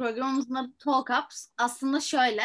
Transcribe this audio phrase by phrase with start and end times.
[0.00, 1.46] programımızın adı Talk Ups.
[1.58, 2.42] Aslında şöyle,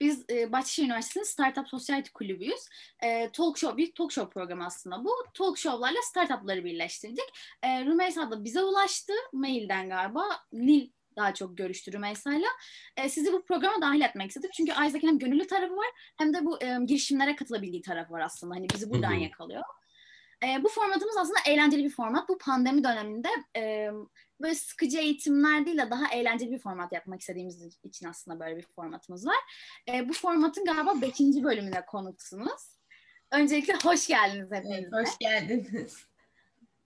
[0.00, 2.68] biz e, Bahçeşehir Üniversitesi'nin Startup Society kulübüyüz.
[3.02, 5.10] E, talk show, bir talk show programı aslında bu.
[5.34, 7.24] Talk show'larla startupları birleştirdik.
[7.62, 10.24] E, Rümeysa da bize ulaştı, mailden galiba.
[10.52, 12.48] Nil daha çok görüştü Rümeysa'yla.
[12.96, 14.52] E, sizi bu programa dahil etmek istedik.
[14.52, 18.54] Çünkü Isaac'in hem gönüllü tarafı var hem de bu e, girişimlere katılabildiği tarafı var aslında.
[18.54, 19.62] Hani bizi buradan yakalıyor.
[20.44, 22.28] E, bu formatımız aslında eğlenceli bir format.
[22.28, 23.90] Bu pandemi döneminde e,
[24.40, 28.66] böyle sıkıcı eğitimler değil de daha eğlenceli bir format yapmak istediğimiz için aslında böyle bir
[28.76, 29.36] formatımız var.
[29.88, 31.20] E, bu formatın galiba 5.
[31.20, 32.76] bölümüne konuksunuz.
[33.32, 34.92] Öncelikle hoş geldiniz hepiniz.
[34.92, 36.06] Hoş geldiniz.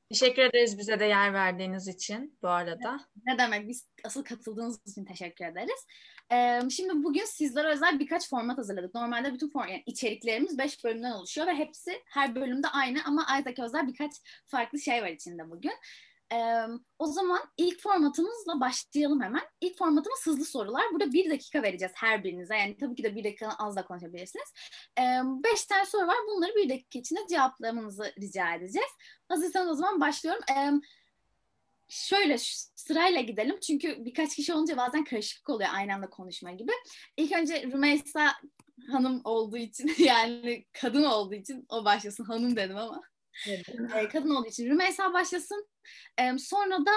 [0.09, 3.01] Teşekkür ederiz bize de yer verdiğiniz için bu arada.
[3.27, 5.87] Ne demek biz asıl katıldığınız için teşekkür ederiz.
[6.33, 8.95] Ee, şimdi bugün sizlere özel birkaç format hazırladık.
[8.95, 13.63] Normalde bütün form yani içeriklerimiz 5 bölümden oluşuyor ve hepsi her bölümde aynı ama Isaac'e
[13.63, 14.13] özel birkaç
[14.47, 15.73] farklı şey var içinde bugün.
[16.33, 16.67] Ee,
[16.99, 19.43] o zaman ilk formatımızla başlayalım hemen.
[19.61, 20.83] İlk formatımız hızlı sorular.
[20.93, 22.57] Burada bir dakika vereceğiz her birinize.
[22.57, 24.49] Yani tabii ki de bir dakikadan az da konuşabilirsiniz.
[24.99, 26.17] Ee, beş tane soru var.
[26.29, 28.91] Bunları bir dakika içinde cevaplamanızı rica edeceğiz.
[29.29, 30.43] Hazırsanız o zaman başlıyorum.
[30.51, 30.71] Ee,
[31.89, 32.37] şöyle
[32.75, 33.61] sırayla gidelim.
[33.61, 36.73] Çünkü birkaç kişi olunca bazen karışıklık oluyor aynı anda konuşma gibi.
[37.17, 38.33] İlk önce Rümeysa
[38.91, 42.25] hanım olduğu için yani kadın olduğu için o başlasın.
[42.25, 43.10] Hanım dedim ama.
[43.49, 45.69] Ee, kadın olduğu için Rümeysa başlasın.
[46.39, 46.93] Sonra da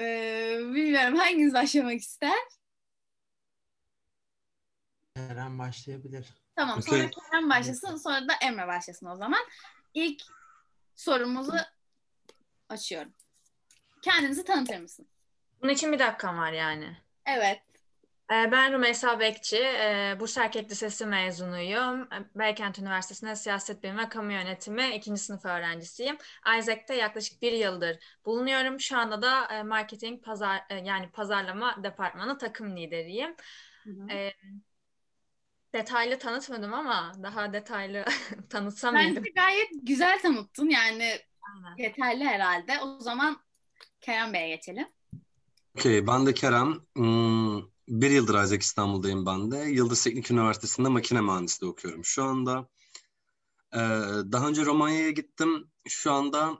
[0.00, 2.38] ee, bilmiyorum hanginiz başlamak ister?
[5.16, 6.34] Eren başlayabilir.
[6.56, 9.40] Tamam sonra Kerem başlasın sonra da Emre başlasın o zaman.
[9.94, 10.22] İlk
[10.96, 11.52] sorumuzu
[12.68, 13.12] açıyorum.
[14.02, 15.08] Kendinizi tanıtır mısın?
[15.62, 16.96] Bunun için bir dakikam var yani.
[17.26, 17.62] Evet.
[18.32, 22.02] Ee, Ben Rümeysa Bekçi, ee, Bursa Erkek Lisesi mezunuyum.
[22.02, 26.16] Ee, Beykent Üniversitesi'nde Siyaset Bilimi ve Kamu Yönetimi ikinci sınıf öğrencisiyim.
[26.58, 28.80] Isaac'te yaklaşık bir yıldır bulunuyorum.
[28.80, 33.34] Şu anda da e, marketing, pazar e, yani pazarlama departmanı takım lideriyim.
[33.84, 34.30] Hı hı.
[35.74, 38.04] Detaylı tanıtmadım ama daha detaylı
[38.50, 39.16] tanıtsam mıydım?
[39.16, 41.18] Bence gayet güzel tanıttın yani
[41.54, 41.76] Aynen.
[41.76, 42.80] yeterli herhalde.
[42.80, 43.40] O zaman
[44.00, 44.86] Kerem Bey'e geçelim.
[45.76, 46.80] Okey, ben de Kerem.
[46.96, 49.56] Hmm, bir yıldır Isaac İstanbul'dayım ben de.
[49.58, 52.68] Yıldız Teknik Üniversitesi'nde makine mühendisliği okuyorum şu anda.
[53.74, 53.78] Ee,
[54.32, 55.70] daha önce Romanya'ya gittim.
[55.88, 56.58] Şu anda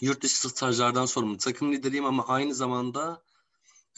[0.00, 3.22] yurt dışı stajlardan sorumlu takım lideriyim ama aynı zamanda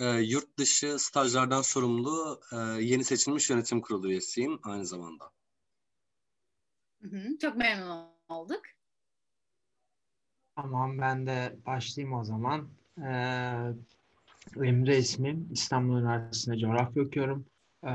[0.01, 5.31] e, yurt dışı stajlardan sorumlu e, yeni seçilmiş yönetim kurulu üyesiyim aynı zamanda.
[7.03, 8.63] Hı hı, Çok memnun olduk.
[10.57, 12.69] Tamam ben de başlayayım o zaman.
[12.99, 13.73] Ee,
[14.57, 15.49] Emre ismim.
[15.51, 17.47] İstanbul Üniversitesi'nde coğrafya okuyorum.
[17.85, 17.89] Ee,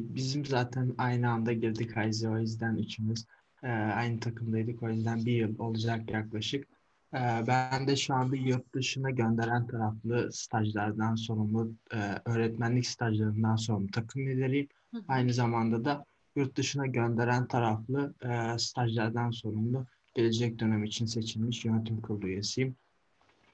[0.00, 3.26] bizim zaten aynı anda girdik Hayzi o yüzden üçümüz
[3.62, 4.82] e, aynı takımdaydık.
[4.82, 6.68] O yüzden bir yıl olacak yaklaşık.
[7.14, 13.90] Ee, ben de şu anda yurt dışına gönderen taraflı stajlardan sorumlu, e, öğretmenlik stajlarından sorumlu
[13.90, 14.68] takım lideriyim.
[14.90, 15.02] Hı hı.
[15.08, 16.04] Aynı zamanda da
[16.36, 22.76] yurt dışına gönderen taraflı e, stajlardan sorumlu gelecek dönem için seçilmiş yönetim kurulu üyesiyim.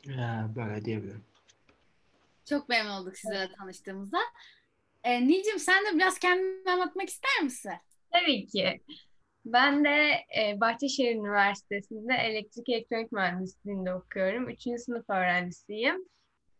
[0.08, 1.22] Ee, böyle diyebilirim.
[2.49, 4.19] Çok memnun olduk sizlerle tanıştığımızda.
[5.05, 7.72] Ee, Nilcim sen de biraz kendini anlatmak ister misin?
[8.12, 8.81] Tabii ki.
[9.44, 10.10] Ben de
[10.41, 14.49] e, Bahçeşehir Üniversitesi'nde elektrik elektronik mühendisliğinde okuyorum.
[14.50, 16.09] Üçüncü sınıf öğrencisiyim.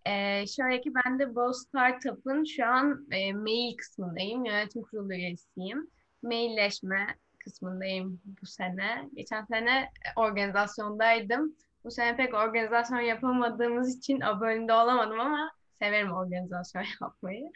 [0.07, 4.45] E, şöyle ki ben de Bow Startup'ın şu an e, mail kısmındayım.
[4.45, 5.91] Yönetim kurulu üyesiyim.
[6.23, 7.07] Mailleşme
[7.39, 9.09] kısmındayım bu sene.
[9.15, 11.57] Geçen sene organizasyondaydım.
[11.85, 17.51] Bu sene pek organizasyon yapamadığımız için bölümde olamadım ama severim organizasyon yapmayı.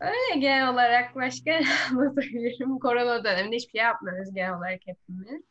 [0.00, 1.60] Öyle genel olarak başka
[1.90, 2.78] anlatabilirim?
[2.78, 5.42] Korona döneminde hiçbir şey yapmıyoruz genel olarak hepimiz.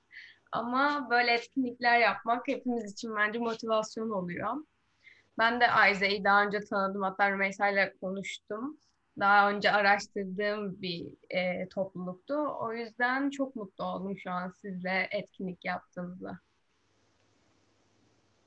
[0.51, 4.55] Ama böyle etkinlikler yapmak hepimiz için bence motivasyon oluyor.
[5.37, 7.01] Ben de Ayze'yi daha önce tanıdım.
[7.01, 8.77] Hatta Rümeysa ile konuştum.
[9.19, 12.35] Daha önce araştırdığım bir e, topluluktu.
[12.59, 16.39] O yüzden çok mutlu oldum şu an sizle etkinlik yaptığımızda.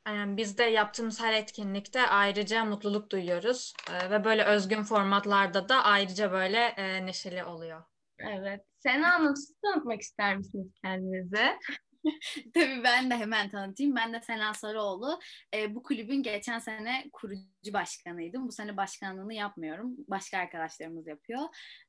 [0.07, 3.75] Biz de yaptığımız her etkinlikte ayrıca mutluluk duyuyoruz.
[3.91, 7.83] Ee, ve böyle özgün formatlarda da ayrıca böyle e, neşeli oluyor.
[8.19, 8.61] Evet.
[8.79, 11.59] Sena Hanım siz tanıtmak ister misiniz kendinizi?
[12.55, 13.97] Tabii ben de hemen tanıtayım.
[13.97, 15.21] Ben de Sena Sarıoğlu.
[15.55, 18.49] Ee, bu kulübün geçen sene kurucu başkanıydım.
[18.49, 19.97] Bu sene başkanlığını yapmıyorum.
[20.09, 21.43] Başka arkadaşlarımız yapıyor.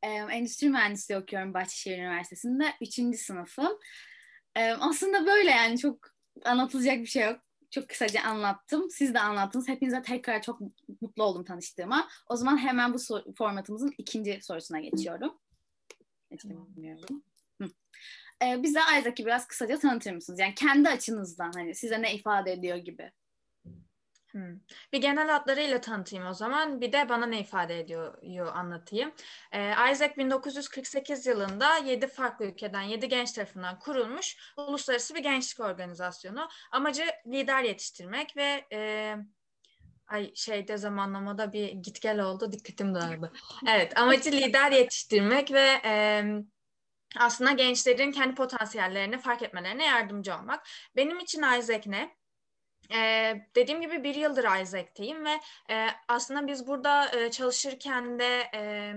[0.04, 2.74] Ee, endüstri mühendisliği okuyorum Bahçeşehir Üniversitesi'nde.
[2.82, 3.80] Üçüncü sınıfım.
[4.56, 6.00] Ee, aslında böyle yani çok
[6.46, 7.40] anlatılacak bir şey yok.
[7.76, 8.90] Çok kısaca anlattım.
[8.90, 9.68] Siz de anlattınız.
[9.68, 10.60] Hepinize tekrar çok
[11.02, 12.08] mutlu oldum tanıştığıma.
[12.28, 15.40] O zaman hemen bu sor- formatımızın ikinci sorusuna geçiyorum.
[16.32, 17.24] Geçemiyorum.
[18.44, 20.40] Ee, bize Isaac'i biraz kısaca tanıtır mısınız?
[20.40, 23.12] Yani kendi açınızdan hani size ne ifade ediyor gibi.
[24.36, 24.60] Hmm.
[24.94, 26.82] Bir genel hatlarıyla tanıtayım o zaman.
[26.82, 29.14] Bir de bana ne ifade ediyor anlatayım.
[29.52, 36.50] Ee, Isaac 1948 yılında 7 farklı ülkeden 7 genç tarafından kurulmuş uluslararası bir gençlik organizasyonu.
[36.72, 39.16] Amacı lider yetiştirmek ve e,
[40.08, 43.32] ay şeyde zamanlamada bir git gel oldu dikkatim dağıldı.
[43.70, 46.24] Evet amacı lider yetiştirmek ve e,
[47.18, 50.68] aslında gençlerin kendi potansiyellerini fark etmelerine yardımcı olmak.
[50.96, 52.16] Benim için Isaac ne?
[52.94, 55.40] Ee, dediğim gibi bir yıldır Isaac'teyim ve
[55.70, 58.94] e, aslında biz burada e, çalışırken de e,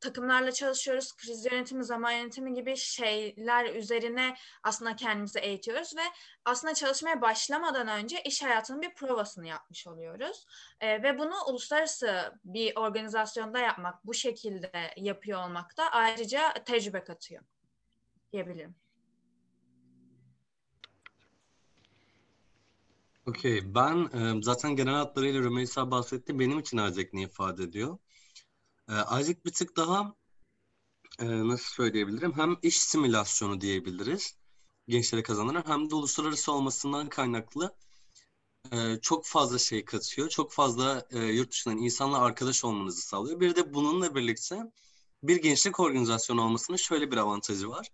[0.00, 1.16] takımlarla çalışıyoruz.
[1.16, 6.02] Kriz yönetimi, zaman yönetimi gibi şeyler üzerine aslında kendimizi eğitiyoruz ve
[6.44, 10.46] aslında çalışmaya başlamadan önce iş hayatının bir provasını yapmış oluyoruz.
[10.80, 17.42] E, ve bunu uluslararası bir organizasyonda yapmak, bu şekilde yapıyor olmak da ayrıca tecrübe katıyor
[18.32, 18.85] diyebilirim.
[23.26, 23.74] Okey.
[23.74, 24.08] Ben
[24.38, 26.38] e, zaten genel hatlarıyla Rümeysa bahsetti.
[26.38, 27.98] Benim için Isaac ne ifade ediyor?
[28.88, 30.14] E, Isaac bir tık daha
[31.18, 32.32] e, nasıl söyleyebilirim?
[32.36, 34.36] Hem iş simülasyonu diyebiliriz.
[34.88, 35.62] Gençlere kazanır.
[35.66, 37.76] Hem de uluslararası olmasından kaynaklı
[38.72, 40.28] e, çok fazla şey katıyor.
[40.28, 43.40] Çok fazla e, yurt dışından insanla arkadaş olmanızı sağlıyor.
[43.40, 44.60] Bir de bununla birlikte
[45.22, 47.88] bir gençlik organizasyonu olmasının şöyle bir avantajı var.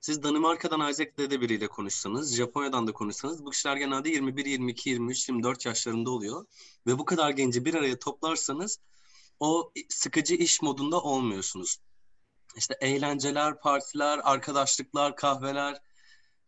[0.00, 5.28] Siz Danimarka'dan Isaac Dede biriyle konuşsanız, Japonya'dan da konuşsanız bu kişiler genelde 21, 22, 23,
[5.28, 6.46] 24 yaşlarında oluyor.
[6.86, 8.78] Ve bu kadar genci bir araya toplarsanız
[9.40, 11.78] o sıkıcı iş modunda olmuyorsunuz.
[12.56, 15.82] İşte eğlenceler, partiler, arkadaşlıklar, kahveler.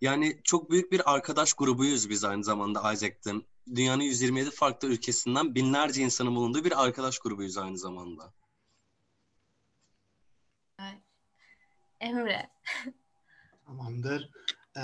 [0.00, 3.32] Yani çok büyük bir arkadaş grubuyuz biz aynı zamanda Isaac'te.
[3.74, 8.34] Dünyanın 127 farklı ülkesinden binlerce insanın bulunduğu bir arkadaş grubuyuz aynı zamanda.
[12.00, 12.50] Emre.
[13.72, 14.30] Tamamdır.
[14.76, 14.80] Ee,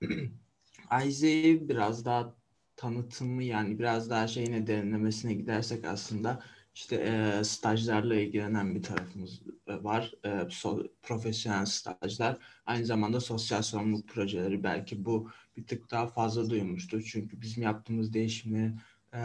[1.06, 2.34] Isaac'i biraz daha
[2.76, 6.42] tanıtımı yani biraz daha şeyine derinlemesine gidersek aslında
[6.74, 10.12] işte e, stajlarla ilgilenen bir tarafımız var.
[10.24, 12.38] E, so, profesyonel stajlar.
[12.66, 17.02] Aynı zamanda sosyal sorumluluk projeleri belki bu bir tık daha fazla duymuştur.
[17.02, 18.80] Çünkü bizim yaptığımız değişimlerin
[19.14, 19.20] e,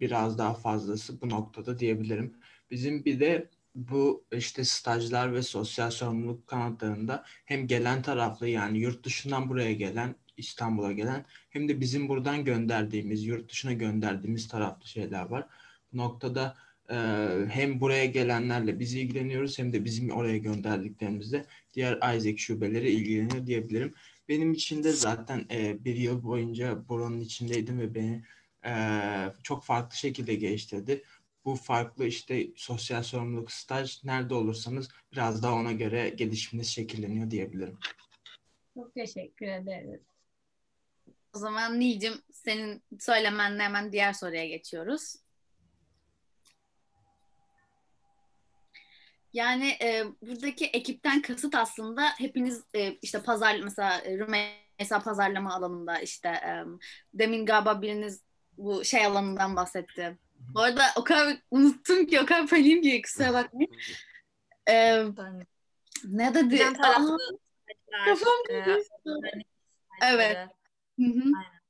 [0.00, 2.36] biraz daha fazlası bu noktada diyebilirim.
[2.70, 9.04] Bizim bir de bu işte stajlar ve sosyal sorumluluk kanatlarında hem gelen taraflı yani yurt
[9.04, 15.24] dışından buraya gelen İstanbul'a gelen hem de bizim buradan gönderdiğimiz yurt dışına gönderdiğimiz taraflı şeyler
[15.26, 15.46] var.
[15.92, 16.56] Bu noktada
[16.90, 16.96] e,
[17.48, 21.44] hem buraya gelenlerle biz ilgileniyoruz hem de bizim oraya gönderdiklerimizle
[21.74, 23.94] diğer Isaac şubeleri ilgileniyor diyebilirim.
[24.28, 28.24] Benim için de zaten e, bir yıl boyunca buranın içindeydim ve beni
[28.66, 28.74] e,
[29.42, 31.02] çok farklı şekilde geliştirdi
[31.44, 37.78] bu farklı işte sosyal sorumluluk staj nerede olursanız biraz daha ona göre gelişiminiz şekilleniyor diyebilirim.
[38.74, 40.00] Çok teşekkür ederiz.
[41.34, 45.16] O zaman Nilcim senin söylemenle hemen diğer soruya geçiyoruz.
[49.32, 56.00] Yani e, buradaki ekipten kasıt aslında hepiniz e, işte pazar mesela e, Rümeysa pazarlama alanında
[56.00, 56.64] işte e,
[57.14, 58.22] demin galiba biriniz
[58.58, 60.18] bu şey alanından bahsetti.
[60.54, 63.70] Bu arada o kadar unuttum ki o kadar paniğim ki kusura bakmayın.
[64.68, 65.04] Ee,
[66.04, 66.64] ne dedi?
[66.64, 67.16] Aa,
[68.04, 68.64] kafam e,
[70.02, 70.36] Evet.
[70.98, 71.22] Hı hı.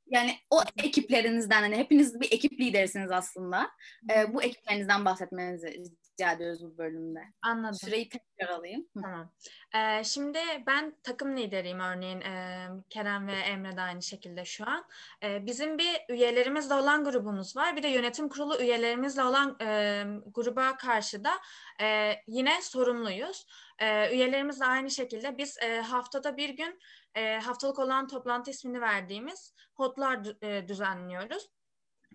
[0.06, 3.70] Yani o ekiplerinizden hani hepiniz bir ekip liderisiniz aslında.
[4.14, 5.68] Ee, bu ekiplerinizden bahsetmenizi
[6.14, 7.20] rica ediyoruz bu bölümde.
[7.42, 7.74] Anladım.
[7.74, 8.88] Süreyi tekrar alayım.
[9.02, 9.32] Tamam.
[9.74, 14.84] Ee, şimdi ben takım lideriyim örneğin e, Kerem ve Emre de aynı şekilde şu an.
[15.22, 17.76] E, bizim bir üyelerimizle olan grubumuz var.
[17.76, 20.04] Bir de yönetim kurulu üyelerimizle olan e,
[20.34, 21.32] gruba karşı da
[21.80, 23.46] e, yine sorumluyuz.
[23.78, 26.78] E, üyelerimiz de aynı şekilde biz e, haftada bir gün
[27.14, 31.53] e, haftalık olan toplantı ismini verdiğimiz hotlar e, düzenliyoruz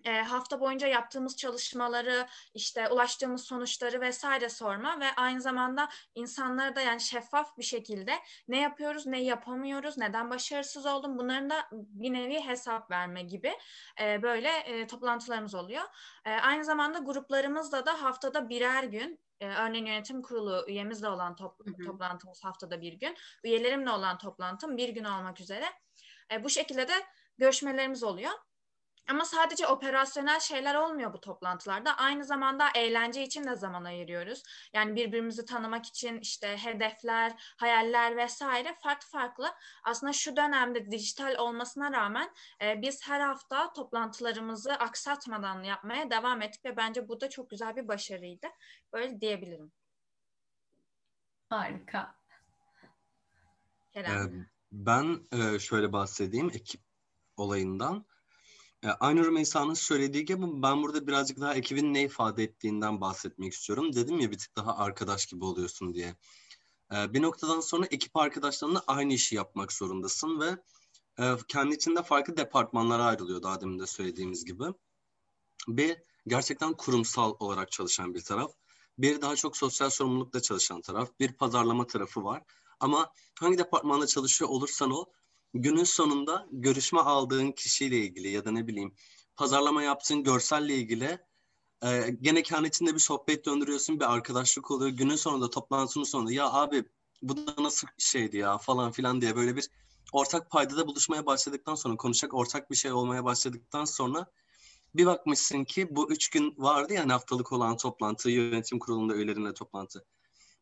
[0.04, 6.80] e, hafta boyunca yaptığımız çalışmaları, işte ulaştığımız sonuçları vesaire sorma ve aynı zamanda insanlara da
[6.80, 8.12] yani şeffaf bir şekilde
[8.48, 13.52] ne yapıyoruz, ne yapamıyoruz, neden başarısız oldum bunların da bir nevi hesap verme gibi
[14.00, 15.84] e, böyle e, toplantılarımız oluyor.
[16.24, 21.66] E, aynı zamanda gruplarımızda da haftada birer gün e, örneğin yönetim kurulu üyemizle olan top,
[21.66, 21.84] hı hı.
[21.86, 25.66] toplantımız haftada bir gün, üyelerimle olan toplantım bir gün olmak üzere.
[26.32, 26.94] E, bu şekilde de
[27.38, 28.32] görüşmelerimiz oluyor.
[29.08, 31.96] Ama sadece operasyonel şeyler olmuyor bu toplantılarda.
[31.96, 34.42] Aynı zamanda eğlence için de zaman ayırıyoruz.
[34.72, 39.50] Yani birbirimizi tanımak için işte hedefler, hayaller vesaire farklı farklı.
[39.84, 42.30] Aslında şu dönemde dijital olmasına rağmen
[42.62, 47.76] e, biz her hafta toplantılarımızı aksatmadan yapmaya devam ettik ve bence bu da çok güzel
[47.76, 48.46] bir başarıydı.
[48.92, 49.72] Böyle diyebilirim.
[51.48, 52.14] Harika.
[53.92, 54.46] Kerem.
[54.72, 55.28] Ben
[55.58, 56.80] şöyle bahsedeyim ekip
[57.36, 58.04] olayından.
[58.84, 63.92] E, aynı Rümeysa'nın söylediği gibi ben burada birazcık daha ekibin ne ifade ettiğinden bahsetmek istiyorum.
[63.94, 66.16] Dedim ya bir tık daha arkadaş gibi oluyorsun diye.
[66.92, 70.56] E, bir noktadan sonra ekip arkadaşlarınla aynı işi yapmak zorundasın ve
[71.24, 74.64] e, kendi içinde farklı departmanlara ayrılıyor daha demin de söylediğimiz gibi.
[75.68, 75.96] Bir
[76.26, 78.52] gerçekten kurumsal olarak çalışan bir taraf.
[78.98, 81.10] Bir daha çok sosyal sorumlulukla çalışan taraf.
[81.20, 82.42] Bir pazarlama tarafı var.
[82.80, 85.04] Ama hangi departmanda çalışıyor olursan ol
[85.54, 88.94] günün sonunda görüşme aldığın kişiyle ilgili ya da ne bileyim
[89.36, 91.18] pazarlama yaptığın görselle ilgili
[91.84, 94.90] e, gene kendi içinde bir sohbet döndürüyorsun, bir arkadaşlık oluyor.
[94.90, 96.84] Günün sonunda, toplantının sonunda ya abi
[97.22, 99.68] bu da nasıl şeydi ya falan filan diye böyle bir
[100.12, 104.26] ortak paydada buluşmaya başladıktan sonra, konuşacak ortak bir şey olmaya başladıktan sonra
[104.94, 109.54] bir bakmışsın ki bu üç gün vardı ya hani haftalık olan toplantı, yönetim kurulunda üyelerinle
[109.54, 110.04] toplantı.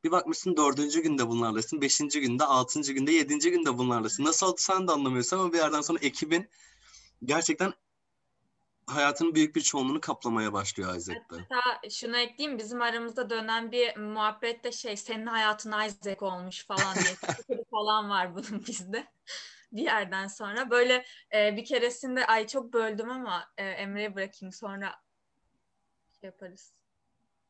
[0.04, 4.24] Bir bakmışsın dördüncü günde bunlarlasın, beşinci günde, altıncı günde, yedinci günde bunlarlasın.
[4.24, 6.48] Nasıl oldu sen de anlamıyorsun ama bir yerden sonra ekibin
[7.24, 7.74] gerçekten
[8.86, 11.36] hayatının büyük bir çoğunluğunu kaplamaya başlıyor Isaac'ta.
[11.36, 16.94] Hatta şunu ekleyeyim bizim aramızda dönen bir muhabbet de şey senin hayatın Isaac olmuş falan
[16.94, 19.06] diye falan var bunun bizde
[19.72, 20.70] bir yerden sonra.
[20.70, 24.94] Böyle e, bir keresinde ay çok böldüm ama e, Emre'ye bırakayım sonra
[26.20, 26.77] şey yaparız.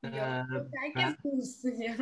[0.02, 1.97] Herkes ben- konuşsun ya.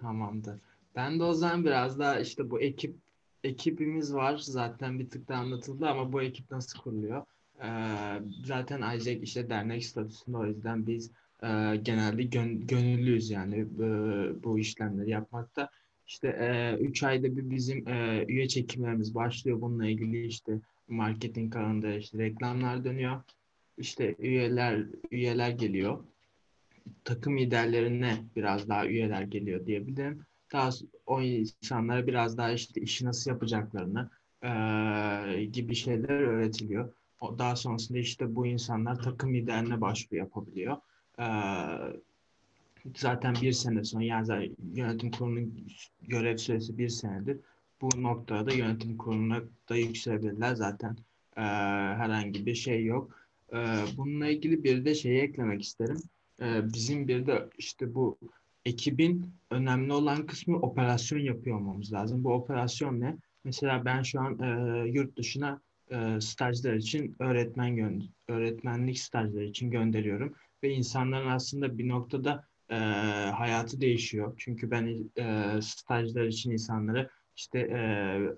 [0.00, 0.60] Tamamdır.
[0.96, 2.96] Ben de o zaman biraz daha işte bu ekip
[3.44, 7.24] ekibimiz var zaten bir tık da anlatıldı ama bu ekip nasıl kuruluyor?
[7.62, 7.68] Ee,
[8.44, 11.10] zaten Isaac işte dernek statüsünde o yüzden biz
[11.42, 13.64] e, genelde gön- gönüllüyüz yani e,
[14.44, 15.70] bu işlemleri yapmakta.
[16.06, 19.60] İşte 3 ayda bir bizim e, üye çekimlerimiz başlıyor.
[19.60, 23.22] Bununla ilgili işte marketing alanında işte reklamlar dönüyor.
[23.78, 26.04] İşte üyeler üyeler geliyor
[27.04, 30.26] takım liderlerine biraz daha üyeler geliyor diyebilirim.
[30.52, 30.70] Daha
[31.06, 34.10] o insanlara biraz daha işte işi nasıl yapacaklarını
[34.44, 36.92] eee, gibi şeyler öğretiliyor.
[37.20, 40.76] O, daha sonrasında işte bu insanlar takım liderine başvuru yapabiliyor.
[41.18, 41.26] Eee,
[42.96, 45.66] zaten bir sene sonra yani yönetim kurulunun
[46.02, 47.40] görev süresi bir senedir.
[47.80, 50.54] Bu noktada da yönetim kuruluna da yükselebilirler.
[50.54, 50.96] Zaten
[51.36, 51.42] eee,
[52.00, 53.18] herhangi bir şey yok.
[53.52, 53.58] Eee,
[53.96, 56.02] bununla ilgili bir de şeyi eklemek isterim.
[56.42, 58.18] Ee, bizim bir de işte bu
[58.64, 62.24] ekibin önemli olan kısmı operasyon yapıyor olmamız lazım.
[62.24, 63.16] Bu operasyon ne?
[63.44, 67.90] Mesela ben şu an e, yurt dışına e, stajlar için öğretmen gö
[68.28, 72.74] öğretmenlik stajları için gönderiyorum ve insanların aslında bir noktada e,
[73.34, 74.34] hayatı değişiyor.
[74.38, 77.80] Çünkü ben e, stajlar için insanları işte e,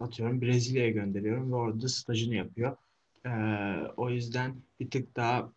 [0.01, 2.77] atıyorum Brezilya'ya gönderiyorum ve orada stajını yapıyor.
[3.27, 3.31] E,
[3.97, 5.53] o yüzden bir tık daha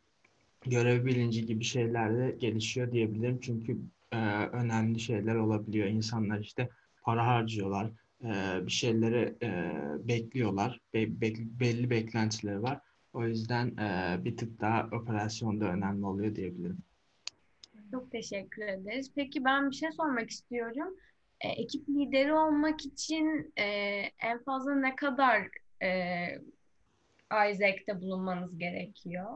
[0.66, 3.40] görev bilinci gibi şeyler de gelişiyor diyebilirim.
[3.40, 3.78] Çünkü
[4.12, 5.88] e, önemli şeyler olabiliyor.
[5.88, 6.70] İnsanlar işte
[7.04, 7.92] para harcıyorlar,
[8.24, 9.72] e, bir şeyleri e,
[10.08, 12.80] bekliyorlar, Be- be- belli beklentileri var.
[13.14, 16.78] O yüzden e, bir tık daha operasyonda önemli oluyor diyebilirim.
[17.92, 19.12] Çok teşekkür ederiz.
[19.16, 20.96] Peki ben bir şey sormak istiyorum.
[21.42, 23.64] E, ekip lideri olmak için e,
[24.24, 25.48] en fazla ne kadar
[25.84, 25.90] e,
[27.52, 29.28] Isaac'te bulunmanız gerekiyor?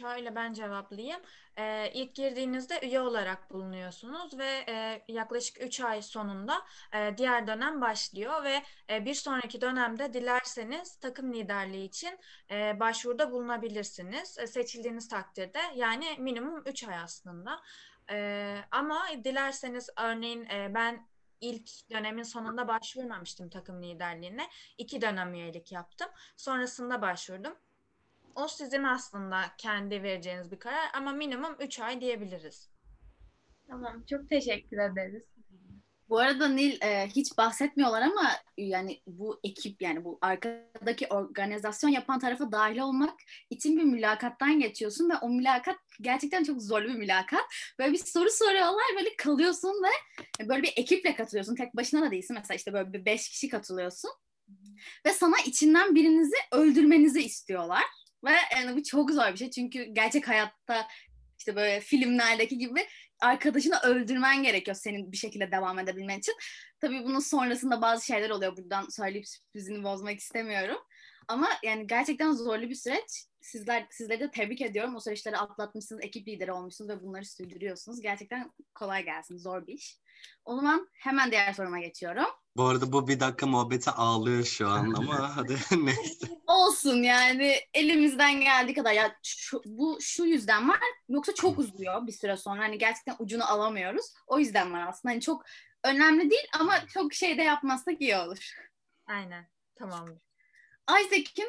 [0.00, 1.20] Şöyle ben cevaplayayım.
[1.58, 6.62] Ee, ilk girdiğinizde üye olarak bulunuyorsunuz ve e, yaklaşık 3 ay sonunda
[6.94, 12.18] e, diğer dönem başlıyor ve e, bir sonraki dönemde dilerseniz takım liderliği için
[12.50, 14.38] e, başvuruda bulunabilirsiniz.
[14.38, 17.60] E, seçildiğiniz takdirde yani minimum 3 ay aslında.
[18.10, 21.08] E, ama dilerseniz örneğin e, ben
[21.40, 24.48] ilk dönemin sonunda başvurmamıştım takım liderliğine.
[24.78, 26.08] İki dönem üyelik yaptım.
[26.36, 27.56] Sonrasında başvurdum.
[28.34, 32.70] O sizin aslında kendi vereceğiniz bir karar ama minimum 3 ay diyebiliriz.
[33.68, 35.24] Tamam, çok teşekkür ederiz.
[36.10, 42.18] Bu arada Nil e, hiç bahsetmiyorlar ama yani bu ekip yani bu arkadaki organizasyon yapan
[42.18, 43.20] tarafa dahil olmak
[43.50, 47.44] için bir mülakattan geçiyorsun ve o mülakat gerçekten çok zorlu bir mülakat.
[47.78, 51.54] Böyle bir soru soruyorlar böyle kalıyorsun ve böyle bir ekiple katılıyorsun.
[51.54, 52.36] Tek başına da değilsin.
[52.38, 54.10] Mesela işte böyle bir beş kişi katılıyorsun.
[55.06, 57.84] Ve sana içinden birinizi öldürmenizi istiyorlar.
[58.24, 60.88] Ve yani bu çok zor bir şey çünkü gerçek hayatta
[61.38, 62.86] işte böyle filmlerdeki gibi
[63.20, 66.34] arkadaşını öldürmen gerekiyor senin bir şekilde devam edebilmen için.
[66.80, 68.56] Tabii bunun sonrasında bazı şeyler oluyor.
[68.56, 70.78] Buradan söyleyip sürprizini bozmak istemiyorum.
[71.28, 73.26] Ama yani gerçekten zorlu bir süreç.
[73.40, 74.96] Sizler sizleri de tebrik ediyorum.
[74.96, 78.00] O süreçleri atlatmışsınız, ekip lideri olmuşsunuz ve bunları sürdürüyorsunuz.
[78.00, 79.36] Gerçekten kolay gelsin.
[79.36, 79.98] Zor bir iş.
[80.44, 82.26] O zaman hemen diğer soruma geçiyorum.
[82.56, 86.26] Bu arada bu bir dakika muhabbete ağlıyor şu an ama hadi neyse.
[86.46, 90.78] Olsun yani elimizden geldiği kadar ya şu, bu şu yüzden var
[91.08, 94.06] yoksa çok uzuyor bir süre sonra hani gerçekten ucunu alamıyoruz.
[94.26, 95.44] O yüzden var aslında hani çok
[95.84, 98.54] önemli değil ama çok şey de yapmazsak iyi olur.
[99.06, 99.48] Aynen.
[99.74, 100.18] Tamamdır.
[100.90, 101.48] Isaac'in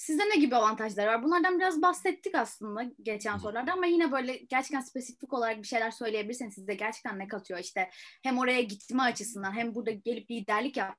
[0.00, 1.22] sizde ne gibi avantajlar var?
[1.22, 6.54] Bunlardan biraz bahsettik aslında geçen sorularda ama yine böyle gerçekten spesifik olarak bir şeyler söyleyebilirseniz
[6.54, 7.90] size gerçekten ne katıyor işte
[8.22, 10.96] hem oraya gitme açısından hem burada gelip liderlik yapma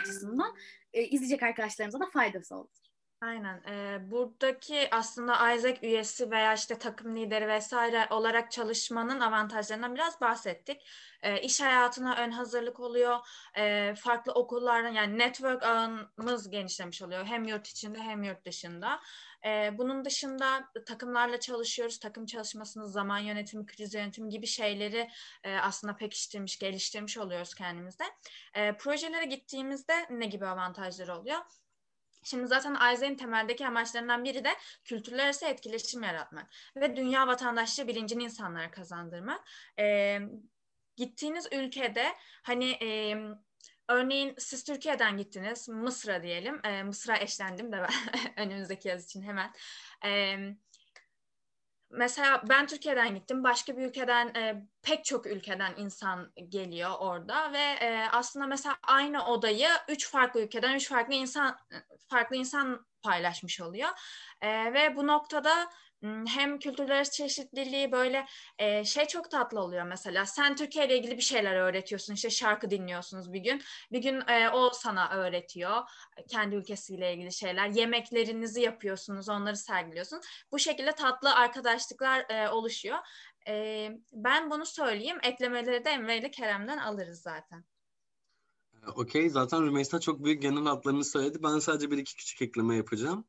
[0.00, 0.56] açısından
[0.92, 2.93] e, izleyecek arkadaşlarımıza da faydası olur.
[3.24, 3.62] Aynen.
[3.68, 10.80] Ee, buradaki aslında Isaac üyesi veya işte takım lideri vesaire olarak çalışmanın avantajlarından biraz bahsettik.
[11.22, 13.18] Ee, iş hayatına ön hazırlık oluyor.
[13.58, 17.24] Ee, farklı okullardan yani network ağımız genişlemiş oluyor.
[17.24, 19.00] Hem yurt içinde hem yurt dışında.
[19.46, 21.98] Ee, bunun dışında takımlarla çalışıyoruz.
[21.98, 25.10] Takım çalışmasını, zaman yönetimi, kriz yönetimi gibi şeyleri
[25.44, 28.04] e, aslında pekiştirmiş, geliştirmiş oluyoruz kendimizde.
[28.54, 31.38] Ee, projelere gittiğimizde ne gibi avantajları oluyor?
[32.24, 34.50] Şimdi zaten Isaac'in temeldeki amaçlarından biri de
[34.84, 39.48] kültürler arası etkileşim yaratmak ve dünya vatandaşlığı bilincini insanlara kazandırmak.
[39.78, 40.18] Ee,
[40.96, 43.16] gittiğiniz ülkede hani e,
[43.88, 46.60] örneğin siz Türkiye'den gittiniz, Mısır'a diyelim.
[46.64, 47.90] E, Mısır'a eşlendim de ben
[48.36, 49.52] önümüzdeki yaz için hemen.
[50.04, 50.36] E,
[51.96, 53.44] mesela ben Türkiye'den gittim.
[53.44, 59.26] Başka bir ülkeden e, pek çok ülkeden insan geliyor orada ve e, aslında mesela aynı
[59.26, 61.56] odayı üç farklı ülkeden üç farklı insan
[62.08, 63.88] farklı insan paylaşmış oluyor.
[64.40, 65.70] E, ve bu noktada
[66.26, 68.26] hem kültürler çeşitliliği böyle
[68.58, 70.26] e, şey çok tatlı oluyor mesela.
[70.26, 72.14] Sen Türkiye ile ilgili bir şeyler öğretiyorsun.
[72.14, 73.62] işte şarkı dinliyorsunuz bir gün.
[73.92, 75.82] Bir gün e, o sana öğretiyor.
[76.28, 77.68] Kendi ülkesiyle ilgili şeyler.
[77.68, 79.28] Yemeklerinizi yapıyorsunuz.
[79.28, 80.26] Onları sergiliyorsunuz.
[80.52, 82.98] Bu şekilde tatlı arkadaşlıklar e, oluşuyor.
[83.48, 85.18] E, ben bunu söyleyeyim.
[85.22, 87.64] Eklemeleri de Emre ile Kerem'den alırız zaten.
[88.94, 89.30] Okey.
[89.30, 91.38] Zaten Rümeysa çok büyük genel hatlarını söyledi.
[91.42, 93.26] Ben sadece bir iki küçük ekleme yapacağım.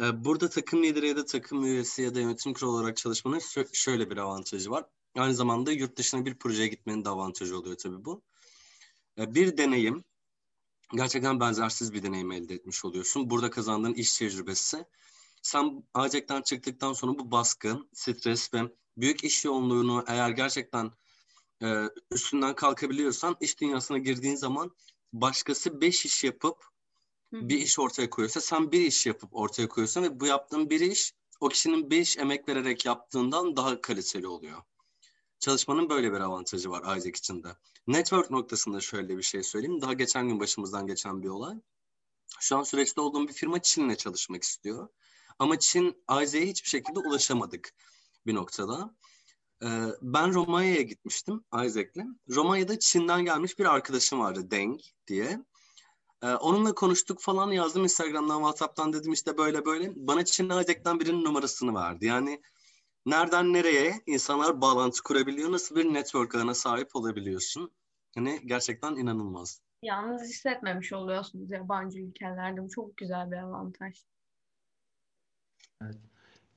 [0.00, 3.76] Ee, burada takım lideri ya da takım üyesi ya da yönetim kurulu olarak çalışmanın şö-
[3.76, 4.86] şöyle bir avantajı var.
[5.16, 8.22] Aynı zamanda yurt dışına bir projeye gitmenin de avantajı oluyor tabii bu.
[9.18, 10.04] Ee, Bir deneyim,
[10.94, 13.30] gerçekten benzersiz bir deneyim elde etmiş oluyorsun.
[13.30, 14.84] Burada kazandığın iş tecrübesi.
[15.42, 18.60] Sen ACEK'ten çıktıktan sonra bu baskı, stres ve
[18.96, 20.92] büyük iş yoğunluğunu eğer gerçekten
[21.62, 24.76] e, üstünden kalkabiliyorsan iş dünyasına girdiğin zaman
[25.12, 26.69] başkası beş iş yapıp
[27.32, 31.12] bir iş ortaya koyuyorsa sen bir iş yapıp ortaya koyuyorsun ve bu yaptığın bir iş
[31.40, 34.62] o kişinin beş emek vererek yaptığından daha kaliteli oluyor.
[35.38, 37.48] Çalışmanın böyle bir avantajı var Isaac için de.
[37.86, 39.80] Network noktasında şöyle bir şey söyleyeyim.
[39.80, 41.56] Daha geçen gün başımızdan geçen bir olay.
[42.40, 44.88] Şu an süreçte olduğum bir firma Çin'le çalışmak istiyor.
[45.38, 47.74] Ama Çin Isaac'e hiçbir şekilde ulaşamadık
[48.26, 48.94] bir noktada.
[49.62, 49.66] Ee,
[50.02, 52.04] ben Romanya'ya gitmiştim Isaac'le.
[52.28, 55.44] Romanya'da Çin'den gelmiş bir arkadaşım vardı Deng diye.
[56.22, 59.92] Ee, onunla konuştuk falan yazdım Instagram'dan, WhatsApp'tan dedim işte böyle böyle.
[59.96, 62.06] Bana Çin Isaac'ten birinin numarasını verdi.
[62.06, 62.42] Yani
[63.06, 67.70] nereden nereye insanlar bağlantı kurabiliyor, nasıl bir network ağına sahip olabiliyorsun.
[68.14, 69.60] Hani gerçekten inanılmaz.
[69.82, 72.62] Yalnız hissetmemiş oluyorsunuz yabancı ülkelerde.
[72.62, 74.04] Bu çok güzel bir avantaj.
[75.82, 75.96] Evet.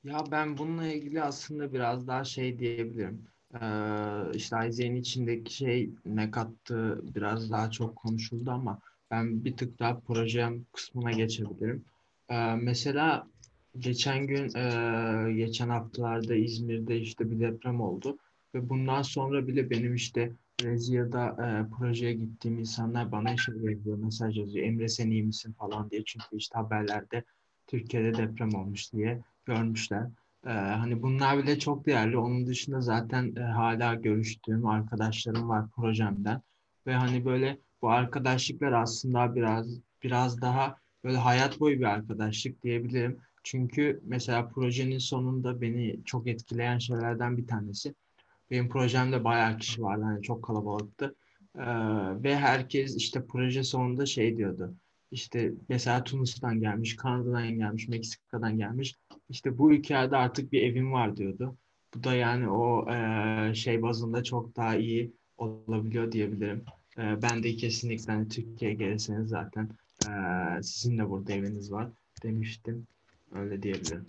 [0.04, 3.26] Ya ben bununla ilgili aslında biraz daha şey diyebilirim.
[3.54, 3.58] Ee,
[4.34, 10.00] işte Isaac'in içindeki şey ne kattı biraz daha çok konuşuldu ama ben bir tık daha
[10.00, 11.84] projem kısmına geçebilirim.
[12.30, 13.26] Ee, mesela
[13.78, 18.18] geçen gün, e, geçen haftalarda İzmir'de işte bir deprem oldu
[18.54, 24.38] ve bundan sonra bile benim işte Rezia'da e, projeye gittiğim insanlar bana şey yazıyor, mesaj
[24.38, 24.66] yazıyor.
[24.66, 26.04] Emre sen iyi misin falan diye.
[26.04, 27.24] Çünkü işte haberlerde
[27.66, 30.06] Türkiye'de deprem olmuş diye görmüşler.
[30.46, 32.16] Ee, hani bunlar bile çok değerli.
[32.16, 36.42] Onun dışında zaten e, hala görüştüğüm arkadaşlarım var projemden.
[36.86, 43.18] Ve hani böyle bu arkadaşlıklar aslında biraz biraz daha böyle hayat boyu bir arkadaşlık diyebilirim.
[43.42, 47.94] Çünkü mesela projenin sonunda beni çok etkileyen şeylerden bir tanesi.
[48.50, 50.02] Benim projemde bayağı kişi vardı.
[50.04, 51.14] Hani çok kalabalıktı.
[51.58, 51.62] Ee,
[52.22, 54.74] ve herkes işte proje sonunda şey diyordu.
[55.10, 58.94] İşte mesela Tunus'tan gelmiş, Kanada'dan gelmiş, Meksika'dan gelmiş.
[59.28, 61.56] İşte bu ülkelerde artık bir evim var diyordu.
[61.94, 66.64] Bu da yani o e, şey bazında çok daha iyi olabiliyor diyebilirim.
[66.98, 69.68] E, ben de kesinlikle hani Türkiye'ye gelirseniz zaten
[70.06, 71.88] e, sizin de burada eviniz var
[72.22, 72.86] demiştim.
[73.32, 74.06] Öyle diyebilirim.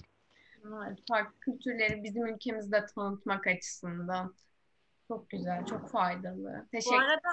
[1.07, 4.33] Farklı kültürleri bizim ülkemizde tanıtmak açısından.
[5.07, 6.65] Çok güzel, çok faydalı.
[6.65, 7.29] Bu Teşekkür arada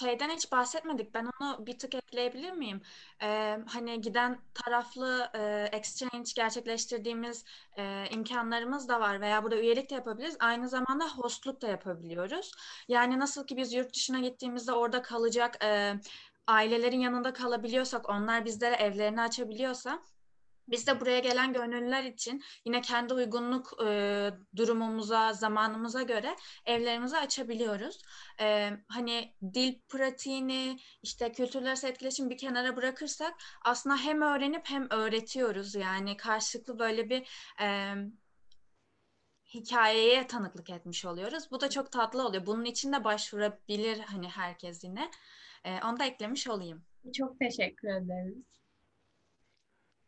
[0.00, 1.14] şeyden hiç bahsetmedik.
[1.14, 2.82] Ben onu bir tık ekleyebilir miyim?
[3.22, 7.44] Ee, hani giden taraflı e, exchange gerçekleştirdiğimiz
[7.78, 10.36] e, imkanlarımız da var veya burada üyelik de yapabiliriz.
[10.40, 12.52] Aynı zamanda hostluk da yapabiliyoruz.
[12.88, 15.94] Yani nasıl ki biz yurt dışına gittiğimizde orada kalacak e,
[16.46, 20.02] ailelerin yanında kalabiliyorsak, onlar bizlere evlerini açabiliyorsa
[20.68, 27.98] Biz de buraya gelen gönüllüler için yine kendi uygunluk e, durumumuza, zamanımıza göre evlerimizi açabiliyoruz.
[28.40, 35.74] E, hani dil pratiğini, işte kültürler etkileşim bir kenara bırakırsak aslında hem öğrenip hem öğretiyoruz.
[35.74, 37.28] Yani karşılıklı böyle bir
[37.60, 37.94] e,
[39.54, 41.50] hikayeye tanıklık etmiş oluyoruz.
[41.50, 42.46] Bu da çok tatlı oluyor.
[42.46, 45.10] Bunun için de başvurabilir hani herkes yine.
[45.64, 46.84] E, onu da eklemiş olayım.
[47.14, 48.55] Çok teşekkür ederiz.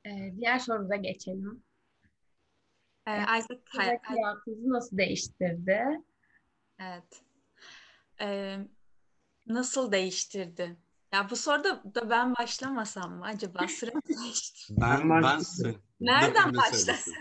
[0.08, 1.62] Ee, diğer sorumuza geçelim.
[3.06, 3.60] E, Isaac,
[4.02, 5.84] hayatınızı nasıl değiştirdi?
[6.80, 7.22] Evet.
[8.20, 8.58] E,
[9.46, 10.76] nasıl değiştirdi?
[11.12, 13.68] Ya bu soruda da ben başlamasam mı acaba?
[13.68, 14.74] Süre değişti.
[14.80, 15.42] Ben, Ben.
[16.00, 17.14] Nereden başlasak?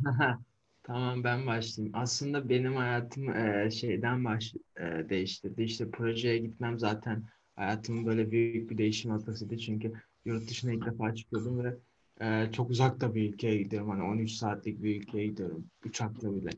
[0.82, 1.98] Tamam ben başlayayım.
[1.98, 5.62] Aslında benim hayatım e, şeyden baş e, değiştirdi.
[5.62, 7.24] İşte projeye gitmem zaten
[7.56, 9.58] hayatımın böyle büyük bir değişim noktasıydı.
[9.58, 9.92] Çünkü
[10.24, 11.76] yurt dışına ilk defa çıkıyordum ve
[12.20, 13.90] e, çok uzakta bir ülkeye gidiyorum.
[13.90, 15.66] Hani 13 saatlik bir ülkeye gidiyorum.
[15.86, 16.50] Uçakla bile.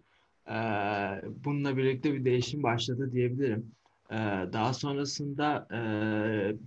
[0.48, 0.56] E,
[1.44, 3.72] bununla birlikte bir değişim başladı diyebilirim.
[4.10, 4.16] E,
[4.52, 5.80] daha sonrasında e,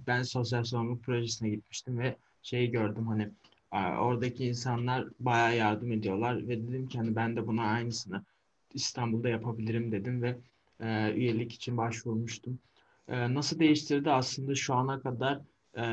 [0.08, 3.30] ben sosyal sorumluluk projesine gitmiştim ve şeyi gördüm hani
[3.74, 8.26] e, oradaki insanlar bayağı yardım ediyorlar ve dedim ki hani ben de buna aynısını
[8.74, 10.38] İstanbul'da yapabilirim dedim ve
[10.80, 12.60] e, üyelik için başvurmuştum.
[13.08, 15.40] E, nasıl değiştirdi aslında şu ana kadar
[15.74, 15.84] e,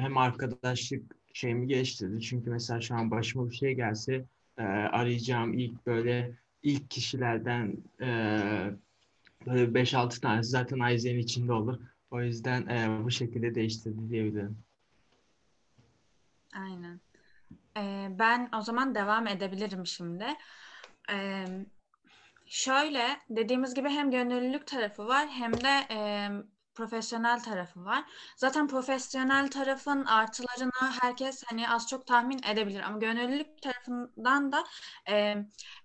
[0.00, 2.20] hem arkadaşlık şeyimi geliştirdi.
[2.20, 4.24] Çünkü mesela şu an başıma bir şey gelse
[4.58, 8.08] e, arayacağım ilk böyle ilk kişilerden e,
[9.46, 11.80] böyle 5-6 tanesi zaten Isaac'in içinde olur.
[12.10, 14.58] O yüzden e, bu şekilde değiştirdi diyebilirim.
[16.54, 17.00] Aynen.
[17.76, 20.26] Ee, ben o zaman devam edebilirim şimdi.
[21.12, 21.44] Ee,
[22.46, 26.28] şöyle dediğimiz gibi hem gönüllülük tarafı var hem de e,
[26.78, 28.04] profesyonel tarafı var.
[28.36, 34.64] Zaten profesyonel tarafın artılarını herkes hani az çok tahmin edebilir ama gönüllülük tarafından da
[35.10, 35.34] e,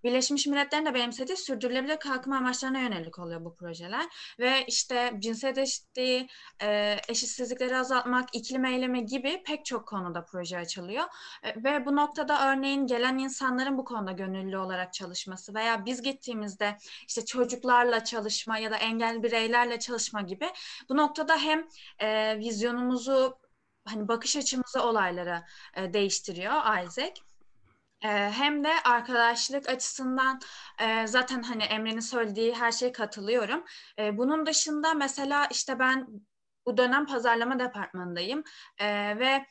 [0.03, 4.05] Birleşmiş Milletler'in de benimsediği sürdürülebilir kalkınma amaçlarına yönelik oluyor bu projeler.
[4.39, 6.27] Ve işte cinsiyet eşitliği,
[6.61, 11.03] e, eşitsizlikleri azaltmak, iklim eylemi gibi pek çok konuda proje açılıyor.
[11.43, 16.77] E, ve bu noktada örneğin gelen insanların bu konuda gönüllü olarak çalışması veya biz gittiğimizde
[17.07, 20.49] işte çocuklarla çalışma ya da engelli bireylerle çalışma gibi
[20.89, 21.67] bu noktada hem
[21.99, 23.39] e, vizyonumuzu
[23.85, 27.21] hani bakış açımızı olaylara e, değiştiriyor Isaac.
[28.03, 30.39] E, hem de arkadaşlık açısından
[30.79, 33.63] e, zaten hani Emre'nin söylediği her şeye katılıyorum.
[33.99, 36.07] E, bunun dışında mesela işte ben
[36.65, 38.43] bu dönem pazarlama departmanındayım
[39.19, 39.45] ve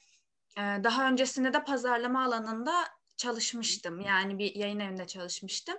[0.58, 2.72] daha öncesinde de pazarlama alanında
[3.16, 4.00] çalışmıştım.
[4.00, 5.74] Yani bir yayın evinde çalışmıştım.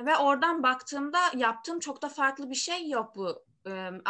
[0.00, 3.44] Ve oradan baktığımda yaptığım çok da farklı bir şey yok bu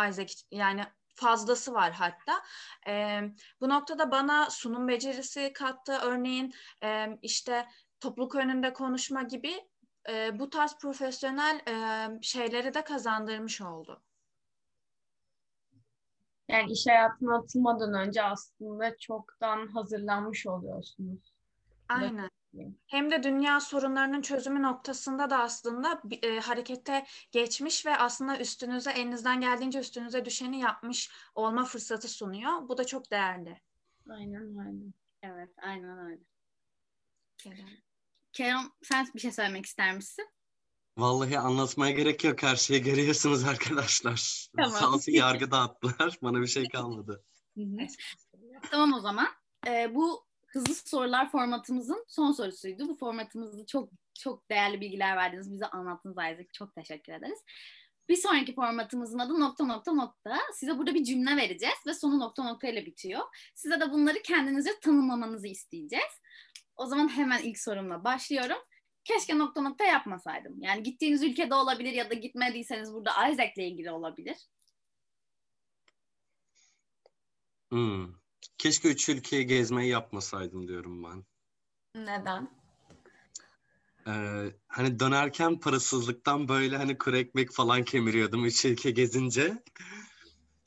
[0.09, 0.85] Isaac yani
[1.15, 2.43] fazlası var hatta.
[2.89, 3.21] E,
[3.61, 5.99] bu noktada bana sunum becerisi kattı.
[6.03, 7.69] Örneğin e, işte
[8.01, 9.53] topluluk önünde konuşma gibi
[10.09, 14.03] e, bu tarz profesyonel e, şeyleri de kazandırmış oldu.
[16.49, 21.33] Yani iş hayatına atılmadan önce aslında çoktan hazırlanmış oluyorsunuz.
[21.89, 22.31] Aynen.
[22.87, 29.41] Hem de dünya sorunlarının çözümü noktasında da aslında e, harekete geçmiş ve aslında üstünüze elinizden
[29.41, 32.69] geldiğince üstünüze düşeni yapmış olma fırsatı sunuyor.
[32.69, 33.61] Bu da çok değerli.
[34.11, 34.95] Aynen aynen.
[35.23, 36.23] Evet, aynen öyle.
[37.39, 37.69] Kerem.
[38.33, 40.29] Kerem sen bir şey söylemek ister misin?
[40.99, 42.43] Vallahi anlatmaya gerek yok.
[42.43, 44.49] Her şeyi görüyorsunuz arkadaşlar.
[44.57, 44.73] Tamam.
[44.73, 46.19] Sağ olsun yargı dağıttılar.
[46.23, 47.25] Bana bir şey kalmadı.
[48.71, 49.29] Tamam o zaman.
[49.67, 52.89] Ee, bu hızlı sorular formatımızın son sorusuydu.
[52.89, 55.53] Bu formatımızda çok çok değerli bilgiler verdiniz.
[55.53, 56.53] Bize anlattınız Isaac.
[56.53, 57.45] Çok teşekkür ederiz.
[58.09, 60.39] Bir sonraki formatımızın adı nokta nokta nokta.
[60.55, 63.21] Size burada bir cümle vereceğiz ve sonu nokta nokta ile bitiyor.
[63.55, 66.21] Size de bunları kendinize tanımlamanızı isteyeceğiz.
[66.77, 68.59] O zaman hemen ilk sorumla başlıyorum.
[69.05, 70.63] Keşke nokta nokta yapmasaydım.
[70.63, 74.37] Yani gittiğiniz ülkede olabilir ya da gitmediyseniz burada Isaac'le ilgili olabilir.
[77.71, 78.22] Hmm.
[78.59, 81.25] Keşke üç ülkeyi gezmeyi yapmasaydım diyorum ben.
[81.95, 82.51] Neden?
[84.07, 89.63] Ee, hani dönerken parasızlıktan böyle hani kuru ekmek falan kemiriyordum üç ülke gezince.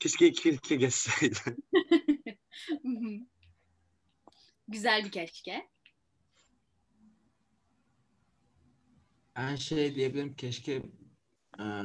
[0.00, 1.56] Keşke iki ülke gezseydim.
[4.68, 5.68] Güzel bir keşke.
[9.36, 10.82] Ben şey diyebilirim keşke
[11.58, 11.82] eee,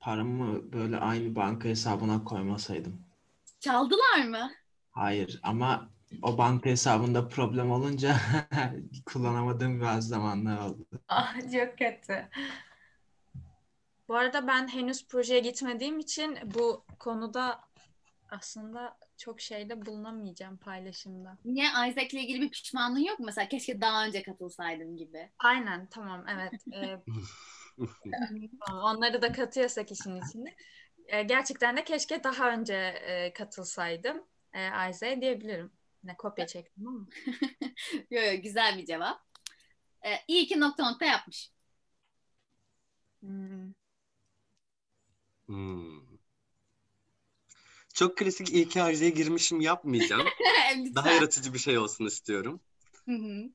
[0.00, 3.00] paramı böyle aynı banka hesabına koymasaydım.
[3.60, 4.50] Çaldılar mı?
[4.94, 5.90] Hayır ama
[6.22, 8.16] o banka hesabında problem olunca
[9.06, 10.86] kullanamadığım bazı zamanlar oldu.
[11.08, 12.28] Ah çok kötü.
[14.08, 17.60] Bu arada ben henüz projeye gitmediğim için bu konuda
[18.30, 21.38] aslında çok şeyde bulunamayacağım paylaşımda.
[21.44, 23.26] Niye Isaac'le ilgili bir pişmanlığın yok mu?
[23.26, 25.30] Mesela keşke daha önce katılsaydım gibi.
[25.38, 26.52] Aynen tamam evet.
[26.74, 27.00] Ee,
[28.72, 30.56] onları da katıyorsak işin içine.
[31.06, 35.72] Ee, gerçekten de keşke daha önce e, katılsaydım e, Isaac'e diyebilirim.
[36.04, 37.06] Ne kopya çektim ama.
[38.10, 39.20] yo, yo, güzel bir cevap.
[40.06, 41.50] Ee, iyi ki nokta nokta yapmış.
[43.20, 43.72] Hmm.
[45.46, 46.00] Hmm.
[47.94, 50.26] Çok klasik ilk harcaya girmişim yapmayacağım.
[50.94, 52.60] Daha yaratıcı bir şey olsun istiyorum.
[53.08, 53.50] Hı hı.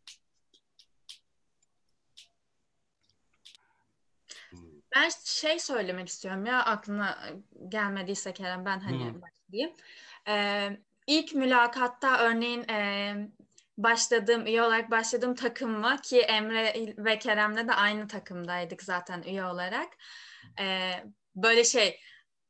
[4.96, 7.34] Ben şey söylemek istiyorum ya aklına
[7.70, 9.22] gelmediyse Kerem ben hani Hı.
[9.22, 9.76] başlayayım.
[10.28, 10.78] Ee,
[11.10, 13.14] ilk mülakatta örneğin e,
[13.78, 19.94] başladığım üye olarak başladığım takımla ki Emre ve Kerem'le de aynı takımdaydık zaten üye olarak.
[20.60, 20.92] Ee,
[21.36, 22.00] böyle şey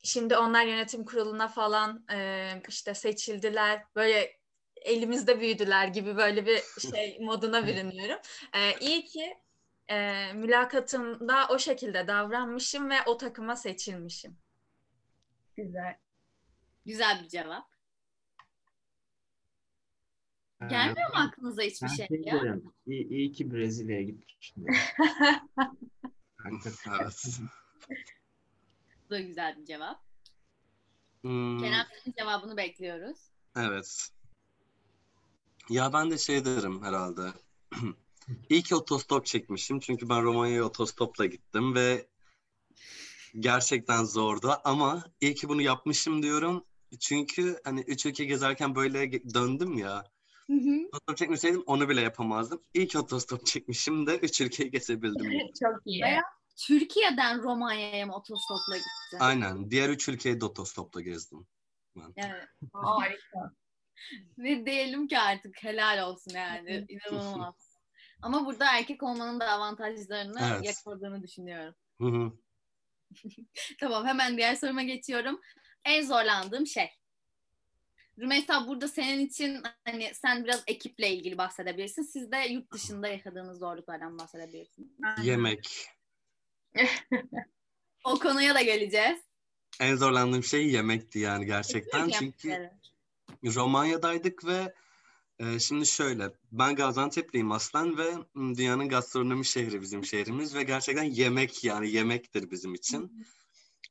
[0.04, 4.40] şimdi onlar yönetim kuruluna falan e, işte seçildiler böyle
[4.82, 8.20] elimizde büyüdüler gibi böyle bir şey moduna bürünüyorum.
[8.56, 9.38] Ee, iyi ki
[9.90, 14.38] e, mülakatımda o şekilde davranmışım ve o takıma seçilmişim.
[15.58, 15.96] Güzel.
[16.86, 17.79] Güzel bir cevap.
[20.62, 22.42] Ee, Gelmiyor mu aklınıza hiçbir ben şey şey ya?
[22.42, 24.66] diyorum, iyi, iyi ki Brezilya'ya gitmişim.
[26.38, 27.00] Hakikaten.
[27.02, 27.40] Evet.
[29.06, 30.04] Bu da güzel bir cevap.
[31.22, 33.18] Hmm, Kenan senin cevabını bekliyoruz.
[33.58, 34.10] evet.
[35.70, 37.22] Ya ben de şey derim herhalde.
[38.50, 39.80] İyi ki otostop çekmişim.
[39.80, 42.08] Çünkü ben Romanya'ya otostopla gittim ve
[43.40, 44.54] gerçekten zordu.
[44.64, 46.66] Ama iyi ki bunu yapmışım diyorum.
[47.00, 50.04] Çünkü hani üç ülke gezerken böyle döndüm ya.
[50.50, 50.88] Hı hı.
[50.88, 52.64] Otostop çekmeseydim onu bile yapamazdım.
[52.90, 55.32] Ki otostop çekmişim de üç ülkeyi geçebildim.
[55.64, 56.04] Çok iyi.
[56.04, 56.24] Veya-
[56.68, 59.18] Türkiye'den Romanya'ya mı otostopla gitti?
[59.20, 59.72] Aynen.
[59.72, 61.48] Diğer üç ülkeyi de otostopla gezdim.
[61.96, 62.14] Ben.
[62.18, 62.48] Evet.
[62.74, 63.52] Harika.
[64.38, 66.86] Ne diyelim ki artık helal olsun yani.
[66.90, 67.78] İnanılmaz.
[68.22, 70.66] Ama burada erkek olmanın da avantajlarını Evet.
[70.66, 71.76] yakaladığını düşünüyorum.
[72.02, 72.32] Hı hı.
[73.80, 75.40] Tamam hemen diğer soruma geçiyorum.
[75.86, 76.90] En zorlandığım şey.
[78.20, 82.04] Rümeysa burada senin için hani sen biraz ekiple ilgili bahsedebilirsin.
[82.04, 84.90] Siz de yurt dışında yaşadığınız zorluklardan bahsedebilirsiniz.
[85.24, 85.88] Yemek.
[88.04, 89.20] O konuya da geleceğiz.
[89.80, 92.10] En zorlandığım şey yemekti yani gerçekten.
[92.10, 92.70] Çünkü.
[93.46, 94.74] Romanya'daydık ve
[95.40, 101.64] e, şimdi şöyle ben Gaziantep'liyim aslen ve dünyanın gastronomi şehri bizim şehrimiz ve gerçekten yemek
[101.64, 103.26] yani yemektir bizim için.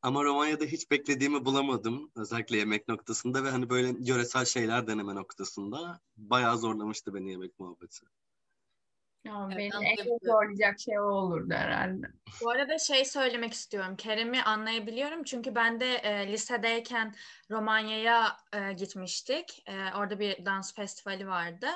[0.02, 6.00] Ama Romanya'da hiç beklediğimi bulamadım özellikle yemek noktasında ve hani böyle yöresel şeyler deneme noktasında
[6.16, 8.06] bayağı zorlamıştı beni yemek muhabbeti.
[9.24, 12.06] Ya, Evet, beni en çok zorlayacak şey o olurdu herhalde.
[12.42, 13.96] Bu arada şey söylemek istiyorum.
[13.96, 15.24] Kerem'i anlayabiliyorum.
[15.24, 17.14] Çünkü ben de e, lisedeyken
[17.50, 19.62] Romanya'ya e, gitmiştik.
[19.66, 21.66] E, orada bir dans festivali vardı.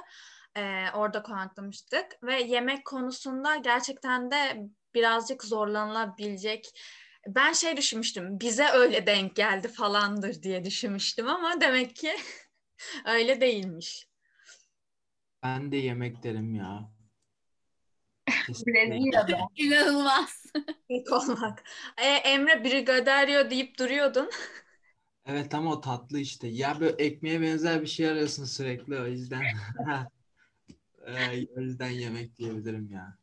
[0.56, 2.06] E, orada konaklamıştık.
[2.22, 6.80] Ve yemek konusunda gerçekten de birazcık zorlanılabilecek.
[7.26, 8.40] Ben şey düşünmüştüm.
[8.40, 12.16] Bize öyle denk geldi falandır diye düşünmüştüm ama demek ki
[13.06, 14.08] öyle değilmiş.
[15.42, 16.90] Ben de yemek derim ya.
[18.66, 19.38] Brezilya'da.
[19.56, 20.44] İnanılmaz.
[20.88, 21.64] İlk olmak.
[21.98, 24.30] E, Emre Brigaderio deyip duruyordun.
[25.26, 26.48] Evet ama o tatlı işte.
[26.48, 29.42] Ya böyle ekmeğe benzer bir şey arıyorsun sürekli o yüzden.
[31.06, 33.18] Ee, o yüzden yemek diyebilirim ya.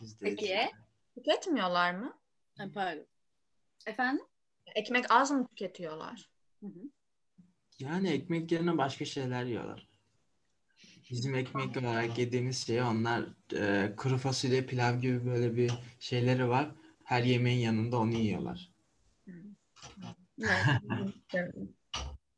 [0.00, 0.26] Yüzde.
[0.26, 0.70] Peki.
[1.14, 2.18] Tüketmiyorlar mı?
[2.58, 3.06] Ay, pardon.
[3.86, 4.24] Efendim?
[4.74, 6.30] Ekmek az mı tüketiyorlar?
[6.60, 6.90] Hı hı.
[7.78, 9.88] Yani ekmek yerine başka şeyler yiyorlar.
[11.10, 16.70] Bizim ekmek olarak yediğimiz şey onlar e, kuru fasulye pilav gibi böyle bir şeyleri var.
[17.04, 18.70] Her yemeğin yanında onu yiyorlar.
[20.38, 21.14] Evet.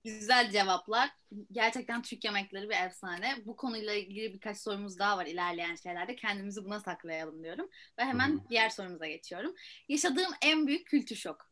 [0.09, 1.11] Güzel cevaplar.
[1.53, 3.37] Gerçekten Türk yemekleri bir efsane.
[3.47, 6.17] Bu konuyla ilgili birkaç sorumuz daha var ilerleyen şeylerde.
[6.17, 7.69] Kendimizi buna saklayalım diyorum.
[7.99, 8.41] Ve hemen Hı.
[8.51, 9.55] diğer sorumuza geçiyorum.
[9.89, 11.51] Yaşadığım en büyük kültür şok.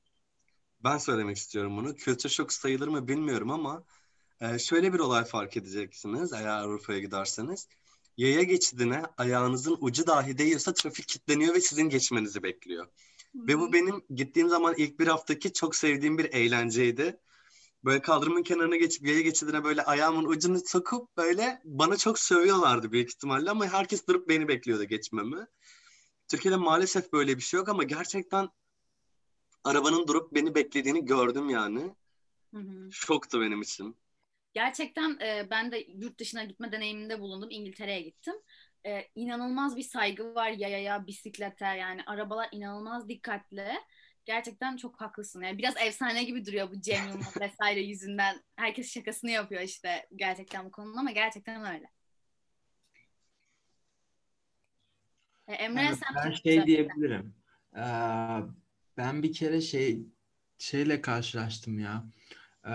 [0.85, 1.95] Ben söylemek istiyorum bunu.
[1.95, 3.85] Kültür şok sayılır mı bilmiyorum ama
[4.41, 7.69] e, şöyle bir olay fark edeceksiniz eğer Avrupa'ya giderseniz.
[8.17, 12.87] Yaya geçidine ayağınızın ucu dahi değiyorsa trafik kilitleniyor ve sizin geçmenizi bekliyor.
[13.35, 17.21] Ve bu benim gittiğim zaman ilk bir haftaki çok sevdiğim bir eğlenceydi.
[17.87, 23.11] Böyle kaldırımın kenarına geçip yaya geçidine böyle ayağımın ucunu sokup böyle bana çok sövüyorlardı büyük
[23.11, 25.47] ihtimalle ama herkes durup beni bekliyordu geçmemi.
[26.29, 28.49] Türkiye'de maalesef böyle bir şey yok ama gerçekten
[29.65, 31.95] arabanın durup beni beklediğini gördüm yani.
[32.55, 32.93] Hı hı.
[32.93, 33.97] Şoktu benim için.
[34.55, 37.51] Gerçekten e, ben de yurt dışına gitme deneyiminde bulundum.
[37.51, 38.35] İngiltere'ye gittim.
[38.87, 43.69] E, inanılmaz bir saygı var yayaya, bisiklete yani arabalar inanılmaz dikkatli.
[44.27, 45.43] Gerçekten çok haklısın.
[45.43, 48.43] Yani biraz efsane gibi duruyor bu Cem Yılmaz vesaire yüzünden.
[48.57, 51.91] Herkes şakasını yapıyor işte gerçekten bu konunun ama gerçekten öyle.
[55.49, 57.35] E, Emre Evet, sen ben şey diyebilirim.
[57.77, 57.81] Ee,
[58.97, 60.07] ben bir kere şey
[60.59, 62.05] şeyle karşılaştım ya.
[62.67, 62.73] Ee,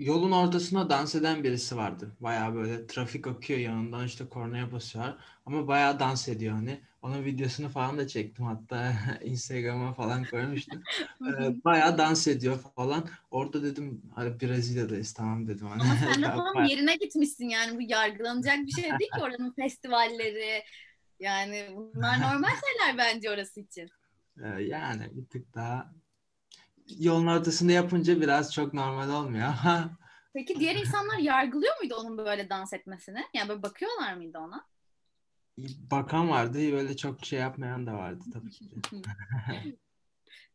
[0.00, 2.16] yolun ortasına dans eden birisi vardı.
[2.20, 5.04] Bayağı böyle trafik akıyor yanından işte kornaya basıyor.
[5.46, 6.80] Ama bayağı dans ediyor hani.
[7.02, 8.92] Onun videosunu falan da çektim hatta
[9.24, 10.82] Instagram'a falan koymuştum.
[11.40, 13.08] Ee, bayağı dans ediyor falan.
[13.30, 15.66] Orada dedim hani Brezilya'dayız tamam dedim.
[15.66, 19.52] Hani, Ama sen de Tamam, yerine gitmişsin yani bu yargılanacak bir şey değil ki oranın
[19.52, 20.62] festivalleri.
[21.20, 23.90] Yani bunlar normal şeyler bence orası için.
[24.44, 25.92] Ee, yani bir tık daha
[26.98, 29.90] yolun ortasında yapınca biraz çok normal olmuyor ama
[30.34, 33.24] Peki diğer insanlar yargılıyor muydu onun böyle dans etmesini?
[33.34, 34.66] Yani böyle bakıyorlar mıydı ona?
[35.90, 38.64] bakan vardı böyle çok şey yapmayan da vardı tabii ki.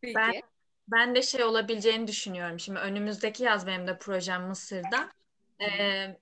[0.01, 0.15] Peki.
[0.15, 0.41] Ben-
[0.87, 2.59] Ben de şey olabileceğini düşünüyorum.
[2.59, 5.09] Şimdi önümüzdeki yaz benim de projem Mısır'da.
[5.61, 6.17] Ee,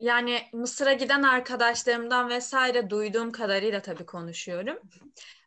[0.00, 4.78] yani Mısır'a giden arkadaşlarımdan vesaire duyduğum kadarıyla tabii konuşuyorum.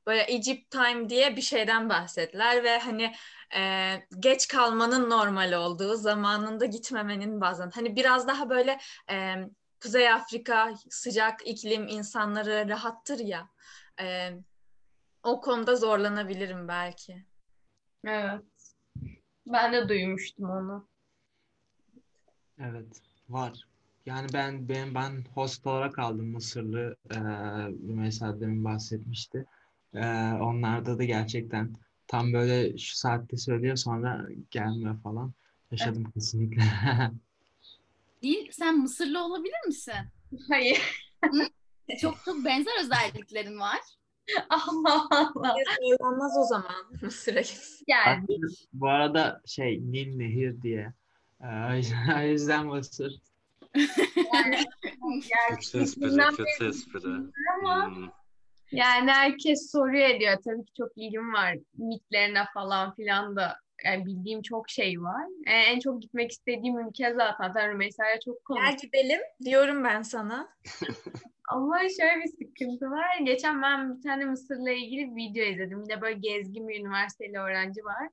[0.08, 3.14] Böyle Egypt Time diye bir şeyden bahsettiler ve hani
[3.56, 8.80] e, geç kalmanın normal olduğu, zamanında gitmemenin bazen hani biraz daha böyle
[9.12, 9.36] e,
[9.82, 13.50] Kuzey Afrika sıcak iklim insanları rahattır ya.
[14.02, 14.32] E,
[15.24, 17.26] o konuda zorlanabilirim belki.
[18.04, 18.42] Evet.
[19.48, 20.88] Ben de duymuştum onu.
[22.60, 23.68] Evet var.
[24.06, 27.16] Yani ben ben ben host olarak aldım Mısırlı e,
[27.88, 29.46] Rümeysa demin bahsetmişti.
[29.94, 31.76] E, onlarda da gerçekten
[32.12, 35.34] tam böyle şu saatte söylüyor sonra gelmiyor falan.
[35.72, 36.62] Yaşadım kesinlikle.
[38.24, 39.94] Değil, sen Mısırlı olabilir misin?
[40.50, 40.82] Hayır.
[42.02, 43.80] Çok çok benzer özelliklerin var.
[44.50, 45.56] Allah Allah.
[45.92, 47.86] Öğrenmez o zaman Mısır'a gitsin.
[47.88, 48.28] Yani
[48.74, 50.94] Bu arada şey Nil Nehir diye.
[51.42, 53.22] E, o yüzden, o yüzden Mısır.
[55.50, 57.10] Kötü espri, kötü espri.
[57.62, 58.21] ama Hmm.
[58.72, 60.38] Yani herkes soruyor ediyor.
[60.46, 63.58] Tabii ki çok ilgim var mitlerine falan filan da.
[63.86, 65.26] Yani bildiğim çok şey var.
[65.48, 67.48] E, en çok gitmek istediğim ülke zaten.
[67.48, 68.82] Zaten Rümeysa'ya çok Gel konuştuk.
[68.82, 70.50] gidelim diyorum ben sana.
[71.50, 73.06] Ama şöyle bir sıkıntı var.
[73.24, 75.84] Geçen ben bir tane Mısır'la ilgili bir video izledim.
[75.84, 78.10] Bir de böyle gezgin bir üniversiteli öğrenci var.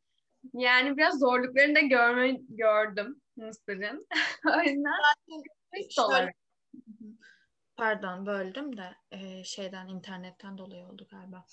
[0.55, 4.07] Yani biraz zorluklarını da görme, gördüm Mısır'ın.
[4.47, 4.93] o yüzden
[5.91, 6.33] Şöyle-.
[7.79, 11.45] Pardon böldüm de e, şeyden internetten dolayı oldu galiba.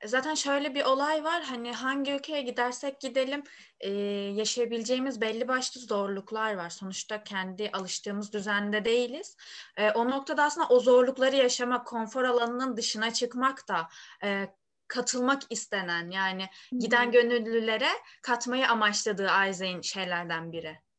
[0.00, 3.42] E, Zaten şöyle bir olay var hani hangi ülkeye gidersek gidelim
[3.80, 3.90] e,
[4.34, 6.70] yaşayabileceğimiz belli başlı zorluklar var.
[6.70, 9.36] Sonuçta kendi alıştığımız düzende değiliz.
[9.76, 13.88] E, o noktada aslında o zorlukları yaşamak, konfor alanının dışına çıkmak da
[14.24, 14.48] e,
[14.88, 16.46] katılmak istenen yani
[16.78, 17.90] giden gönüllülere
[18.22, 20.91] katmayı amaçladığı Isaac'in şeylerden biri.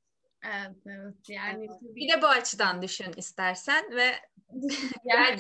[0.44, 1.16] Evet, evet.
[1.30, 4.16] Yani tabii Bir de bu açıdan düşün istersen ve
[5.06, 5.40] yani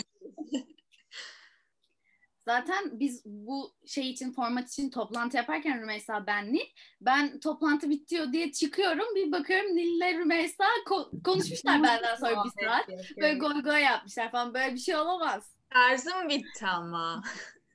[2.45, 6.65] Zaten biz bu şey için format için toplantı yaparken Rümeysa ben Nil.
[7.01, 9.15] Ben toplantı bitiyor diye çıkıyorum.
[9.15, 12.87] Bir bakıyorum Nil'le Rümeysa ko- konuşmuşlar benden sonra bir saat.
[13.17, 14.53] Böyle goy goy yapmışlar falan.
[14.53, 15.55] Böyle bir şey olamaz.
[15.69, 17.23] tarzım bitti ama.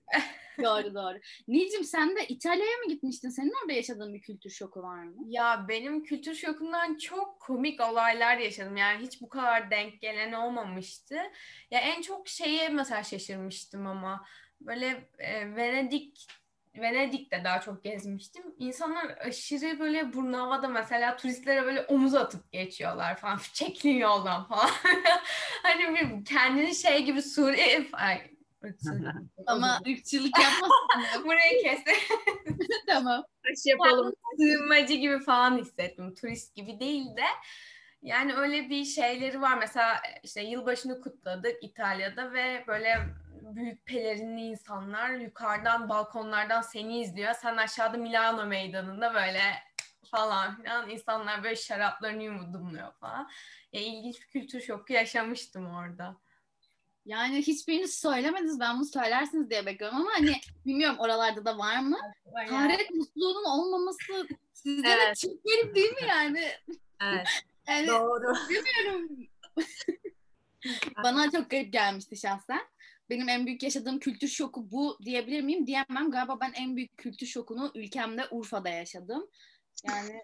[0.62, 1.18] Doğru doğru.
[1.48, 3.28] Nil'cim sen de İtalya'ya mı gitmiştin?
[3.28, 5.14] Senin orada yaşadığın bir kültür şoku var mı?
[5.26, 8.76] Ya benim kültür şokundan çok komik olaylar yaşadım.
[8.76, 11.14] Yani hiç bu kadar denk gelen olmamıştı.
[11.70, 14.24] Ya en çok şeye mesela şaşırmıştım ama
[14.60, 16.26] böyle e, Venedik
[16.76, 18.42] Venedik'te daha çok gezmiştim.
[18.58, 23.40] İnsanlar aşırı böyle burnu havada mesela turistlere böyle omuz atıp geçiyorlar falan.
[23.52, 24.70] Çekilin yoldan falan.
[25.62, 27.86] hani bir kendini şey gibi Suriye.
[29.46, 31.24] Ama ırkçılık yapmasın.
[31.24, 31.80] burayı kes.
[32.86, 33.24] tamam.
[33.52, 34.14] Aşı yapalım.
[34.36, 36.14] Sığınmacı gibi falan hissettim.
[36.14, 37.24] Turist gibi değil de.
[38.02, 39.58] Yani öyle bir şeyleri var.
[39.58, 42.98] Mesela işte yılbaşını kutladık İtalya'da ve böyle
[43.42, 47.34] büyük pelerinli insanlar yukarıdan balkonlardan seni izliyor.
[47.34, 49.40] Sen aşağıda Milano meydanında böyle
[50.10, 53.30] falan filan insanlar böyle şaraplarını yudumluyor falan.
[53.72, 56.16] Ya, ilginç bir kültür şoku yaşamıştım orada.
[57.08, 58.60] Yani hiçbiriniz söylemediniz.
[58.60, 60.32] Ben bunu söylersiniz diye bekliyorum ama hani
[60.66, 61.98] bilmiyorum oralarda da var mı?
[62.48, 65.16] Taharet musluğunun olmaması sizde de Evet.
[65.16, 66.44] çok garip değil mi yani?
[67.02, 67.26] Evet,
[67.68, 68.34] Yani doğru.
[68.50, 69.08] bilmiyorum.
[71.04, 72.60] Bana çok garip gelmişti şahsen.
[73.10, 75.66] Benim en büyük yaşadığım kültür şoku bu diyebilir miyim?
[75.66, 76.10] Diyemem.
[76.10, 79.30] Galiba ben en büyük kültür şokunu ülkemde Urfa'da yaşadım.
[79.86, 80.22] Yani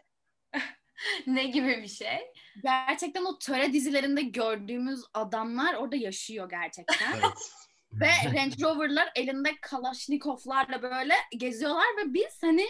[1.26, 2.18] ne gibi bir şey?
[2.62, 7.12] gerçekten o töre dizilerinde gördüğümüz adamlar orada yaşıyor gerçekten.
[7.12, 7.52] Evet.
[7.92, 8.06] Ve
[8.38, 12.66] Range Rover'lar elinde Kalashnikov'larla böyle geziyorlar ve biz hani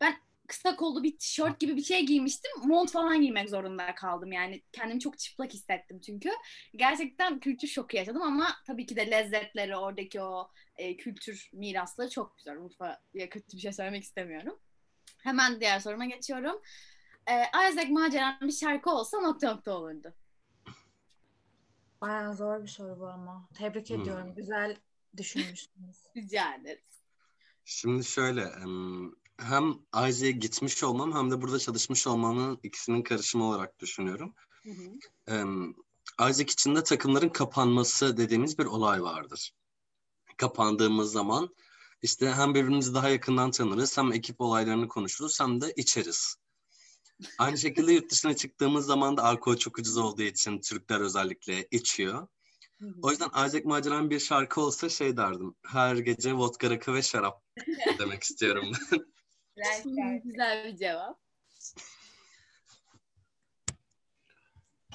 [0.00, 0.16] ben
[0.48, 2.50] kısa kollu bir tişört gibi bir şey giymiştim.
[2.64, 4.62] Mont falan giymek zorunda kaldım yani.
[4.72, 6.30] Kendimi çok çıplak hissettim çünkü.
[6.76, 12.36] Gerçekten kültür şoku yaşadım ama tabii ki de lezzetleri, oradaki o e, kültür mirasları çok
[12.36, 12.56] güzel.
[12.56, 14.58] Urfa'ya kötü bir şey söylemek istemiyorum.
[15.18, 16.60] Hemen diğer soruma geçiyorum.
[17.30, 20.14] E, Isaac Maceran bir şarkı olsa nokta nokta olurdu.
[22.00, 23.48] Bayağı zor bir soru bu ama.
[23.54, 24.00] Tebrik Hmm.
[24.00, 24.34] ediyorum.
[24.34, 24.76] Güzel
[25.16, 25.96] düşünmüşsünüz.
[26.16, 27.02] Rica ederiz.
[27.64, 33.78] Şimdi şöyle em, hem Isaac'e gitmiş olmam hem de burada çalışmış olmamın ikisinin karışımı olarak
[33.80, 34.34] düşünüyorum.
[34.62, 35.74] Hı hı.
[36.30, 39.52] Isaac içinde takımların kapanması dediğimiz bir olay vardır.
[40.36, 41.54] Kapandığımız zaman
[42.02, 46.36] işte hem birbirimizi daha yakından tanırız hem ekip olaylarını konuşuruz hem de içeriz.
[47.38, 52.28] Aynı şekilde yurt dışına çıktığımız zaman da alkol çok ucuz olduğu için Türkler özellikle içiyor.
[53.02, 55.54] O yüzden Isaac Maceran bir şarkı olsa şey derdim.
[55.66, 57.42] Her gece vodka, rakı ve şarap
[57.98, 58.72] demek istiyorum.
[59.56, 61.18] Güzel Güzel bir cevap.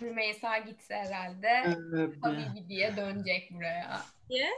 [0.01, 4.01] Rümeysa gitse herhalde Ee, Habibi diye dönecek buraya.
[4.29, 4.49] Niye?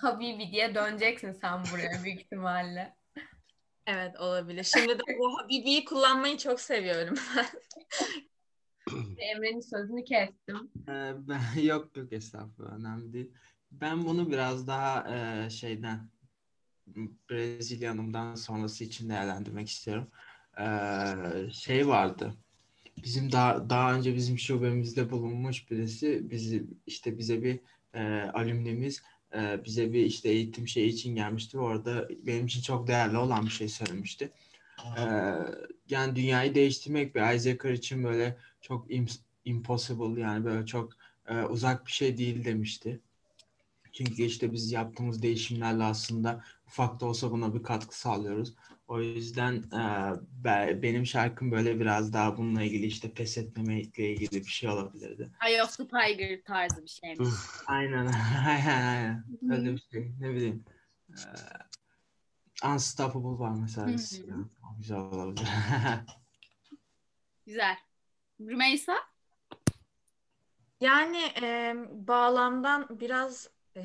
[0.00, 2.96] Habibi diye döneceksin sen buraya büyük ihtimalle.
[3.92, 4.64] Evet olabilir.
[4.64, 7.14] Şimdi de bu Habibi'yi kullanmayı çok seviyorum.
[9.18, 10.70] Emre'nin sözünü kestim.
[10.88, 13.30] Ee, ben yok yok estağfurullah önemli değil.
[13.72, 16.08] Ben bunu biraz daha e, şeyden
[17.30, 20.08] Brezilya'nımdan sonrası için değerlendirmek istiyorum.
[20.60, 22.34] Ee, şey vardı.
[23.04, 27.60] Bizim daha daha önce bizim şubemizde bulunmuş birisi bizi işte bize bir
[27.94, 29.02] e, alümnimiz
[29.34, 31.58] e, bize bir işte eğitim şey için gelmişti.
[31.58, 34.32] Orada benim için çok değerli olan bir şey söylemişti.
[34.98, 35.02] Ee,
[35.88, 40.92] yani dünyayı değiştirmek bir Isaac için böyle çok im- impossible yani böyle çok
[41.28, 43.00] e, uzak bir şey değil demişti.
[43.92, 48.54] Çünkü işte biz yaptığımız değişimlerle aslında ufak da olsa buna bir katkı sağlıyoruz.
[48.90, 49.80] O yüzden e,
[50.44, 55.30] be- benim şarkım böyle biraz daha bununla ilgili işte pes etmemekle ilgili bir şey olabilirdi.
[55.46, 57.28] Eye of the Tiger tarzı bir şeymiş.
[57.66, 58.06] Aynen,
[58.46, 59.24] aynen, aynen.
[59.50, 60.12] Öyle bir şey.
[60.20, 60.64] Ne bileyim.
[61.10, 61.14] Ee,
[62.68, 63.86] Unstoppable var mesela.
[64.78, 65.48] Güzel olabilir.
[67.46, 67.76] Güzel.
[68.40, 68.96] Rümeysa?
[70.80, 73.82] Yani e, bağlamdan biraz e,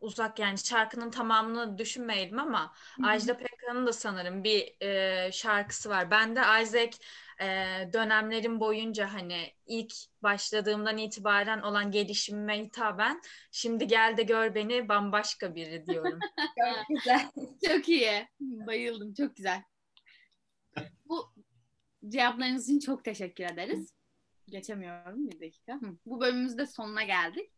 [0.00, 2.72] uzak yani şarkının tamamını düşünmeyelim ama
[3.02, 3.36] Ajda
[3.66, 6.10] Pekkan'ın da sanırım bir e, şarkısı var.
[6.10, 6.96] Ben de Isaac
[7.40, 7.46] e,
[7.92, 9.92] dönemlerim boyunca hani ilk
[10.22, 16.18] başladığımdan itibaren olan gelişimime hitaben şimdi gel de gör beni bambaşka biri diyorum.
[16.38, 17.30] Çok güzel.
[17.66, 18.28] Çok iyi.
[18.40, 19.14] Bayıldım.
[19.14, 19.62] Çok güzel.
[21.04, 21.34] Bu
[22.08, 23.92] cevaplarınız için çok teşekkür ederiz.
[24.48, 25.80] Geçemiyorum bir dakika.
[26.06, 27.50] Bu bölümümüzde sonuna geldik.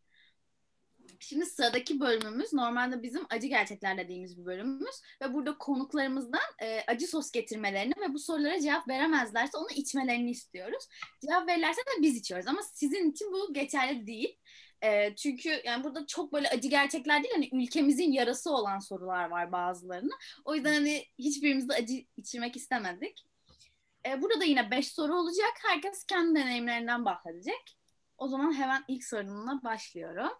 [1.19, 7.07] Şimdi sıradaki bölümümüz normalde bizim acı gerçekler dediğimiz bir bölümümüz ve burada konuklarımızdan e, acı
[7.07, 10.87] sos getirmelerini ve bu sorulara cevap veremezlerse onu içmelerini istiyoruz.
[11.27, 14.37] Cevap verirlerse de biz içiyoruz ama sizin için bu geçerli değil.
[14.83, 19.51] E, çünkü yani burada çok böyle acı gerçekler değil hani ülkemizin yarası olan sorular var
[19.51, 20.13] bazılarını.
[20.45, 23.25] O yüzden hani hiçbirimiz de acı içirmek istemedik.
[24.07, 25.51] E, burada da yine 5 soru olacak.
[25.67, 27.77] Herkes kendi deneyimlerinden bahsedecek.
[28.17, 30.31] O zaman hemen ilk sorumla başlıyorum.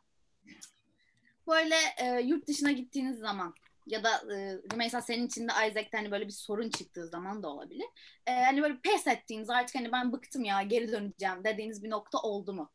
[1.48, 3.54] Böyle e, yurt dışına gittiğiniz zaman
[3.86, 7.48] ya da e, mesela senin için de Isaac'te hani böyle bir sorun çıktığı zaman da
[7.48, 7.88] olabilir.
[8.28, 12.18] E, hani böyle pes ettiğiniz artık hani ben bıktım ya geri döneceğim dediğiniz bir nokta
[12.18, 12.72] oldu mu?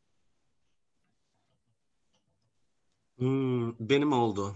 [3.18, 4.54] Hmm, benim oldu.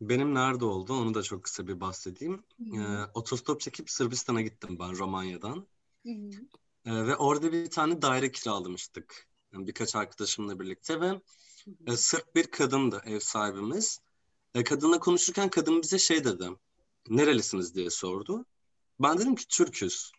[0.00, 2.44] Benim nerede oldu onu da çok kısa bir bahsedeyim.
[2.60, 5.66] Ee, otostop çekip Sırbistan'a gittim ben Romanya'dan.
[6.06, 6.10] Hı.
[6.84, 9.28] Ee, ve orada bir tane daire kiralamıştık.
[9.52, 11.20] Yani birkaç arkadaşımla birlikte ve
[11.86, 14.00] e, Sırp bir kadındı ev sahibimiz.
[14.54, 16.48] E, kadınla konuşurken kadın bize şey dedi.
[17.08, 18.44] Nerelisiniz diye sordu.
[19.00, 20.12] Ben dedim ki Türküz.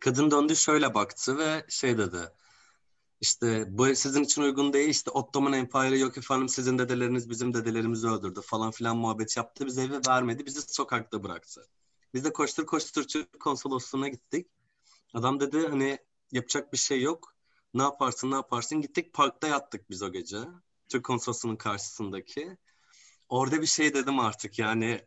[0.00, 2.18] Kadın döndü şöyle baktı ve şey dedi.
[3.20, 8.06] İşte bu sizin için uygun değil işte Ottoman Empire'ı yok efendim sizin dedeleriniz bizim dedelerimizi
[8.08, 9.66] öldürdü falan filan muhabbet yaptı.
[9.66, 11.68] Bize evi vermedi bizi sokakta bıraktı.
[12.14, 14.46] Biz de koştur koştur Türk konsolosluğuna gittik.
[15.14, 15.98] Adam dedi hani
[16.32, 17.34] yapacak bir şey yok.
[17.74, 20.38] Ne yaparsın ne yaparsın gittik parkta yattık biz o gece.
[20.88, 22.56] Türk konsolosluğunun karşısındaki.
[23.28, 25.04] Orada bir şey dedim artık yani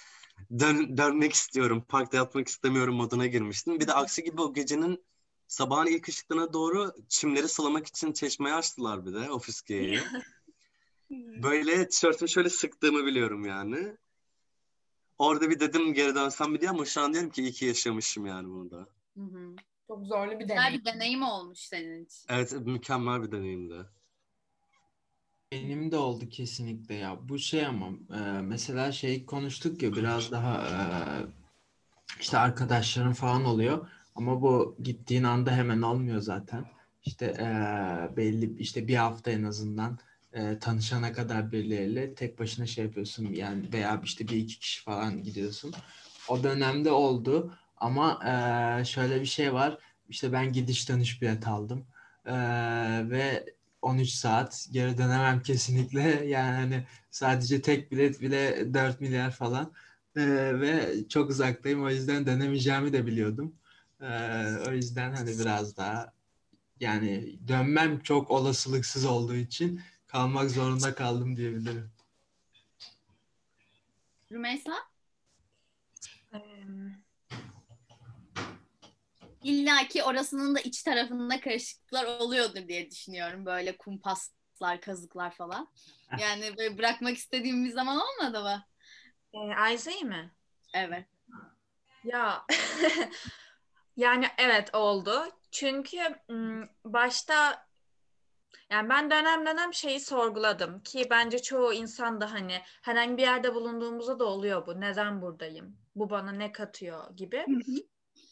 [0.58, 1.84] dön, dönmek istiyorum.
[1.88, 3.80] Parkta yatmak istemiyorum moduna girmiştim.
[3.80, 5.04] Bir de aksi gibi o gecenin
[5.48, 10.00] sabahın ilk ışıklarına doğru çimleri sulamak için çeşmeyi açtılar bir de o fıskiyeyi.
[11.42, 13.96] Böyle tişörtümü şöyle sıktığımı biliyorum yani.
[15.18, 18.26] Orada bir dedim geri dönsem mi diye ama şu an diyorum ki iyi ki yaşamışım
[18.26, 18.88] yani bunu da.
[19.14, 19.56] Hı hı.
[19.88, 20.80] Çok zorlu bir Güzel deneyim.
[20.80, 22.26] bir deneyim olmuş senin için.
[22.28, 23.86] Evet mükemmel bir deneyimdi.
[25.52, 27.28] Benim de oldu kesinlikle ya.
[27.28, 30.78] Bu şey ama e, mesela şey konuştuk ya biraz daha e,
[32.20, 36.64] işte arkadaşların falan oluyor ama bu gittiğin anda hemen olmuyor zaten.
[37.04, 37.46] İşte e,
[38.16, 39.98] belli işte bir hafta en azından
[40.32, 45.22] e, tanışana kadar birileriyle tek başına şey yapıyorsun yani veya işte bir iki kişi falan
[45.22, 45.74] gidiyorsun.
[46.28, 48.20] O dönemde oldu ama
[48.80, 49.78] e, şöyle bir şey var.
[50.08, 51.86] İşte ben gidiş dönüş bilet aldım.
[52.26, 52.34] E,
[53.10, 53.46] ve
[53.82, 56.02] 13 saat geri dönemem kesinlikle.
[56.28, 59.72] Yani hani sadece tek bilet bile 4 milyar falan.
[60.16, 60.22] E,
[60.60, 61.84] ve çok uzaktayım.
[61.84, 63.54] O yüzden dönemeyeceğimi de biliyordum.
[64.00, 64.06] E,
[64.68, 66.12] o yüzden hani biraz daha
[66.80, 71.90] yani dönmem çok olasılıksız olduğu için kalmak zorunda kaldım diyebilirim.
[74.32, 74.72] Rümeysa?
[76.32, 76.87] Em,
[79.42, 83.46] İlla ki orasının da iç tarafında karışıklıklar oluyordur diye düşünüyorum.
[83.46, 85.68] Böyle kumpaslar, kazıklar falan.
[86.20, 88.64] Yani böyle bırakmak istediğim bir zaman olmadı mı?
[89.32, 90.30] E, Ayza'yı mı?
[90.74, 91.06] Evet.
[92.04, 92.46] Ya
[93.96, 95.28] yani evet oldu.
[95.50, 95.98] Çünkü
[96.84, 97.66] başta
[98.70, 103.54] yani ben dönem dönem şeyi sorguladım ki bence çoğu insan da hani herhangi bir yerde
[103.54, 104.80] bulunduğumuzda da oluyor bu.
[104.80, 105.76] Neden buradayım?
[105.94, 107.46] Bu bana ne katıyor gibi.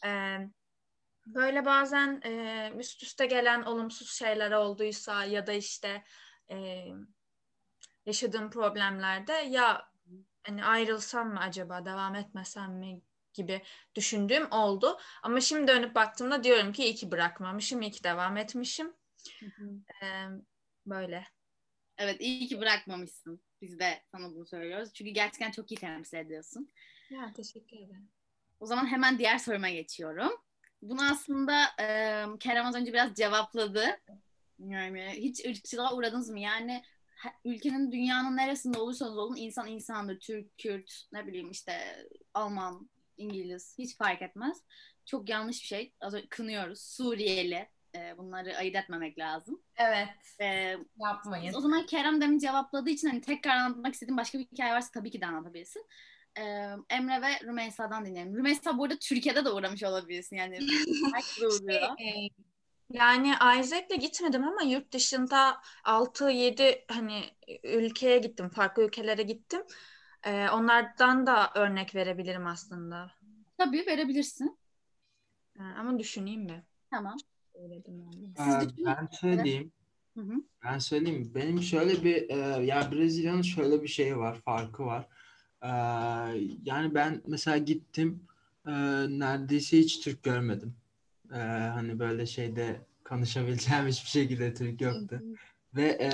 [0.05, 0.37] Ee,
[1.35, 6.03] böyle bazen e, üst üste gelen olumsuz şeyler olduysa ya da işte
[6.51, 6.85] e,
[8.05, 9.91] yaşadığım problemlerde ya
[10.43, 13.01] hani ayrılsam mı acaba devam etmesem mi
[13.33, 13.61] gibi
[13.95, 14.97] düşündüğüm oldu.
[15.23, 18.93] Ama şimdi dönüp baktığımda diyorum ki iyi ki bırakmamışım, iyi ki devam etmişim.
[20.03, 20.25] Ee,
[20.85, 21.27] böyle.
[21.97, 23.41] Evet iyi ki bırakmamışsın.
[23.61, 24.93] Biz de sana bunu söylüyoruz.
[24.93, 26.69] Çünkü gerçekten çok iyi temsil ediyorsun.
[27.09, 28.09] Ya teşekkür ederim.
[28.59, 30.31] O zaman hemen diğer soruma geçiyorum.
[30.81, 33.85] Bunu aslında e, Kerem az önce biraz cevapladı.
[34.59, 36.39] Yani hiç ırkçılığa uğradınız mı?
[36.39, 36.83] Yani
[37.45, 40.19] ülkenin dünyanın neresinde olursanız olun insan insandır.
[40.19, 44.57] Türk, Kürt, ne bileyim işte Alman, İngiliz hiç fark etmez.
[45.05, 45.93] Çok yanlış bir şey.
[46.01, 46.81] Az önce kınıyoruz.
[46.81, 47.69] Suriyeli.
[47.95, 49.61] e, bunları ayırt etmemek lazım.
[49.75, 50.09] Evet.
[50.41, 51.53] E, Yapmayın.
[51.53, 55.11] o zaman Kerem demin cevapladığı için hani tekrar anlatmak istediğim başka bir hikaye varsa tabii
[55.11, 55.85] ki de anlatabilirsin.
[56.39, 58.35] Ee, Emre ve Rümeysa'dan dinleyelim.
[58.37, 60.35] Rümeysa bu arada Türkiye'de de uğramış olabilirsin.
[60.35, 60.59] Yani
[61.41, 61.89] uğruyor.
[61.99, 62.29] Ee,
[62.93, 67.23] Yani Isaac'le gitmedim ama yurt dışında 6-7 hani
[67.63, 69.61] ülkeye gittim, farklı ülkelere gittim.
[70.23, 73.11] Ee, onlardan da örnek verebilirim aslında.
[73.57, 74.57] Tabii verebilirsin.
[75.59, 76.63] Ee, ama düşüneyim mi?
[76.91, 77.17] Tamam.
[77.53, 77.83] Onu.
[78.37, 78.85] Siz Ee, düşünün.
[78.85, 79.71] ben söyleyeyim.
[80.17, 80.33] Hı hı.
[80.63, 81.31] Ben söyleyeyim.
[81.35, 85.07] Benim şöyle bir e, ya Brezilya'nın şöyle bir şeyi var, farkı var.
[85.63, 85.67] Ee,
[86.63, 88.23] yani ben mesela gittim
[88.67, 88.71] e,
[89.09, 90.75] neredeyse hiç Türk görmedim.
[91.33, 91.37] Ee,
[91.73, 95.21] hani böyle şeyde konuşabileceğim hiçbir şekilde Türk yoktu.
[95.75, 96.11] Ve e,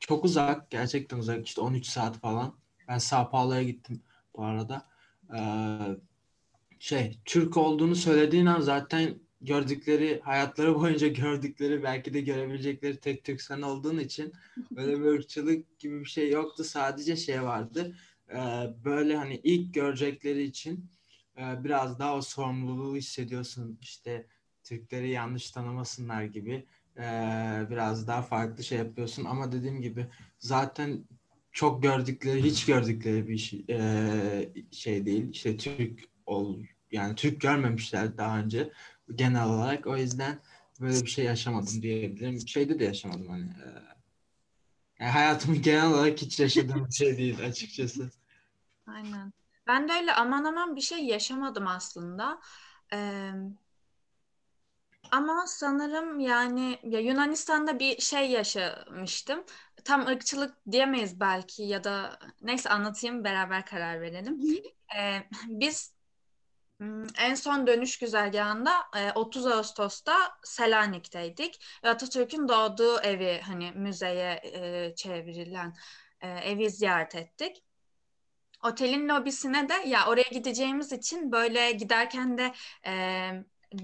[0.00, 1.46] çok uzak, gerçekten uzak.
[1.46, 2.58] İşte 13 saat falan.
[2.88, 4.02] Ben Sao Paulo'ya gittim
[4.36, 4.86] bu arada.
[5.34, 5.78] Ee,
[6.78, 13.42] şey, Türk olduğunu söylediğin an zaten gördükleri, hayatları boyunca gördükleri, belki de görebilecekleri tek Türk
[13.42, 14.32] sen olduğun için
[14.70, 16.64] böyle bir ırkçılık gibi bir şey yoktu.
[16.64, 17.96] Sadece şey vardı.
[18.30, 20.90] Ee, böyle hani ilk görecekleri için
[21.38, 23.78] e, biraz daha o sorumluluğu hissediyorsun.
[23.82, 24.26] İşte
[24.64, 26.66] Türkleri yanlış tanımasınlar gibi
[26.96, 27.02] e,
[27.70, 29.24] biraz daha farklı şey yapıyorsun.
[29.24, 30.06] Ama dediğim gibi
[30.38, 31.04] zaten
[31.52, 35.30] çok gördükleri, hiç gördükleri bir şey, e, şey değil.
[35.30, 38.72] İşte Türk ol, yani Türk görmemişler daha önce
[39.14, 39.86] genel olarak.
[39.86, 40.40] O yüzden
[40.80, 42.48] böyle bir şey yaşamadım diyebilirim.
[42.48, 43.48] Şeyde de yaşamadım hani.
[45.00, 48.10] yani hayatımın genel olarak hiç yaşadığım bir şey değil açıkçası.
[48.94, 49.32] Aynen.
[49.66, 52.40] Ben de öyle aman aman bir şey yaşamadım aslında.
[52.92, 53.30] Ee,
[55.10, 59.44] ama sanırım yani ya Yunanistan'da bir şey yaşamıştım.
[59.84, 64.40] Tam ırkçılık diyemeyiz belki ya da neyse anlatayım beraber karar verelim.
[64.98, 65.94] Ee, biz
[66.80, 70.14] m, en son dönüş güzergahında e, 30 Ağustos'ta
[70.44, 71.64] Selanik'teydik.
[71.84, 74.42] Atatürk'ün doğduğu evi hani müzeye
[74.96, 75.74] çevrilen
[76.22, 77.64] evi ziyaret ettik.
[78.64, 82.52] Otelin lobisine de ya oraya gideceğimiz için böyle giderken de
[82.86, 82.92] e,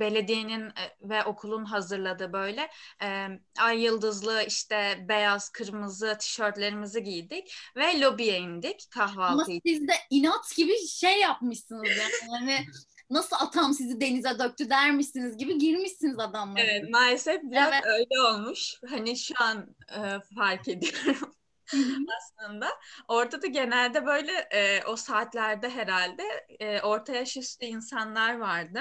[0.00, 0.72] belediyenin
[1.02, 2.68] ve okulun hazırladığı böyle
[3.02, 3.26] e,
[3.58, 9.60] ay yıldızlı işte beyaz kırmızı tişörtlerimizi giydik ve lobiye indik Ama kahvaltı için.
[9.66, 12.12] siz de inat gibi şey yapmışsınız yani.
[12.38, 12.66] Hani
[13.10, 16.60] nasıl atam sizi denize döktü dermişsiniz gibi girmişsiniz adamla.
[16.60, 17.84] Evet maalesef biraz Evet.
[17.86, 18.74] öyle olmuş.
[18.88, 20.00] Hani şu an e,
[20.36, 21.34] fark ediyorum.
[22.18, 22.68] aslında.
[23.08, 26.22] Orada da genelde böyle e, o saatlerde herhalde
[26.60, 28.80] e, orta yaş üstü insanlar vardı.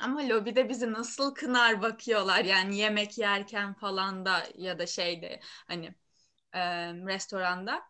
[0.00, 5.86] Ama lobide bizi nasıl kınar bakıyorlar yani yemek yerken falan da ya da şeyde hani
[6.54, 6.60] e,
[6.94, 7.82] restoranda.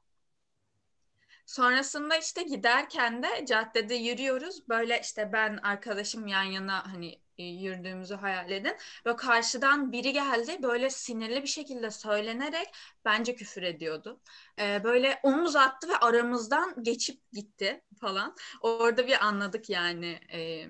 [1.47, 4.69] Sonrasında işte giderken de caddede yürüyoruz.
[4.69, 8.77] Böyle işte ben arkadaşım yan yana hani yürüdüğümüzü hayal edin.
[9.07, 12.69] Ve karşıdan biri geldi böyle sinirli bir şekilde söylenerek
[13.05, 14.21] bence küfür ediyordu.
[14.59, 18.37] Ee, böyle omuz attı ve aramızdan geçip gitti falan.
[18.61, 20.21] Orada bir anladık yani.
[20.33, 20.69] E,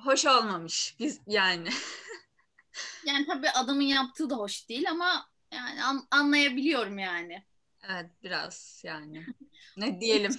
[0.00, 1.68] hoş olmamış biz yani.
[3.06, 7.44] yani tabii adamın yaptığı da hoş değil ama yani an- anlayabiliyorum yani.
[7.88, 9.26] Evet biraz yani.
[9.76, 10.32] Ne diyelim.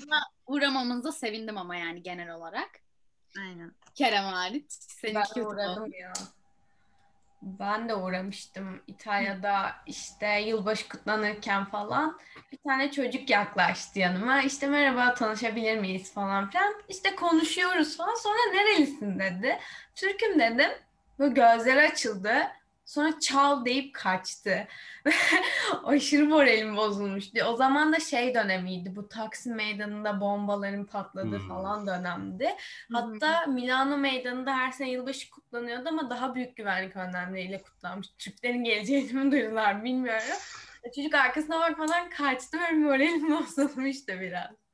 [0.48, 2.70] uğramamıza sevindim ama yani genel olarak.
[3.40, 3.76] Aynen.
[3.98, 4.66] Kerem hariç.
[4.70, 6.14] Senin ben uğradım ya.
[7.42, 8.82] Ben de uğramıştım.
[8.88, 12.20] İtalya'da işte yılbaşı kutlanırken falan
[12.52, 14.42] bir tane çocuk yaklaştı yanıma.
[14.42, 16.14] İşte merhaba tanışabilir miyiz?
[16.14, 16.74] falan filan.
[16.90, 18.16] İşte konuşuyoruz falan.
[18.16, 19.20] Sonra nerelisin?
[19.20, 19.60] dedi.
[19.96, 20.72] Türk'üm dedim.
[21.20, 22.48] Böyle gözleri açıldı
[22.88, 24.68] Sonra çal deyip kaçtı.
[25.84, 27.44] Aşırı moralim bozulmuştu.
[27.44, 28.96] O zaman da şey dönemiydi.
[28.96, 31.48] Bu Taksim Meydanı'nda bombaların patladığı hmm.
[31.48, 32.56] falan dönemdi.
[32.94, 33.54] Hatta hmm.
[33.54, 38.08] Milano Meydanı'nda her sene yılbaşı kutlanıyordu ama daha büyük güvenlik önlemleriyle kutlanmış.
[38.18, 40.38] Türklerin geleceğini mi duydular bilmiyorum.
[40.96, 44.67] Çocuk arkasına bakmadan kaçtı ve moralim bozulmuştu biraz.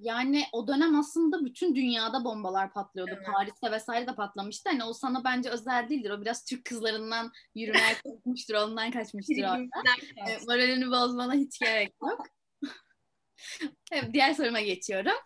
[0.00, 3.12] Yani o dönem aslında bütün dünyada bombalar patlıyordu.
[3.16, 3.26] Evet.
[3.26, 4.70] Paris'te vesaire de patlamıştı.
[4.70, 6.10] Hani o sana bence özel değildir.
[6.10, 8.54] O biraz Türk kızlarından yürümeye korkmuştur.
[8.54, 9.80] ondan kaçmıştır orada.
[10.16, 12.26] e, moralini bozmana hiç gerek yok.
[13.92, 15.16] evet, diğer soruma geçiyorum.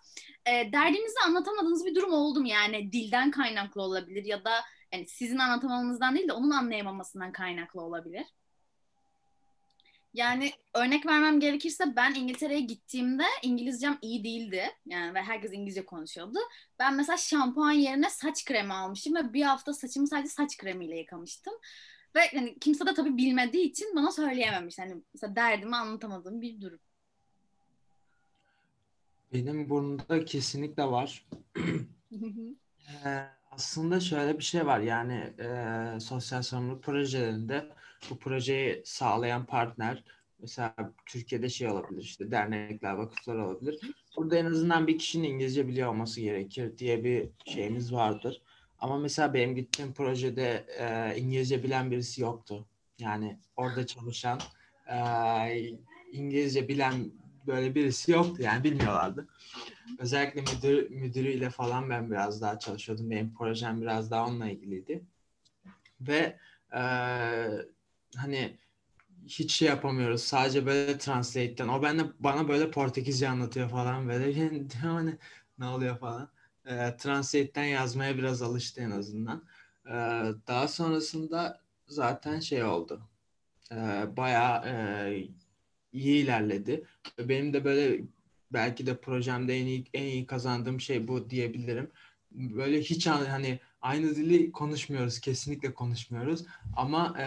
[0.47, 2.49] E, derdinizi anlatamadığınız bir durum oldu mu?
[2.49, 4.53] Yani dilden kaynaklı olabilir ya da
[4.93, 8.27] yani sizin anlatamanızdan değil de onun anlayamamasından kaynaklı olabilir.
[10.15, 14.63] Yani örnek vermem gerekirse ben İngiltere'ye gittiğimde İngilizcem iyi değildi.
[14.87, 16.39] Yani ve herkes İngilizce konuşuyordu.
[16.79, 21.55] Ben mesela şampuan yerine saç kremi almışım ve bir hafta saçımı sadece saç kremiyle yıkamıştım.
[22.17, 24.79] Ve yani kimse de tabii bilmediği için bana söyleyememiş.
[24.79, 26.81] Yani mesela derdimi anlatamadığım bir durum.
[29.33, 31.27] Benim burnumda kesinlikle var.
[33.05, 37.69] ee, aslında şöyle bir şey var yani e, sosyal sorumluluk projelerinde
[38.11, 40.05] bu projeyi sağlayan partner
[40.39, 40.75] mesela
[41.07, 43.81] Türkiye'de şey olabilir işte dernekler, vakıflar olabilir.
[44.17, 48.43] Burada en azından bir kişinin İngilizce biliyor olması gerekir diye bir şeyimiz vardır.
[48.79, 52.67] Ama mesela benim gittiğim projede e, İngilizce bilen birisi yoktu.
[52.99, 54.41] Yani orada çalışan
[54.87, 54.99] e,
[56.13, 57.13] İngilizce bilen
[57.47, 59.29] böyle birisi yoktu yani bilmiyorlardı.
[59.99, 63.11] Özellikle müdür, müdürüyle falan ben biraz daha çalışıyordum.
[63.11, 65.05] Benim projem biraz daha onunla ilgiliydi.
[66.01, 66.39] Ve
[66.77, 66.83] e,
[68.17, 68.59] hani
[69.27, 70.23] hiç şey yapamıyoruz.
[70.23, 71.69] Sadece böyle translate'ten.
[71.69, 74.49] O bende bana böyle Portekizce anlatıyor falan böyle.
[74.83, 75.19] hani
[75.59, 76.31] ne oluyor falan.
[76.67, 79.45] E, translate'ten yazmaya biraz alıştı en azından.
[79.87, 79.93] E,
[80.49, 83.09] daha sonrasında zaten şey oldu.
[83.73, 83.77] E,
[84.17, 85.29] bayağı e,
[85.93, 86.85] iyi ilerledi.
[87.19, 88.01] Benim de böyle
[88.51, 91.91] belki de projemde en iyi en iyi kazandığım şey bu diyebilirim.
[92.33, 96.47] Böyle hiç hani aynı dili konuşmuyoruz, kesinlikle konuşmuyoruz.
[96.77, 97.27] Ama e,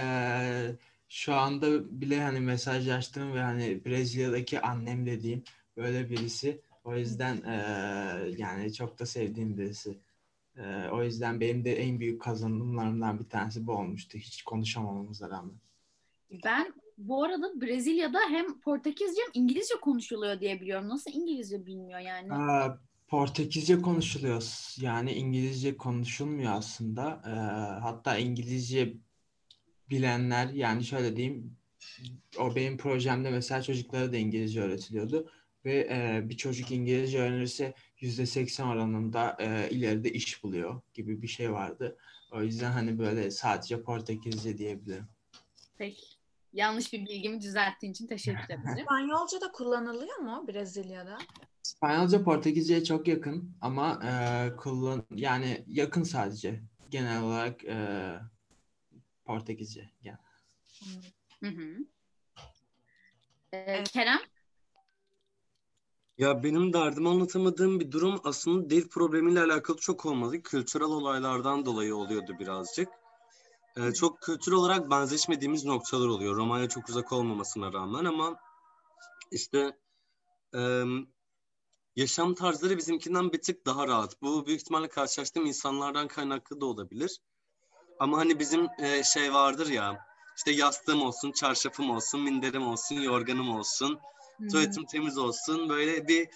[1.10, 5.44] şu anda bile hani mesajlaştığım ve hani Brezilya'daki annem dediğim
[5.78, 6.62] böyle birisi.
[6.84, 7.56] O yüzden e,
[8.38, 9.98] yani çok da sevdiğim birisi.
[10.58, 14.18] E, o yüzden benim de en büyük kazanımlarımdan bir tanesi bu olmuştu.
[14.18, 15.56] Hiç konuşamamamıza rağmen.
[16.44, 20.90] Ben bu arada Brezilya'da hem Portekizce hem İngilizce konuşuluyor diye biliyorum.
[20.90, 22.34] Nasıl İngilizce bilmiyor yani?
[22.34, 24.44] Aa, Portekizce konuşuluyor.
[24.82, 27.22] Yani İngilizce konuşulmuyor aslında.
[27.26, 27.30] Ee,
[27.82, 28.94] hatta İngilizce
[29.90, 31.58] bilenler yani şöyle diyeyim
[32.40, 35.32] o benim projemde mesela çocuklara da İngilizce öğretiliyordu
[35.66, 41.28] ve e, bir çocuk İngilizce öğrenirse yüzde seksen oranında e, ileride iş buluyor gibi bir
[41.28, 41.98] şey vardı.
[42.32, 45.08] O yüzden hani böyle sadece Portekizce diyebilirim.
[45.78, 46.02] Peki.
[46.54, 48.78] Yanlış bir bilgimi düzelttiğin için teşekkür ederim.
[48.78, 51.18] İspanyolca da kullanılıyor mu Brezilya'da?
[51.68, 54.12] İspanyolca Portekizce'ye çok yakın ama e,
[54.56, 58.20] kullan yani yakın sadece genel olarak e,
[59.26, 59.90] Portekizce.
[60.04, 60.18] Yani.
[61.40, 61.78] Hı hı.
[63.54, 64.20] Ee, Kerem?
[66.18, 70.42] Ya benim derdimi anlatamadığım bir durum aslında dil problemiyle alakalı çok olmadı.
[70.42, 72.90] Kültürel olaylardan dolayı oluyordu birazcık
[73.78, 76.36] e, çok kültür olarak benzeşmediğimiz noktalar oluyor.
[76.36, 78.36] Romanya çok uzak olmamasına rağmen ama
[79.32, 79.78] işte
[80.56, 80.84] e,
[81.98, 84.22] yaşam tarzları bizimkinden bir tık daha rahat.
[84.22, 87.20] Bu büyük ihtimalle karşılaştığım insanlardan kaynaklı da olabilir.
[88.00, 93.56] Ama hani bizim e, şey vardır ya işte yastığım olsun, çarşafım olsun, minderim olsun, yorganım
[93.56, 94.00] olsun,
[94.38, 94.48] hmm.
[94.48, 95.70] tuvaletim temiz olsun.
[95.70, 96.28] Böyle bir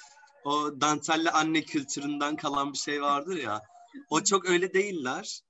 [0.43, 3.61] o dantelli anne kültüründen kalan bir şey vardır ya.
[4.09, 5.41] O çok öyle değiller.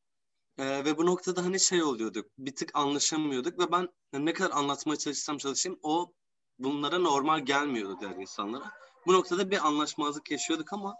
[0.57, 4.97] Ee, ve bu noktada hani şey oluyorduk, bir tık anlaşamıyorduk ve ben ne kadar anlatmaya
[4.97, 6.13] çalışsam çalışayım o
[6.59, 8.71] bunlara normal gelmiyordu diğer insanlara.
[9.05, 10.97] Bu noktada bir anlaşmazlık yaşıyorduk ama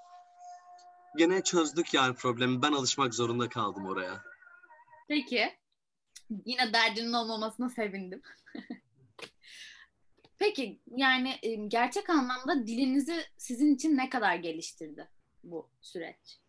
[1.17, 2.61] gene çözdük yani problemi.
[2.61, 4.23] Ben alışmak zorunda kaldım oraya.
[5.07, 5.57] Peki.
[6.45, 8.21] Yine derdinin olmamasına sevindim.
[10.39, 15.09] Peki yani e, gerçek anlamda dilinizi sizin için ne kadar geliştirdi
[15.43, 16.39] bu süreç?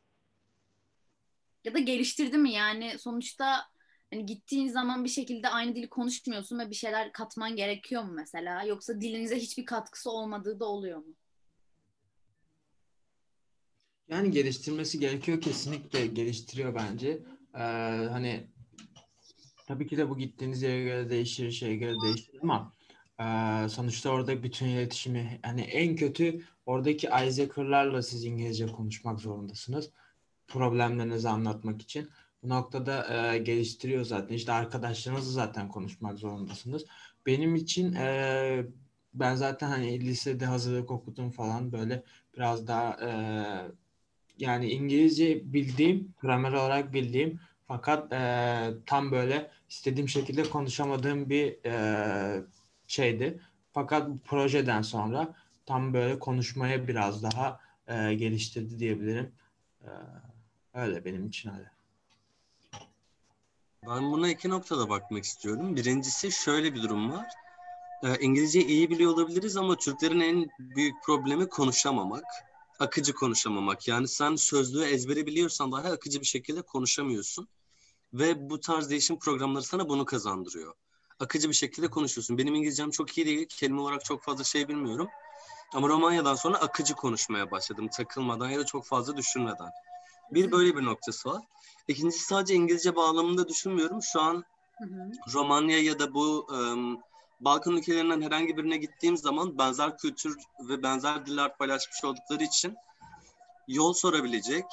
[1.64, 3.66] Ya da geliştirdi mi yani sonuçta
[4.12, 8.62] hani gittiğin zaman bir şekilde aynı dili konuşmuyorsun ve bir şeyler katman gerekiyor mu mesela?
[8.62, 11.14] Yoksa dilinize hiçbir katkısı olmadığı da oluyor mu?
[14.12, 17.08] Yani geliştirmesi gerekiyor kesinlikle geliştiriyor bence.
[17.54, 17.58] Ee,
[18.10, 18.46] hani
[19.66, 22.72] tabii ki de bu gittiğiniz yere göre değişir, şeye göre değişir ama
[23.20, 23.24] e,
[23.68, 29.90] sonuçta orada bütün iletişimi hani en kötü oradaki Isaac'larla siz İngilizce konuşmak zorundasınız.
[30.48, 32.08] Problemlerinizi anlatmak için.
[32.42, 34.34] Bu noktada e, geliştiriyor zaten.
[34.34, 36.84] İşte arkadaşlarınızla zaten konuşmak zorundasınız.
[37.26, 38.66] Benim için e,
[39.14, 42.04] ben zaten hani lisede hazırlık okudum falan böyle
[42.36, 43.12] biraz daha e,
[44.39, 52.43] yani İngilizce bildiğim, gramer olarak bildiğim fakat e, tam böyle istediğim şekilde konuşamadığım bir e,
[52.87, 53.41] şeydi.
[53.72, 55.35] Fakat bu projeden sonra
[55.66, 59.33] tam böyle konuşmaya biraz daha e, geliştirdi diyebilirim.
[59.83, 59.89] E,
[60.74, 61.70] öyle benim için öyle.
[63.87, 65.76] Ben buna iki noktada bakmak istiyorum.
[65.76, 67.26] Birincisi şöyle bir durum var.
[68.03, 72.24] Ee, İngilizce iyi biliyor olabiliriz ama Türklerin en büyük problemi konuşamamak.
[72.83, 73.89] Akıcı konuşamamak.
[73.89, 77.49] Yani sen sözlüğü ezbere biliyorsan daha akıcı bir şekilde konuşamıyorsun.
[78.12, 80.74] Ve bu tarz değişim programları sana bunu kazandırıyor.
[81.20, 82.39] Akıcı bir şekilde konuşuyorsun.
[82.39, 83.47] Benim İngilizcem çok iyi değil.
[83.49, 85.09] Kelime olarak çok fazla şey bilmiyorum.
[85.74, 87.89] Ama Romanya'dan sonra akıcı konuşmaya başladım.
[87.89, 89.70] Takılmadan ya da çok fazla düşünmeden.
[90.30, 91.43] Bir böyle bir noktası var.
[91.89, 94.03] İkincisi sadece İngilizce bağlamında düşünmüyorum.
[94.03, 94.45] Şu an.
[95.33, 97.01] Romanya ya da bu ım,
[97.45, 100.36] Balkan ülkelerinden herhangi birine gittiğim zaman benzer kültür
[100.68, 102.76] ve benzer diller paylaşmış oldukları için
[103.68, 104.64] yol sorabilecek,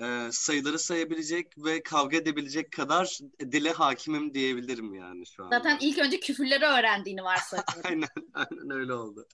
[0.00, 5.50] e, sayıları sayabilecek ve kavga edebilecek kadar dile hakimim diyebilirim yani şu an.
[5.50, 7.74] Zaten ilk önce küfürleri öğrendiğini varsayıyorum.
[7.84, 9.26] aynen, aynen öyle oldu.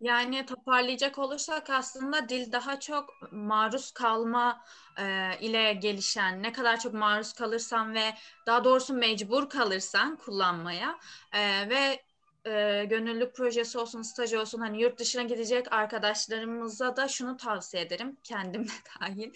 [0.00, 4.64] Yani toparlayacak olursak aslında dil daha çok maruz kalma
[4.98, 8.14] e, ile gelişen, ne kadar çok maruz kalırsan ve
[8.46, 10.98] daha doğrusu mecbur kalırsan kullanmaya
[11.32, 12.05] e, ve
[12.46, 18.16] e, gönüllülük projesi olsun, staj olsun hani yurt dışına gidecek arkadaşlarımıza da şunu tavsiye ederim
[18.24, 19.32] kendim de dahil.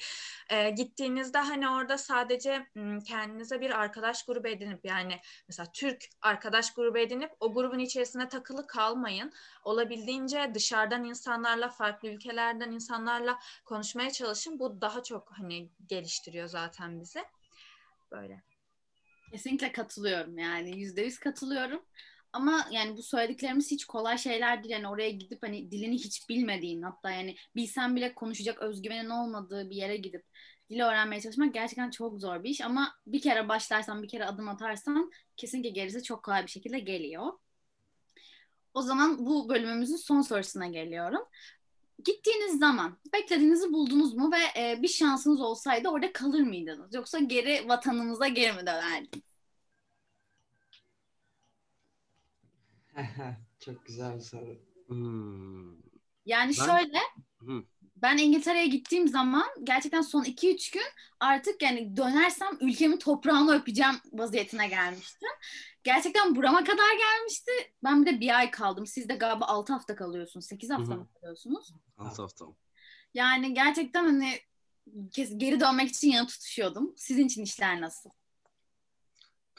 [0.50, 2.66] E, gittiğinizde hani orada sadece
[3.04, 8.66] kendinize bir arkadaş grubu edinip yani mesela Türk arkadaş grubu edinip o grubun içerisine takılı
[8.66, 9.32] kalmayın.
[9.64, 14.58] Olabildiğince dışarıdan insanlarla, farklı ülkelerden insanlarla konuşmaya çalışın.
[14.58, 17.24] Bu daha çok hani geliştiriyor zaten bizi.
[18.12, 18.42] Böyle.
[19.30, 21.82] Kesinlikle katılıyorum yani yüzde yüz katılıyorum.
[22.32, 24.72] Ama yani bu söylediklerimiz hiç kolay şeyler değil.
[24.72, 29.76] Yani oraya gidip hani dilini hiç bilmediğin hatta yani bilsen bile konuşacak özgüvenin olmadığı bir
[29.76, 30.24] yere gidip
[30.70, 32.60] dili öğrenmeye çalışmak gerçekten çok zor bir iş.
[32.60, 37.32] Ama bir kere başlarsan, bir kere adım atarsan kesinlikle gerisi çok kolay bir şekilde geliyor.
[38.74, 41.22] O zaman bu bölümümüzün son sorusuna geliyorum.
[42.04, 46.94] Gittiğiniz zaman beklediğinizi buldunuz mu ve e, bir şansınız olsaydı orada kalır mıydınız?
[46.94, 49.29] Yoksa geri vatanınıza geri mi dönerdiniz?
[53.60, 54.58] Çok güzel bir soru.
[54.86, 55.72] Hmm.
[56.26, 56.98] Yani Ben- şöyle
[57.40, 57.64] Hı.
[57.96, 60.82] ben İngiltere'ye gittiğim zaman gerçekten son 2-3 gün
[61.20, 65.28] artık yani dönersem ülkemin toprağını öpeceğim vaziyetine gelmiştim.
[65.84, 67.50] Gerçekten burama kadar gelmişti.
[67.84, 68.86] Ben bir de bir ay kaldım.
[68.86, 70.46] Siz de galiba 6 hafta kalıyorsunuz.
[70.46, 71.74] 8 hafta mı kalıyorsunuz?
[71.98, 72.56] Alt haftam.
[73.14, 74.38] Yani gerçekten hani
[75.36, 76.94] geri dönmek için yana tutuşuyordum.
[76.96, 78.10] Sizin için işler nasıl?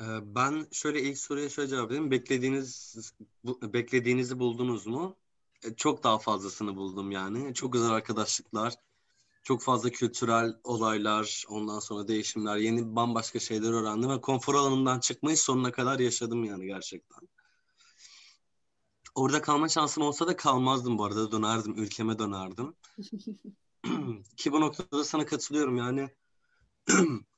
[0.01, 2.11] Ee, Ben şöyle ilk soruya şöyle cevap vereyim.
[2.11, 2.95] Beklediğiniz
[3.43, 5.17] bu, beklediğinizi buldunuz mu?
[5.63, 7.53] E, Çok daha fazlasını buldum yani.
[7.53, 8.73] Çok güzel arkadaşlıklar,
[9.43, 15.37] çok fazla kültürel olaylar, ondan sonra değişimler, yeni bambaşka şeyler öğrendim ve konfor alanımdan çıkmayı
[15.37, 17.29] sonuna kadar yaşadım yani gerçekten.
[19.15, 21.31] Orada kalma şansım olsa da kalmazdım bu arada.
[21.31, 22.75] Dönerdim, ülkeme dönerdim.
[24.37, 26.09] Ki bu noktada sana katılıyorum yani.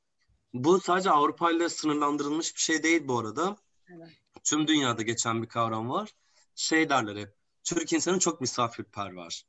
[0.53, 3.57] Bu sadece Avrupa ile sınırlandırılmış bir şey değil bu arada.
[3.89, 4.09] Evet.
[4.43, 6.09] Tüm dünyada geçen bir kavram var.
[6.55, 7.35] Şey derler hep.
[7.63, 9.45] Türk insanı çok misafirperver.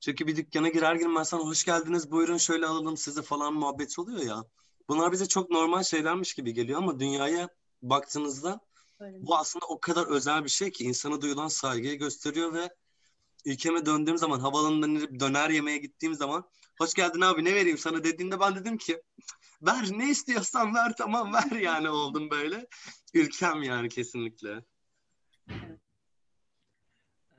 [0.00, 4.22] Çünkü bir dükkana girer girmez sana hoş geldiniz buyurun şöyle alalım sizi falan muhabbet oluyor
[4.22, 4.44] ya.
[4.88, 7.48] Bunlar bize çok normal şeylermiş gibi geliyor ama dünyaya
[7.82, 8.60] baktığınızda
[9.00, 9.16] Öyle.
[9.20, 12.68] bu aslında o kadar özel bir şey ki insana duyulan saygıyı gösteriyor ve
[13.44, 16.48] ülkeme döndüğüm zaman havaalanından inip döner yemeye gittiğim zaman
[16.78, 19.02] hoş geldin abi ne vereyim sana dediğinde ben dedim ki
[19.62, 22.66] ver ne istiyorsan ver tamam ver yani oldum böyle.
[23.14, 24.64] Ülkem yani kesinlikle.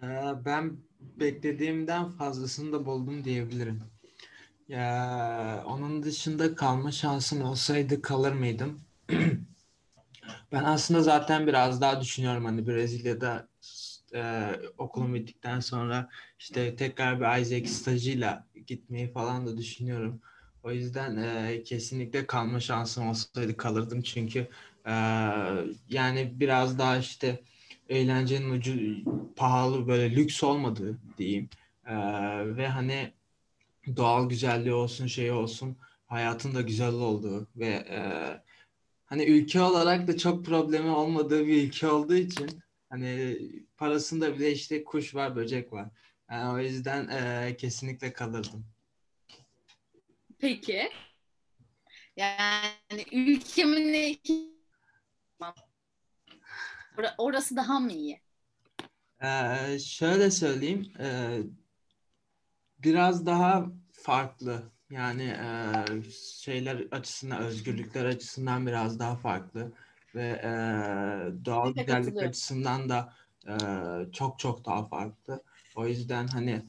[0.03, 3.83] Ee, Ben beklediğimden fazlasını da buldum diyebilirim.
[4.67, 8.81] Ya onun dışında kalma şansım olsaydı kalır mıydım?
[10.51, 13.49] Ben aslında zaten biraz daha düşünüyorum hani Brezilya'da
[14.13, 16.09] e, okulum bittikten sonra
[16.39, 20.21] işte tekrar bir Isaac stajıyla gitmeyi falan da düşünüyorum.
[20.67, 24.39] O yüzden e, kesinlikle kalma şansım olsaydı kalırdım çünkü
[24.85, 24.93] e,
[25.89, 27.41] yani biraz daha işte
[27.89, 28.73] eğlencenin ucu
[29.35, 31.49] pahalı böyle lüks olmadığı diyeyim.
[31.85, 31.95] E,
[32.57, 33.13] ve hani
[33.95, 37.99] doğal güzelliği olsun şey olsun hayatın da güzel olduğu ve e,
[39.05, 42.49] hani ülke olarak da çok problemi olmadığı bir ülke olduğu için
[42.89, 43.37] hani
[43.77, 45.89] parasında bile işte kuş var böcek var.
[46.31, 48.76] Yani o yüzden e, kesinlikle kalırdım.
[50.39, 50.89] Peki.
[52.15, 53.93] Yani ülkemin
[57.17, 58.21] Orası daha mı iyi?
[59.23, 61.39] Ee, şöyle söyleyeyim, e,
[62.79, 64.63] biraz daha farklı.
[64.89, 69.71] Yani e, şeyler açısından, özgürlükler açısından biraz daha farklı
[70.15, 70.49] ve e,
[71.45, 73.13] doğal güzellik açısından da
[73.47, 73.53] e,
[74.11, 75.43] çok çok daha farklı.
[75.75, 76.61] O yüzden hani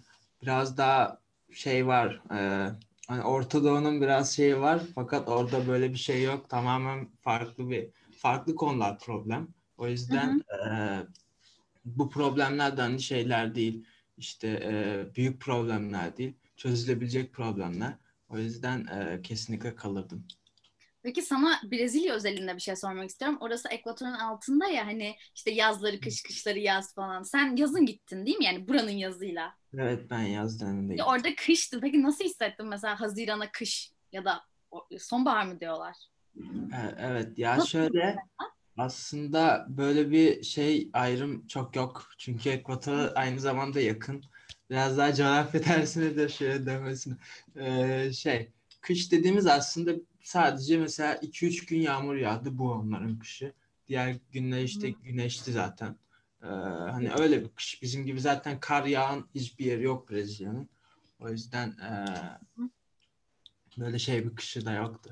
[0.43, 1.21] biraz daha
[1.53, 2.71] şey var, e,
[3.09, 6.49] hani Orta Doğu'nun biraz şeyi var fakat orada böyle bir şey yok.
[6.51, 9.49] Tamamen farklı bir farklı konular problem.
[9.79, 10.71] O yüzden e,
[11.85, 13.85] bu problemler de hani şeyler değil,
[14.19, 17.95] işte e, büyük problemler değil, çözülebilecek problemler.
[18.29, 20.25] O yüzden e, kesinlikle kalırdım.
[21.09, 23.39] Peki sana Brezilya özelinde bir şey sormak istiyorum.
[23.41, 27.23] Orası ekvatorun altında ya hani işte yazları kış kışları yaz falan.
[27.23, 28.45] Sen yazın gittin değil mi?
[28.45, 29.55] Yani buranın yazıyla.
[29.79, 31.05] Evet ben yaz dönemindeyim.
[31.05, 31.81] Orada kıştı.
[31.81, 34.41] Peki nasıl hissettin mesela Haziran'a kış ya da
[34.99, 35.97] sonbahar mı diyorlar?
[36.73, 38.17] E, Evet ya Nasıl şöyle
[38.77, 42.11] aslında böyle bir şey ayrım çok yok.
[42.19, 44.25] Çünkü ekvatora aynı zamanda yakın.
[44.71, 47.15] Biraz daha coğrafya dersine de şöyle demesine.
[47.57, 48.53] Ee, şey
[48.89, 53.53] kış dediğimiz aslında sadece mesela 2-3 gün yağmur yağdı bu onların kışı.
[53.89, 55.97] Diğer günler işte güneşti zaten.
[56.43, 56.47] Ee,
[56.93, 57.83] hani öyle bir kış.
[57.83, 60.69] Bizim gibi zaten kar yağan hiçbir yeri yok Brezilya'nın.
[61.21, 62.07] O yüzden ee,
[63.79, 65.11] böyle şey bir kışı da yoktu.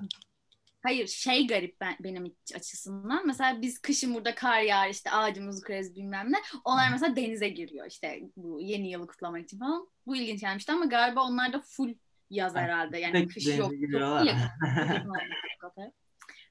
[0.82, 3.26] Hayır şey garip ben, benim açısından.
[3.26, 6.36] Mesela biz kışın burada kar yağar işte ağacımızı kırarız bilmem ne.
[6.64, 9.88] Onlar mesela denize giriyor işte bu yeni yılı kutlamak için falan.
[10.06, 11.94] Bu ilginç gelmişti ama galiba onlar da full
[12.30, 12.98] yaz herhalde.
[12.98, 13.72] Yani Direkt kış yok.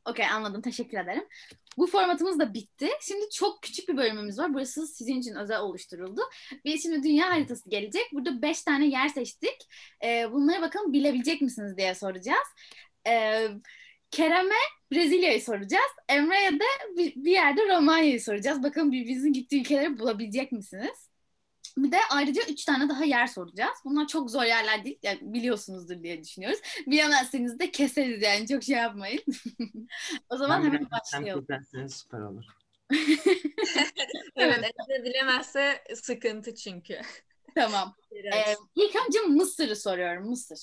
[0.06, 1.24] Okey anladım teşekkür ederim.
[1.78, 2.90] Bu formatımız da bitti.
[3.02, 4.54] Şimdi çok küçük bir bölümümüz var.
[4.54, 6.22] Burası sizin için özel oluşturuldu.
[6.66, 8.04] Ve şimdi dünya haritası gelecek.
[8.14, 9.58] Burada beş tane yer seçtik.
[10.04, 12.48] Ee, bunları bakalım bilebilecek misiniz diye soracağız.
[13.08, 13.48] Ee,
[14.12, 14.56] Kerem'e
[14.92, 15.92] Brezilya'yı soracağız.
[16.10, 18.64] Emre'ye de bir, bir yerde Romanya'yı soracağız.
[18.64, 21.05] Bakalım birbirinizin gittiği ülkeleri bulabilecek misiniz?
[21.78, 23.78] Bir de ayrıca üç tane daha yer soracağız.
[23.86, 25.00] Bunlar çok zor yerler değil.
[25.04, 26.60] Yani biliyorsunuzdur diye düşünüyoruz.
[26.88, 28.48] Bilemezseniz de keseriz yani.
[28.48, 29.22] Çok şey yapmayın.
[30.30, 31.46] o zaman Ben hemen başlayalım.
[31.46, 32.46] keserseniz süper olur.
[34.38, 37.02] Evet, Emre bilemezse sıkıntı çünkü.
[37.56, 37.96] Tamam.
[38.16, 40.30] Ee, ilk önce Mısır'ı soruyorum.
[40.30, 40.60] Mısır.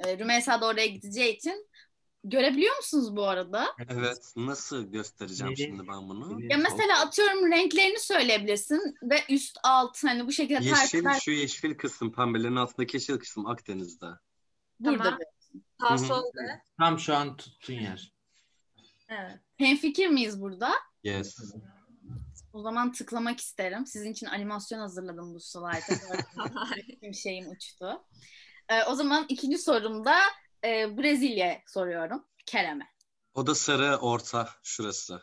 [0.00, 1.68] Ee, Rümeysa da oraya gideceği için.
[2.24, 3.66] Görebiliyor musunuz bu arada?
[3.88, 5.62] Evet, nasıl göstereceğim Neydi?
[5.62, 6.42] şimdi ben bunu?
[6.52, 11.74] Ya mesela atıyorum renklerini söyleyebilirsin ve üst alt hani bu şekilde Yeşil, tarif şu yeşil
[11.74, 14.06] kısım, pembelerin altındaki yeşil kısım Akdeniz'de.
[14.80, 15.18] burada.
[15.80, 15.98] Tamam.
[15.98, 16.22] Sağ Hı hı.
[16.78, 18.12] Tam şu an tuttuğun yer.
[19.08, 19.40] Evet.
[19.56, 20.70] Hemfikir miyiz burada?
[21.04, 21.38] Yes.
[22.52, 23.86] O zaman tıklamak isterim.
[23.86, 25.94] Sizin için animasyon hazırladım bu slayta.
[27.02, 28.02] Tüm şeyim uçtu.
[28.68, 30.16] Ee, o zaman ikinci sorumda
[30.64, 32.24] e, Brezilya soruyorum.
[32.46, 32.86] Kerem'e.
[33.34, 35.22] O da sarı orta şurası.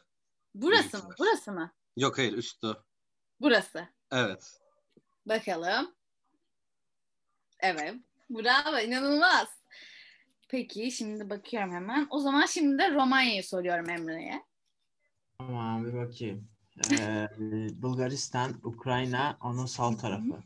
[0.55, 1.03] Burası mı?
[1.03, 1.15] Büyükler.
[1.19, 1.73] Burası mı?
[1.97, 2.67] Yok hayır üstü.
[3.41, 3.87] Burası.
[4.11, 4.59] Evet.
[5.25, 5.95] Bakalım.
[7.59, 7.95] Evet.
[8.29, 8.79] Bravo.
[8.79, 9.47] inanılmaz.
[10.49, 12.07] Peki şimdi bakıyorum hemen.
[12.09, 14.43] O zaman şimdi de Romanya'yı soruyorum Emre'ye.
[15.37, 16.49] Tamam bir bakayım.
[16.91, 17.27] Ee,
[17.81, 20.43] Bulgaristan, Ukrayna onun sol tarafı.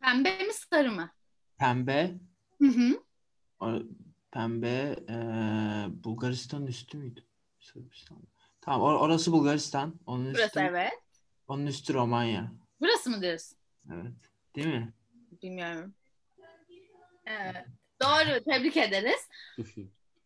[0.00, 1.10] Pembe mi sarı mı?
[1.58, 2.14] Pembe,
[2.58, 3.02] Hı hı.
[4.30, 7.24] Pembe ee, Bulgaristan'ın üstü müydü?
[7.60, 8.18] Sırbistan.
[8.60, 9.94] Tamam or- orası Bulgaristan.
[10.06, 10.92] Onun üstü, Burası evet.
[11.48, 12.52] onun üstü Romanya.
[12.80, 13.58] Burası mı diyorsun?
[13.92, 14.12] Evet.
[14.56, 14.92] Değil mi?
[15.42, 15.94] Bilmiyorum.
[17.26, 17.66] Evet.
[18.02, 18.44] Doğru.
[18.44, 19.28] Tebrik ederiz.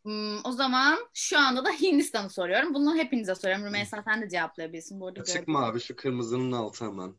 [0.02, 2.74] Hmm, o zaman şu anda da Hindistan'ı soruyorum.
[2.74, 3.64] Bunu hepinize soruyorum.
[3.64, 5.00] Rümeysa sen de cevaplayabilirsin.
[5.00, 7.14] Bu arada Açık mavi şu kırmızının altı hemen.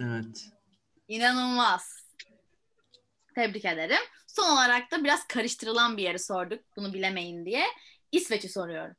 [0.00, 0.50] Evet.
[1.08, 2.03] İnanılmaz.
[3.34, 4.02] Tebrik ederim.
[4.26, 6.60] Son olarak da biraz karıştırılan bir yeri sorduk.
[6.76, 7.66] Bunu bilemeyin diye.
[8.12, 8.96] İsveç'i soruyorum.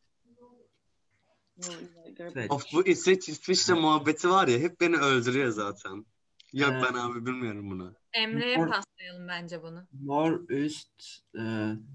[2.20, 2.52] Evet.
[2.52, 6.06] Of bu İsveç İsviçre muhabbeti var ya hep beni öldürüyor zaten.
[6.54, 6.84] Yok Evet.
[6.84, 7.96] ben abi bilmiyorum bunu.
[8.14, 9.88] Emre'ye paslayalım bence bunu.
[10.04, 11.42] Norüst e,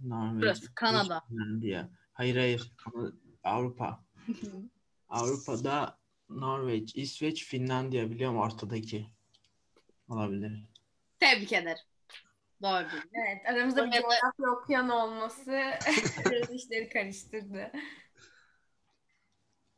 [0.04, 0.42] Norveç.
[0.42, 1.22] Burası, Kanada.
[1.28, 1.90] Finlandiya.
[2.12, 2.72] Hayır hayır.
[3.44, 4.04] Avrupa.
[5.08, 9.06] Avrupa'da Norveç, İsveç, Finlandiya biliyorum ortadaki.
[10.08, 10.66] Olabilir.
[11.20, 11.84] Tebrik ederim.
[12.62, 12.86] Doğru.
[13.12, 15.50] Evet, aramızda bir coğrafya okuyan olması
[16.30, 17.72] biraz işleri karıştırdı.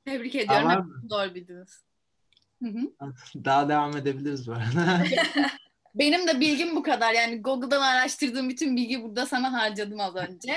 [0.04, 0.70] Tebrik ediyorum.
[0.70, 1.84] Hepiniz Doğru bildiniz.
[2.62, 3.12] Hı hı.
[3.44, 5.04] Daha devam edebiliriz bu arada.
[5.94, 7.12] Benim de bilgim bu kadar.
[7.12, 10.54] Yani Google'dan araştırdığım bütün bilgi burada sana harcadım az önce.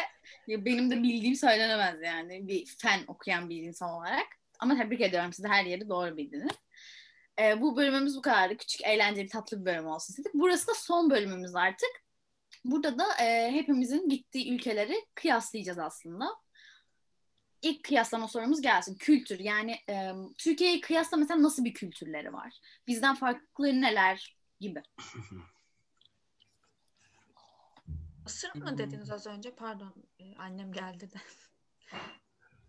[0.47, 2.47] Ya benim de bildiğim söylenemez yani.
[2.47, 4.27] Bir fen okuyan bir insan olarak.
[4.59, 6.51] Ama tebrik ediyorum sizi her yeri doğru bildiniz.
[7.39, 8.57] Ee, bu bölümümüz bu kadardı.
[8.57, 10.33] Küçük, eğlenceli, tatlı bir bölüm olsun istedik.
[10.33, 12.04] Burası da son bölümümüz artık.
[12.65, 16.25] Burada da e, hepimizin gittiği ülkeleri kıyaslayacağız aslında.
[17.61, 18.95] İlk kıyaslama sorumuz gelsin.
[18.95, 22.59] Kültür yani e, Türkiye'yi kıyasla mesela nasıl bir kültürleri var?
[22.87, 24.83] Bizden farklılıkları neler gibi.
[28.27, 29.55] Isır mı dediniz az önce?
[29.55, 31.17] Pardon, e, annem geldi de.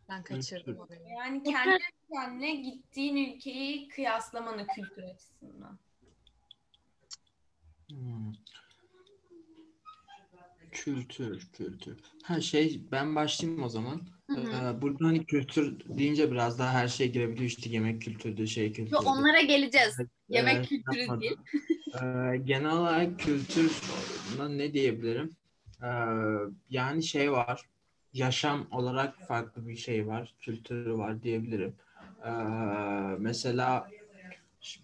[0.09, 1.09] Ben kaçırdım orayı.
[1.19, 1.79] Yani kendi
[2.11, 5.79] ülkenle gittiğin ülkeyi kıyaslamanı kültür açısından.
[7.89, 8.33] Hmm.
[10.85, 11.97] Kültür, kültür.
[12.23, 14.01] Ha şey ben başlayayım o zaman.
[14.31, 14.77] Hı hı.
[14.77, 18.97] Ee, burada hani kültür deyince biraz daha her şey girebiliyor işte yemek kültürü, şey kültürü.
[18.97, 19.97] Onlara geleceğiz.
[20.29, 21.21] Yemek Evet, kültürü yapmadım.
[21.21, 21.37] değil.
[21.95, 23.81] Ee, genel olarak kültür
[24.49, 25.37] ne diyebilirim?
[25.83, 25.87] Ee,
[26.71, 27.61] yani şey var.
[28.13, 30.35] Yaşam olarak farklı bir şey var.
[30.41, 31.75] Kültürü var diyebilirim.
[32.27, 32.31] Ee,
[33.19, 33.91] mesela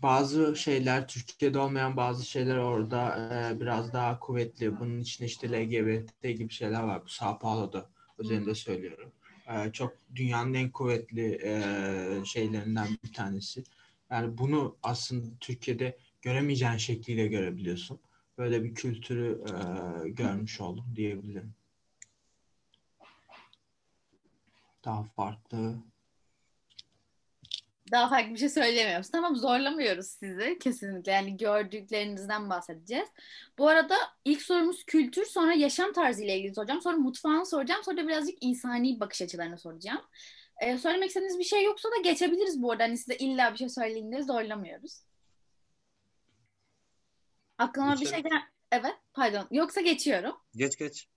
[0.03, 4.80] bazı şeyler Türkiye'de olmayan bazı şeyler orada e, biraz daha kuvvetli.
[4.80, 7.05] Bunun içinde işte LGBT gibi şeyler var.
[7.05, 9.12] Bu Sao Paulo'da özelinde söylüyorum.
[9.49, 13.64] Ee, çok dünyanın en kuvvetli e, şeylerinden bir tanesi.
[14.11, 18.01] Yani bunu aslında Türkiye'de göremeyeceğin şekliyle görebiliyorsun.
[18.39, 21.55] Böyle bir kültürü e, görmüş oldum diyebilirim.
[24.85, 25.91] Daha farklı.
[27.91, 29.11] Daha farklı bir şey söylemiyoruz.
[29.11, 31.12] Tamam zorlamıyoruz sizi kesinlikle.
[31.12, 33.09] Yani gördüklerinizden bahsedeceğiz.
[33.59, 36.83] Bu arada ilk sorumuz kültür, sonra yaşam tarzı ile ilgili soracağım.
[36.83, 37.85] Sonra mutfağını soracağım.
[37.85, 40.01] Sonra da birazcık insani bakış açılarını soracağım.
[40.61, 42.85] Ee, söylemek istediğiniz bir şey yoksa da geçebiliriz bu arada.
[42.85, 45.01] Hani size illa bir şey söyleyin diye zorlamıyoruz.
[47.59, 48.43] Aklıma bir şey gel...
[48.72, 49.47] Evet, pardon.
[49.51, 50.37] Yoksa geçiyorum.
[50.57, 51.09] Geç geç.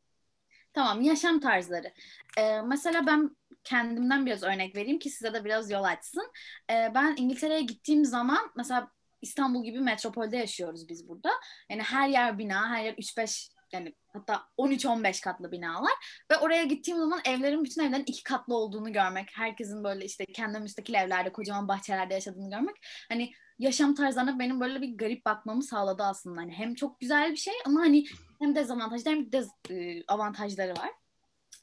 [0.74, 1.94] Tamam, yaşam tarzları.
[2.38, 3.36] Ee, mesela ben
[3.66, 6.32] kendimden biraz örnek vereyim ki size de biraz yol açsın.
[6.72, 8.92] Ee, ben İngiltere'ye gittiğim zaman mesela
[9.22, 11.30] İstanbul gibi metropolde yaşıyoruz biz burada.
[11.70, 15.92] Yani her yer bina, her yer 3-5 yani hatta 13-15 katlı binalar
[16.32, 20.60] ve oraya gittiğim zaman evlerin bütün evlerin iki katlı olduğunu görmek, herkesin böyle işte kendi
[20.60, 22.76] müstakil evlerde, kocaman bahçelerde yaşadığını görmek
[23.10, 26.42] hani yaşam tarzlarına benim böyle bir garip bakmamı sağladı aslında.
[26.42, 28.06] Hani hem çok güzel bir şey ama hani
[28.40, 30.92] hem dezavantajları hem de e, avantajları var.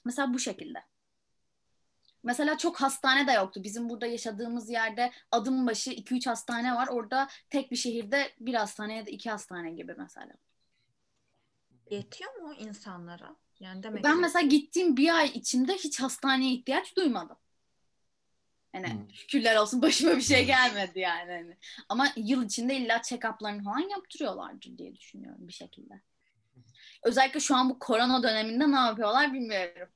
[0.04, 0.91] Mesela bu şekilde.
[2.24, 3.64] Mesela çok hastane de yoktu.
[3.64, 6.88] Bizim burada yaşadığımız yerde adım başı 2-3 hastane var.
[6.88, 10.32] Orada tek bir şehirde bir hastane ya da iki hastane gibi mesela.
[11.90, 13.36] Yetiyor mu insanlara?
[13.60, 17.36] Yani demek Ben ki- mesela gittiğim bir ay içinde hiç hastaneye ihtiyaç duymadım.
[18.74, 19.10] Yani Hmm.
[19.14, 21.32] şükürler olsun başıma bir şey gelmedi yani.
[21.32, 21.56] Hani.
[21.88, 26.00] Ama yıl içinde illa check-up'larını falan yaptırıyorlardır diye düşünüyorum bir şekilde.
[27.02, 29.88] Özellikle şu an bu korona döneminde ne yapıyorlar bilmiyorum.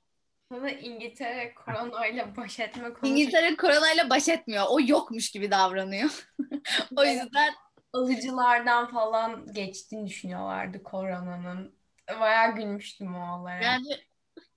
[0.53, 4.65] Sana İngiltere koronayla baş etme konusu İngiltere koronayla baş etmiyor.
[4.69, 6.29] O yokmuş gibi davranıyor.
[6.97, 7.55] o yüzden
[7.93, 11.77] alıcılardan falan geçtiğini düşünüyorlardı koronanın.
[12.21, 13.63] Bayağı gülmüştüm o olaya.
[13.63, 13.87] yani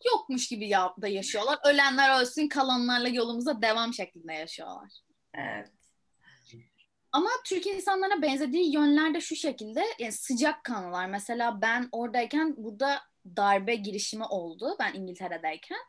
[0.05, 1.59] yokmuş gibi ya- da yaşıyorlar.
[1.65, 4.91] Ölenler ölsün, kalanlarla yolumuza devam şeklinde yaşıyorlar.
[5.33, 5.69] Evet.
[7.11, 11.05] Ama Türk insanlara benzediği yönler de şu şekilde yani sıcak kanlılar.
[11.05, 13.01] Mesela ben oradayken burada
[13.35, 15.79] darbe girişimi oldu ben İngiltere'deyken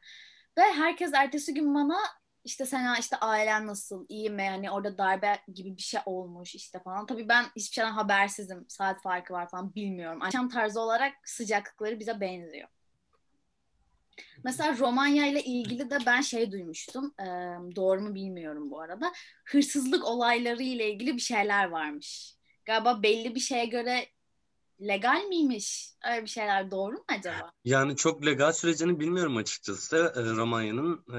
[0.58, 1.98] ve herkes ertesi gün bana
[2.44, 6.80] işte Sena işte ailen nasıl iyi mi hani orada darbe gibi bir şey olmuş işte
[6.80, 7.06] falan.
[7.06, 10.22] Tabii ben hiçbir şeyden habersizim saat farkı var falan bilmiyorum.
[10.22, 12.68] Akşam tarzı olarak sıcaklıkları bize benziyor.
[14.44, 17.14] Mesela Romanya ile ilgili de ben şey duymuştum.
[17.20, 17.24] Ee,
[17.76, 19.12] doğru mu bilmiyorum bu arada.
[19.44, 22.34] Hırsızlık olayları ile ilgili bir şeyler varmış.
[22.64, 24.06] Galiba belli bir şeye göre
[24.80, 25.90] legal miymiş?
[26.10, 27.52] Öyle bir şeyler doğru mu acaba?
[27.64, 31.04] Yani çok legal sürecini bilmiyorum açıkçası e, Romanya'nın.
[31.14, 31.18] E,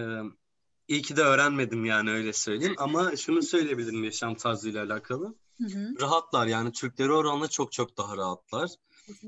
[0.87, 2.75] iyi ki de öğrenmedim yani öyle söyleyeyim.
[2.77, 5.35] Ama şunu söyleyebilirim yaşam tarzıyla alakalı.
[5.57, 6.01] Hı hı.
[6.01, 8.69] Rahatlar yani Türkleri oranla çok çok daha rahatlar.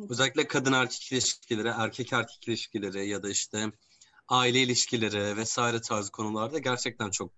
[0.09, 3.71] Özellikle kadın erkek ilişkileri, erkek erkek ilişkileri ya da işte
[4.27, 7.31] aile ilişkileri vesaire tarzı konularda gerçekten çok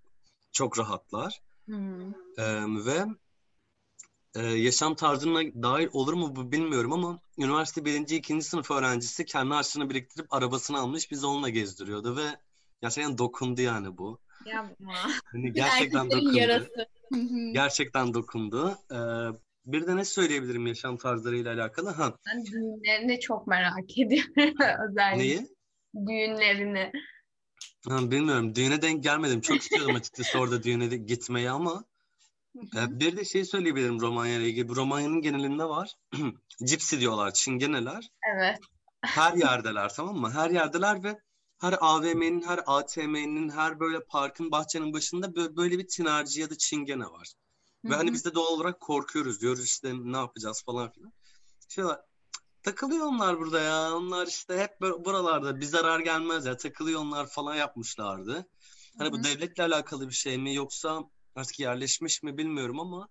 [0.52, 1.41] Çok rahatlar.
[1.66, 2.10] Hmm.
[2.38, 3.06] Ee, ve
[4.36, 9.53] e, yaşam tarzına dair olur mu bu bilmiyorum ama üniversite birinci, ikinci sınıf öğrencisi kendi
[9.53, 12.25] harçlığını biriktirip arabasını almış bizi onunla gezdiriyordu ve
[12.81, 14.19] gerçekten dokundu yani bu.
[14.45, 14.93] Yapma.
[15.25, 16.38] Hani gerçekten dokundu.
[16.38, 16.88] yarası.
[17.53, 18.77] Gerçekten dokundu.
[18.91, 18.95] Ee,
[19.65, 21.89] bir de ne söyleyebilirim yaşam tarzlarıyla alakalı?
[21.89, 24.33] Ha, Ben düğünlerini çok merak ediyorum.
[24.89, 25.47] Özellikle neyi?
[25.95, 26.91] düğünlerini.
[27.89, 28.55] Ha, bilmiyorum.
[28.55, 29.41] Düğüne denk gelmedim.
[29.41, 31.83] Çok istiyordum açıkçası orada düğüne gitmeyi ama
[32.74, 34.76] bir de şey söyleyebilirim Romanya ile ilgili.
[34.76, 35.95] Romanya'nın genelinde var.
[36.66, 38.10] Cipsi diyorlar, çingeneler.
[38.36, 38.60] Evet.
[39.01, 40.32] Her yerdeler tamam mı?
[40.32, 41.20] Her yerdeler ve
[41.60, 46.58] her AVM'nin, her ATM'nin, her böyle parkın, bahçenin başında bö- böyle bir tinerci ya da
[46.58, 47.34] çingene var.
[47.86, 49.41] Ve hani biz de doğal olarak korkuyoruz.
[49.41, 51.14] Diyoruz işte ne yapacağız falan filan.
[51.70, 52.01] Şey var,
[52.64, 53.95] takılıyor onlar burada ya.
[53.95, 56.58] Onlar işte hep böyle buralarda bir zarar gelmez ya.
[56.58, 58.47] Takılıyor onlar falan yapmışlardı.
[58.97, 61.03] Hani bu devletle alakalı bir şey mi yoksa
[61.36, 63.07] artık yerleşmiş mi bilmiyorum ama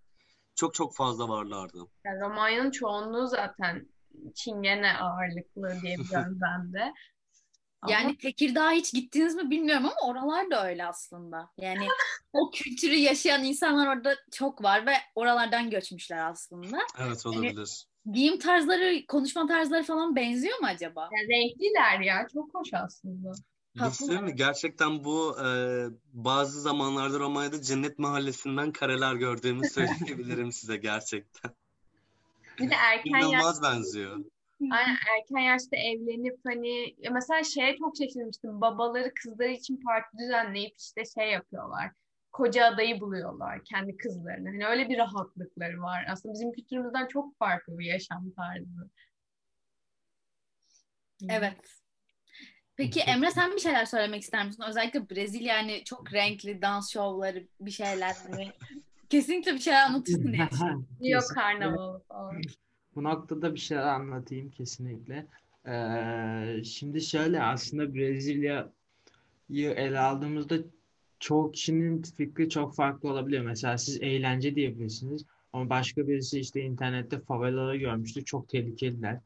[0.54, 1.78] çok çok fazla varlardı.
[2.04, 3.88] Yani Romanya'nın çoğunluğu zaten
[4.34, 6.94] Çingene ağırlıklı diyebiliyorum ben de.
[7.82, 11.50] Ama Yani Tekirdağ'a hiç gittiniz mi bilmiyorum ama oralar da öyle aslında.
[11.58, 11.88] Yani
[12.32, 16.78] o kültürü yaşayan insanlar orada çok var ve oralardan göçmüşler aslında.
[16.98, 17.86] Evet olabilir.
[18.12, 21.08] Giyim tarzları, konuşma tarzları falan benziyor mu acaba?
[21.12, 22.26] yani renkliler ya.
[22.32, 23.32] Çok hoş aslında.
[23.76, 24.34] Söyleyeyim mi?
[24.34, 25.48] Gerçekten bu e,
[26.12, 31.50] bazı zamanlarda Romanya'da Cennet Mahallesi'nden kareler gördüğümü söyleyebilirim size gerçekten.
[32.58, 34.24] Bir de erken yaş, İnanılmaz benziyor.
[34.60, 38.60] aynen erken yaşta evlenip hani mesela şeye çok şaşırmıştım.
[38.60, 41.90] Babaları kızları için parti düzenleyip işte şey yapıyorlar.
[42.32, 44.48] Koca adayı buluyorlar kendi kızlarını.
[44.48, 46.06] Hani öyle bir rahatlıkları var.
[46.10, 48.90] Aslında bizim kültürümüzden çok farklı bir yaşam tarzı.
[51.28, 51.83] Evet.
[52.76, 54.64] Peki Emre sen bir şeyler söylemek ister misin?
[54.68, 58.52] Özellikle Brezilya yani çok renkli dans şovları bir şeyler hani
[59.10, 61.34] kesinlikle bir şeyler anlatırsın diye Kesinlikle.
[61.34, 62.42] Karnavalı falan.
[62.94, 65.26] Bu noktada bir şeyler anlatayım kesinlikle.
[65.66, 70.56] Ee, şimdi şöyle aslında Brezilya'yı ele aldığımızda
[71.20, 73.44] çoğu kişinin fikri çok farklı olabiliyor.
[73.44, 78.24] Mesela siz eğlence diyebilirsiniz ama başka birisi işte internette favelaları görmüştü.
[78.24, 79.20] Çok tehlikeliler.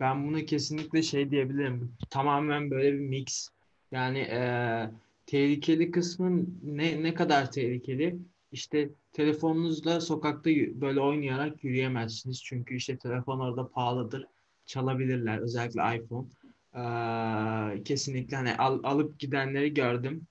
[0.00, 1.92] Ben buna kesinlikle şey diyebilirim.
[2.10, 3.48] Tamamen böyle bir mix.
[3.92, 4.90] Yani eee,
[5.26, 8.18] tehlikeli kısmın ne ne kadar tehlikeli?
[8.52, 12.42] İşte telefonunuzla sokakta böyle oynayarak yürüyemezsiniz.
[12.44, 14.26] Çünkü işte telefon orada pahalıdır.
[14.66, 15.38] Çalabilirler.
[15.38, 16.26] Özellikle iPhone.
[16.74, 20.26] Eee, kesinlikle hani al- alıp gidenleri gördüm.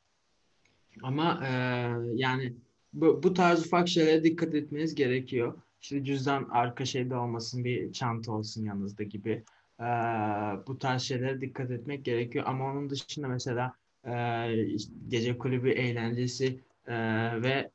[1.03, 2.53] Ama eee, yani
[2.93, 5.53] bu, bu tarz ufak şeylere dikkat etmeniz gerekiyor.
[5.81, 9.43] İşte cüzdan arka şeyde olmasın, bir çanta olsun yanınızda gibi.
[9.79, 9.85] Eee,
[10.67, 12.45] bu tarz şeylere dikkat etmek gerekiyor.
[12.47, 13.73] Ama onun dışında mesela
[14.07, 16.45] eee, işte gece kulübü eğlencesi
[16.87, 17.71] eee, ve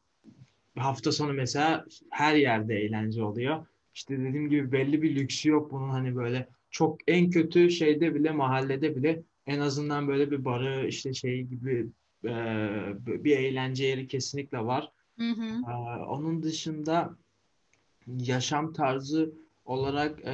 [0.79, 3.67] hafta sonu mesela her yerde eğlence oluyor.
[3.95, 8.31] İşte dediğim gibi belli bir lüksü yok bunun hani böyle çok en kötü şeyde bile
[8.31, 11.87] mahallede bile en azından böyle bir barı işte şey gibi
[12.25, 14.93] eee, bir eğlence yeri kesinlikle var.
[15.19, 15.45] Hı hı.
[15.69, 17.17] Eee, onun dışında
[18.07, 19.33] yaşam tarzı
[19.65, 20.31] olarak eee,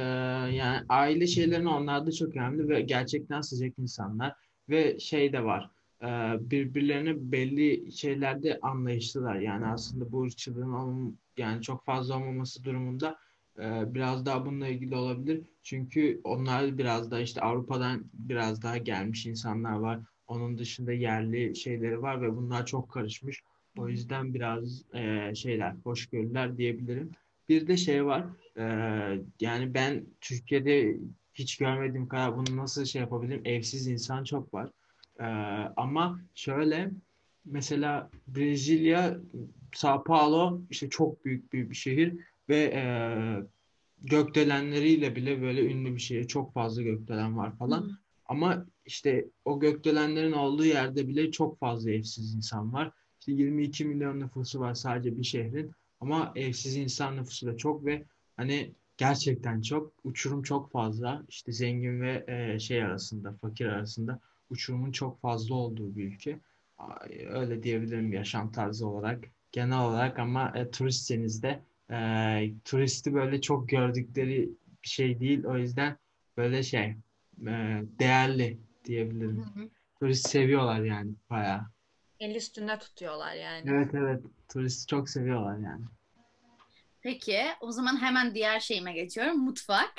[0.57, 4.33] yani aile şeylerin onlar da çok önemli ve gerçekten sıcak insanlar
[4.69, 5.69] ve şey de var
[6.03, 9.35] eee, birbirlerine belli şeylerde anlayışlılar.
[9.35, 13.17] Yani aslında bu ırkçılığın olm- yani çok fazla olmaması durumunda
[13.59, 15.41] eee, biraz daha bununla ilgili olabilir.
[15.63, 19.99] Çünkü onlar biraz da işte Avrupa'dan biraz daha gelmiş insanlar var.
[20.27, 23.41] Onun dışında yerli şeyleri var ve bunlar çok karışmış.
[23.77, 27.11] O yüzden biraz eee, şeyler hoşgörüler diyebilirim.
[27.49, 28.25] Bir de şey var.
[28.57, 30.97] eee, yani ben Türkiye'de
[31.33, 33.41] hiç görmediğim kadar bunu nasıl şey yapabilirim?
[33.45, 34.69] Evsiz insan çok var.
[35.19, 35.25] Eee,
[35.77, 36.91] ama şöyle
[37.45, 39.17] mesela Brezilya,
[39.73, 42.13] Sao Paulo işte çok büyük bir, bir şehir
[42.49, 43.43] ve eee
[44.01, 46.27] gökdelenleriyle bile böyle ünlü bir şehir.
[46.27, 47.81] Çok fazla gökdelen var falan.
[47.81, 47.89] Hı.
[48.25, 52.91] Ama işte o gökdelenlerin olduğu yerde bile çok fazla evsiz insan var.
[53.19, 55.71] İşte 22 milyon nüfusu var sadece bir şehrin.
[56.01, 58.03] Ama evsiz insan nüfusu da çok ve
[58.37, 59.93] hani gerçekten çok.
[60.03, 61.23] Uçurum çok fazla.
[61.29, 64.19] İşte zengin ve e, şey arasında, fakir arasında
[64.49, 66.39] uçurumun çok fazla olduğu bir ülke.
[67.29, 69.23] Öyle diyebilirim yaşam tarzı olarak.
[69.51, 71.59] Genel olarak ama e, turistseniz de
[71.91, 74.49] e, turisti böyle çok gördükleri
[74.83, 75.45] bir şey değil.
[75.45, 75.97] O yüzden
[76.37, 76.95] böyle şey
[77.47, 79.37] e, değerli diyebilirim.
[79.37, 79.69] Hı hı.
[79.99, 81.61] Turist seviyorlar yani bayağı.
[82.19, 83.69] El üstünde tutuyorlar yani.
[83.69, 84.23] Evet evet.
[84.53, 85.85] Turisti çok seviyorlar yani.
[87.01, 89.37] Peki o zaman hemen diğer şeyime geçiyorum.
[89.37, 89.93] Mutfak.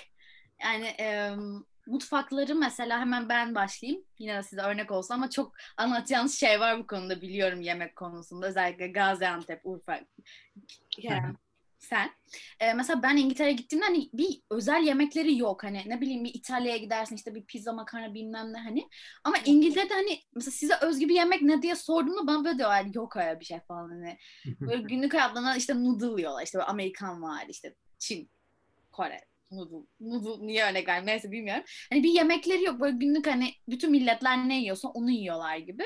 [0.62, 4.04] Yani em, mutfakları mesela hemen ben başlayayım.
[4.18, 8.46] Yine de size örnek olsun ama çok anlatacağınız şey var bu konuda biliyorum yemek konusunda.
[8.46, 10.00] Özellikle Gaziantep, Urfa,
[10.90, 11.36] Kerem,
[11.80, 12.10] sen.
[12.60, 15.64] Ee, mesela ben İngiltere'ye gittiğimde hani bir özel yemekleri yok.
[15.64, 18.88] Hani ne bileyim bir İtalya'ya gidersin işte bir pizza makarna bilmem ne hani.
[19.24, 23.16] Ama İngiltere'de hani mesela size özgü bir yemek ne diye sorduğumda bana böyle diyorlar yok
[23.16, 24.18] öyle bir şey falan hani.
[24.60, 26.42] Böyle günlük hayatlarına işte noodle yiyorlar.
[26.42, 28.30] İşte Amerikan var işte Çin,
[28.92, 29.20] Kore
[29.50, 29.86] noodle.
[30.00, 31.64] Noodle niye öyle geldi neyse bilmiyorum.
[31.90, 32.80] Hani bir yemekleri yok.
[32.80, 35.84] Böyle günlük hani bütün milletler ne yiyorsa onu yiyorlar gibi.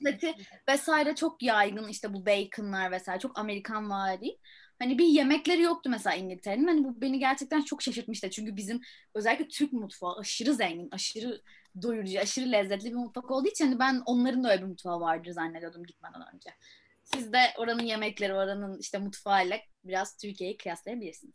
[0.00, 0.34] Milleti
[0.68, 4.38] vesaire çok yaygın işte bu baconlar vesaire çok Amerikan vari.
[4.82, 6.66] Hani bir yemekleri yoktu mesela İngiltere'nin.
[6.66, 8.30] Hani bu beni gerçekten çok şaşırtmıştı.
[8.30, 8.80] Çünkü bizim
[9.14, 11.42] özellikle Türk mutfağı aşırı zengin, aşırı
[11.82, 15.30] doyurucu, aşırı lezzetli bir mutfak olduğu için hani ben onların da öyle bir mutfağı vardır
[15.30, 16.50] zannediyordum gitmeden önce.
[17.04, 21.34] Siz de oranın yemekleri, oranın işte mutfağıyla biraz Türkiye'yi kıyaslayabilirsiniz.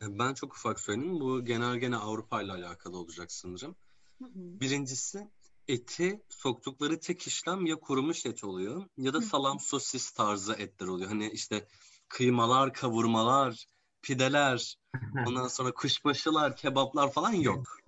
[0.00, 1.20] Ben çok ufak söyleyeyim.
[1.20, 3.76] Bu genel gene Avrupa ile alakalı olacak sanırım.
[4.18, 4.30] Hı hı.
[4.34, 5.28] Birincisi
[5.68, 11.08] eti soktukları tek işlem ya kurumuş et oluyor ya da salam sosis tarzı etler oluyor.
[11.08, 11.66] Hani işte
[12.12, 13.66] kıymalar, kavurmalar,
[14.02, 14.76] pideler,
[15.26, 17.78] ondan sonra kuşbaşılar, kebaplar falan yok.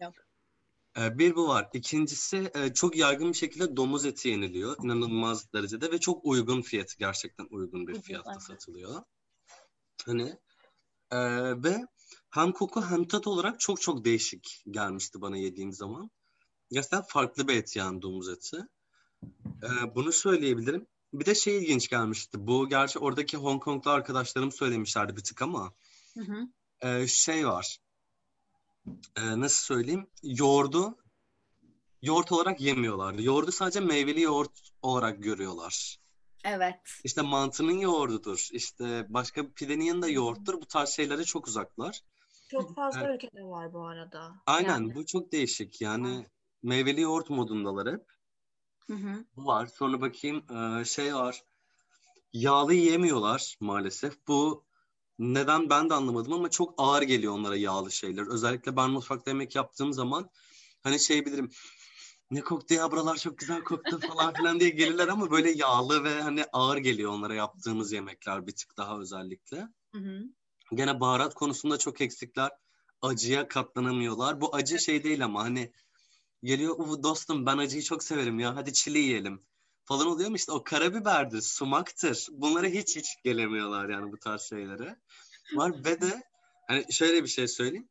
[0.00, 0.14] Yok.
[0.98, 1.68] Ee, bir bu var.
[1.72, 4.76] İkincisi e, çok yaygın bir şekilde domuz eti yeniliyor.
[4.84, 9.02] İnanılmaz derecede ve çok uygun fiyatı gerçekten uygun bir fiyatta satılıyor.
[10.06, 10.38] Hani
[11.10, 11.18] e,
[11.62, 11.86] ve
[12.30, 16.10] hem koku hem tat olarak çok çok değişik gelmişti bana yediğim zaman.
[16.70, 18.56] Gerçekten farklı bir et yani domuz eti.
[19.62, 20.86] Ee, bunu söyleyebilirim.
[21.12, 22.46] Bir de şey ilginç gelmişti.
[22.46, 25.72] Bu gerçi oradaki Hong Konglu arkadaşlarım söylemişlerdi bir tık ama
[26.14, 26.48] Hı hı.
[26.88, 27.78] e, şey var.
[29.16, 30.06] E, nasıl söyleyeyim?
[30.22, 30.98] Yoğurdu
[32.02, 33.14] yoğurt olarak yemiyorlar.
[33.14, 36.00] Yoğurdu sadece meyveli yoğurt olarak görüyorlar.
[36.44, 36.80] Evet.
[37.04, 38.48] İşte mantının yoğurdudur.
[38.52, 40.54] İşte başka pidenin yanında yoğurttur.
[40.54, 42.00] Bu tarz şeylere çok uzaklar.
[42.50, 43.14] Çok fazla Evet.
[43.14, 44.34] ülkede var bu arada.
[44.46, 45.80] Aynen Yani bu çok değişik.
[45.80, 46.26] Yani
[46.62, 48.04] meyveli yoğurt modundalar hep.
[48.90, 49.24] Hı hı.
[49.36, 49.66] Bu var.
[49.66, 51.42] Sonra bakayım e, şey var.
[52.32, 54.26] Yağlı yiyemiyorlar maalesef.
[54.28, 54.64] Bu
[55.18, 58.26] neden ben de anlamadım ama çok ağır geliyor onlara yağlı şeyler.
[58.26, 60.30] Özellikle ben mutfakta yemek yaptığım zaman
[60.82, 61.50] hani şey bilirim.
[62.30, 66.22] Ne koktu ya buralar çok güzel koktu falan filan diye gelirler ama böyle yağlı ve
[66.22, 69.68] hani ağır geliyor onlara yaptığımız yemekler bir tık daha özellikle.
[69.92, 70.22] Hı hı.
[70.74, 72.50] Gene baharat konusunda çok eksikler.
[73.02, 74.40] Acıya katlanamıyorlar.
[74.40, 75.72] Bu acı şey değil ama hani
[76.42, 79.42] geliyor "Uf, dostum ben acıyı çok severim ya hadi çili yiyelim
[79.84, 82.26] falan oluyor mu işte o karabiberdir, sumaktır.
[82.32, 84.96] Bunlara hiç hiç gelemiyorlar yani bu tarz şeylere.
[85.54, 86.22] Var ve de
[86.68, 87.88] hani şöyle bir şey söyleyeyim.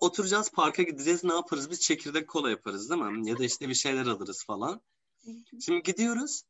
[0.00, 3.28] Oturacağız parka gideceğiz ne yaparız biz çekirdek kola yaparız değil mi?
[3.28, 4.80] Ya da işte bir şeyler alırız falan.
[5.60, 6.42] Şimdi gidiyoruz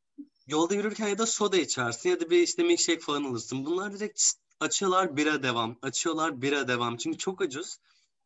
[0.46, 3.64] yolda yürürken ya da soda içersin ya da bir işte milkshake falan alırsın.
[3.66, 4.22] Bunlar direkt
[4.60, 5.76] açıyorlar bira devam.
[5.82, 6.96] Açıyorlar bira devam.
[6.96, 7.78] Çünkü çok ucuz.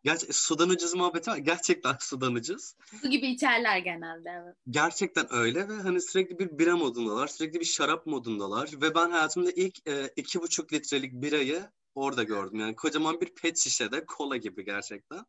[0.05, 1.37] Gerçi sudan ucuz muhabbeti var.
[1.37, 2.75] Gerçekten sudan ucuz.
[3.03, 4.57] Su gibi içerler genelde evet.
[4.71, 7.27] Gerçekten öyle ve hani sürekli bir bira modundalar.
[7.29, 8.71] Sürekli bir şarap modundalar.
[8.73, 12.61] Ve ben hayatımda ilk e, iki buçuk litrelik birayı orada gördüm.
[12.61, 15.25] Yani kocaman bir pet şişede kola gibi gerçekten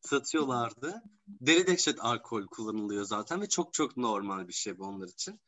[0.00, 1.02] satıyorlardı.
[1.26, 5.40] Deli dehşet alkol kullanılıyor zaten ve çok çok normal bir şey bu onlar için.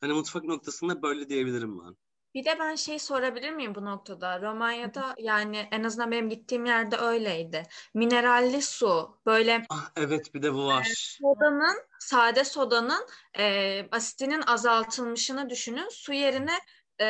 [0.00, 1.96] Hani mutfak noktasında böyle diyebilirim ben.
[2.34, 4.40] Bir de ben şey sorabilir miyim bu noktada?
[4.42, 7.62] Romanya'da yani en azından benim gittiğim yerde öyleydi.
[7.94, 10.92] Mineralli su böyle Ah evet bir de bu var.
[10.96, 13.06] sodanın, sade sodanın
[13.38, 15.88] e, asitinin azaltılmışını düşünün.
[15.88, 16.58] Su yerine
[17.00, 17.06] e,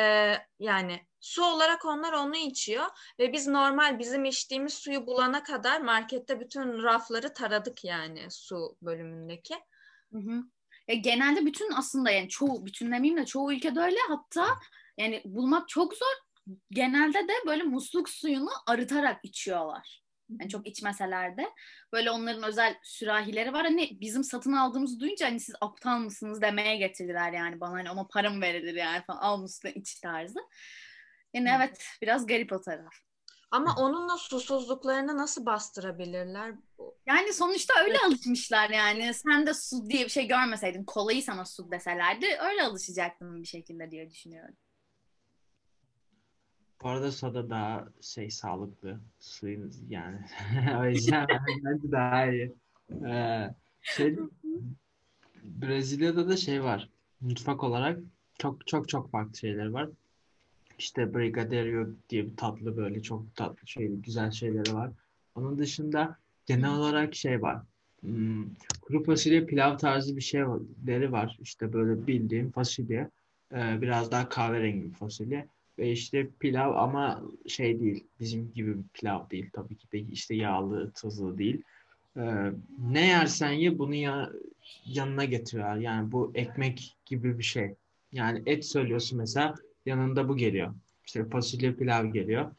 [0.59, 2.85] yani su olarak onlar onu içiyor
[3.19, 9.55] ve biz normal bizim içtiğimiz suyu bulana kadar markette bütün rafları taradık yani su bölümündeki.
[10.11, 10.43] Hı hı.
[10.87, 14.47] Ya genelde bütün aslında yani çoğu bütün demeyeyim de çoğu ülkede öyle hatta
[14.97, 16.15] yani bulmak çok zor.
[16.71, 20.03] Genelde de böyle musluk suyunu arıtarak içiyorlar.
[20.39, 21.49] Yani çok içmeseler de
[21.93, 23.63] böyle onların özel sürahileri var.
[23.63, 28.07] Hani bizim satın aldığımızı duyunca hani siz aptal mısınız demeye getirdiler yani bana hani ona
[28.07, 30.39] para mı verilir yani falan al musluk iç tarzı.
[31.33, 32.93] Yani evet biraz garip o taraf.
[33.51, 36.55] Ama onunla susuzluklarını nasıl bastırabilirler?
[37.05, 39.13] Yani sonuçta öyle alışmışlar yani.
[39.13, 43.91] Sen de su diye bir şey görmeseydin, kolayı sana su deselerdi öyle alışacaktın bir şekilde
[43.91, 44.55] diye düşünüyorum.
[46.83, 50.19] Bu arada soda daha şey sağlıklı suyun yani.
[50.79, 51.27] O yüzden
[51.63, 52.53] bence daha iyi.
[53.05, 53.49] Ee,
[53.81, 54.15] şey,
[55.43, 56.89] Brezilya'da da şey var.
[57.21, 57.99] Mutfak olarak
[58.39, 59.89] çok çok çok farklı şeyler var.
[60.79, 64.91] İşte Brigadeiro diye bir tatlı böyle çok tatlı şey güzel şeyleri var.
[65.35, 67.61] Onun dışında genel olarak şey var.
[68.01, 68.45] Hmm,
[68.81, 71.37] kuru fasulye pilav tarzı bir şeyleri var.
[71.41, 73.09] İşte böyle bildiğin fasulye.
[73.53, 75.47] Ee, biraz daha kahverengi bir fasulye.
[75.79, 78.03] Ve işte pilav ama şey değil.
[78.19, 79.49] Bizim gibi bir pilav değil.
[79.53, 81.63] Tabii ki de işte yağlı, tuzlu değil.
[82.17, 82.51] Ee,
[82.91, 84.29] ne yersen ye bunu ya,
[84.85, 85.77] yanına getiriyorlar.
[85.77, 87.75] Yani bu ekmek gibi bir şey.
[88.11, 89.55] Yani et söylüyorsun mesela
[89.85, 90.73] yanında bu geliyor.
[91.05, 92.51] İşte fasulye pilav geliyor.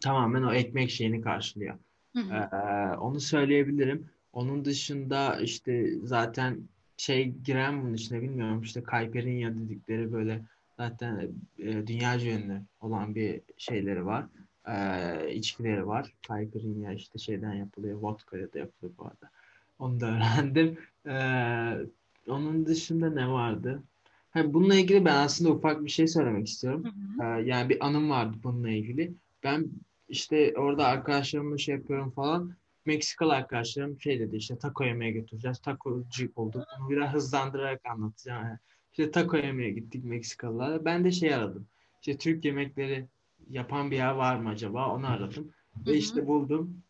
[0.00, 1.74] Tamamen o ekmek şeyini karşılıyor.
[2.12, 2.34] Hı hı.
[2.34, 4.06] Ee, onu söyleyebilirim.
[4.32, 6.58] Onun dışında işte zaten
[6.96, 10.42] şey giren bunun içine bilmiyorum işte caipirinha dedikleri böyle
[10.78, 14.26] zaten e, dünyaca ünlü olan bir şeyleri var.
[14.68, 16.12] Ee, içkileri var.
[16.22, 17.98] Caipirinha işte şeyden yapılıyor.
[17.98, 19.30] Vodka ya da yapılıyor bu arada.
[19.78, 20.78] Onu da öğrendim.
[21.06, 23.82] Ee, onun dışında ne vardı?
[24.30, 26.84] Ha, bununla ilgili ben aslında ufak bir şey söylemek istiyorum.
[26.84, 27.38] Hı hı.
[27.38, 29.14] Ee, yani bir anım vardı bununla ilgili.
[29.44, 29.66] Ben
[30.08, 32.54] işte orada arkadaşlarımla şey yapıyorum falan.
[32.86, 35.58] Meksikalı arkadaşlarım şey dedi işte taco yemeye götüreceğiz.
[35.58, 36.64] Tacocu olduk.
[36.80, 38.44] Bunu biraz hızlandırarak anlatacağım.
[38.44, 38.58] Yani
[38.98, 40.84] işte taco yemeye gittik Meksikalılara.
[40.84, 41.66] Ben de şey aradım.
[42.00, 43.06] İşte Türk yemekleri
[43.50, 44.94] yapan bir yer var mı acaba?
[44.94, 45.52] Onu aradım.
[45.86, 46.82] Ve işte buldum.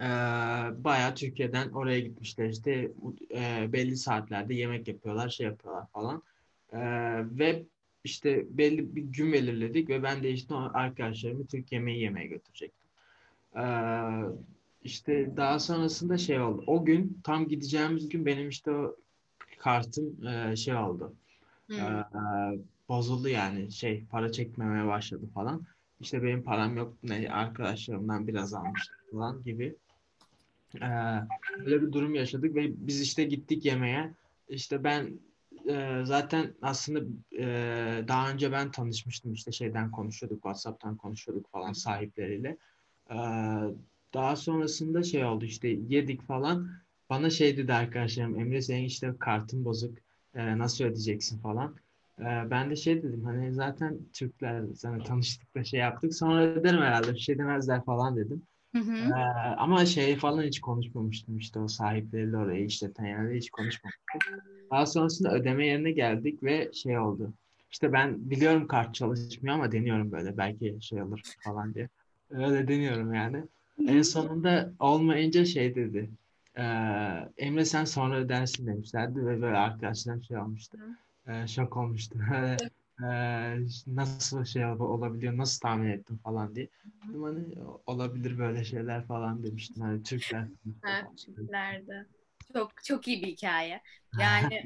[0.00, 0.04] Ee,
[0.84, 2.90] bayağı Türkiye'den oraya gitmişler işte
[3.34, 6.22] e, belli saatlerde yemek yapıyorlar şey yapıyorlar falan
[6.72, 6.78] Ee,
[7.38, 7.62] ve
[8.04, 12.88] işte belli bir gün belirledik ve ben de işte arkadaşlarımı Türk yemeği yemeye götürecektim.
[13.56, 13.62] Ee,
[14.84, 16.64] işte daha sonrasında şey oldu.
[16.66, 18.96] O gün tam gideceğimiz gün benim işte o
[19.62, 21.14] kartım e, şey oldu.
[21.70, 22.04] Ee,
[22.88, 25.62] bozuldu yani şey para çekmemeye başladı falan.
[26.00, 29.76] İşte benim param yok ne arkadaşlarımdan biraz almıştım falan gibi.
[30.76, 30.88] Ee,
[31.64, 34.14] böyle bir durum yaşadık ve biz işte gittik yemeğe.
[34.48, 35.20] İşte ben
[35.68, 37.00] e, zaten aslında
[37.38, 37.46] e,
[38.08, 42.56] daha önce ben tanışmıştım işte şeyden konuşuyorduk WhatsApp'tan konuşuyorduk falan sahipleriyle.
[43.10, 43.16] Ee,
[44.14, 46.70] daha sonrasında şey oldu işte yedik falan.
[47.12, 49.98] Bana şey dedi arkadaşlarım Emre senin işte kartın bozuk
[50.34, 51.76] e, nasıl ödeyeceksin falan.
[52.20, 56.80] Ee, ben de şey dedim hani zaten Türkler sana tanıştık da şey yaptık sonra öderim
[56.80, 58.42] herhalde bir şey demezler falan dedim.
[58.72, 58.92] Hı hı.
[58.92, 59.14] Ee,
[59.56, 64.02] ama şey falan hiç konuşmamıştım işte o sahipleriyle orayı işleten yerle hiç konuşmamıştım.
[64.70, 67.32] Daha sonrasında ödeme yerine geldik ve şey oldu.
[67.70, 71.88] İşte ben biliyorum kart çalışmıyor ama deniyorum böyle belki şey olur falan diye.
[72.30, 73.44] Öyle deniyorum yani.
[73.86, 76.10] En sonunda olmayınca şey dedi.
[77.36, 80.78] Emre sen sonra ödersin demişlerdi ve böyle arkadaşlarım şey olmuştu.
[81.28, 82.18] Ee, şok olmuştu.
[83.86, 86.68] Nasıl şey ol- olabiliyor, nasıl tahmin ettim falan diye.
[87.08, 87.44] Dedim hani
[87.86, 89.82] olabilir böyle şeyler falan demiştim.
[89.82, 90.48] Hani Türkler.
[90.82, 92.06] Ha, Türklerde.
[92.52, 93.80] Çok çok iyi bir hikaye.
[94.20, 94.64] Yani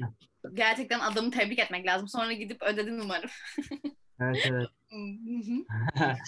[0.53, 2.07] gerçekten adamı tebrik etmek lazım.
[2.07, 3.29] Sonra gidip ödedin umarım.
[4.19, 4.67] Evet evet.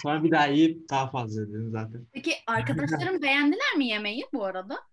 [0.02, 2.06] Sonra bir daha yiyip daha fazla dedim zaten.
[2.12, 4.89] Peki arkadaşlarım beğendiler mi yemeği bu arada?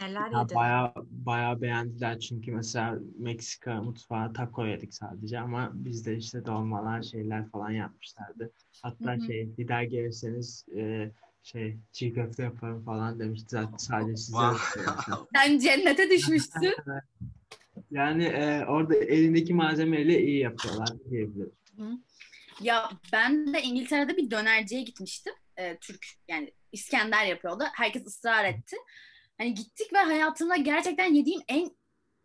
[0.00, 0.56] Neler Ya yedin?
[0.56, 7.48] bayağı bayağı beğendiler çünkü mesela Meksika mutfağı taco yedik sadece ama bizde işte dolmalar şeyler
[7.50, 8.52] falan yapmışlardı.
[8.82, 9.26] Hatta Hı hı.
[9.26, 11.10] şey bir daha gelirseniz e,
[11.42, 14.38] şey çiğ köfte yaparım falan demişti zaten sadece size.
[15.34, 16.74] Sen cennete düşmüşsün.
[17.90, 21.52] Yani e, orada elindeki malzemeyle iyi yapıyorlar diyebilirim.
[22.60, 25.32] Ya ben de İngiltere'de bir dönerciye gitmiştim.
[25.58, 27.64] Ee, Türk yani İskender yapıyordu.
[27.72, 28.76] Herkes ısrar etti.
[29.40, 31.70] Hani gittik ve hayatımda gerçekten yediğim en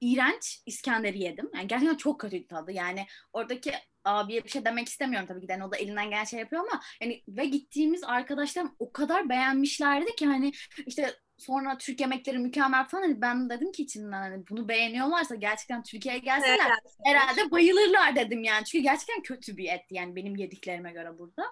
[0.01, 1.49] iğrenç İskender'i yedim.
[1.55, 2.71] Yani gerçekten çok kötü tadı.
[2.71, 3.71] Yani oradaki
[4.05, 5.47] abiye bir şey demek istemiyorum tabii ki.
[5.47, 5.51] de.
[5.51, 10.15] Yani o da elinden gelen şey yapıyor ama yani ve gittiğimiz arkadaşlarım o kadar beğenmişlerdi
[10.15, 10.51] ki hani
[10.85, 13.01] işte sonra Türk yemekleri mükemmel falan.
[13.03, 16.71] Hani ben dedim ki içimden hani bunu beğeniyorlarsa gerçekten Türkiye'ye gelseler
[17.05, 18.65] herhalde bayılırlar dedim yani.
[18.65, 21.43] Çünkü gerçekten kötü bir etti yani benim yediklerime göre burada.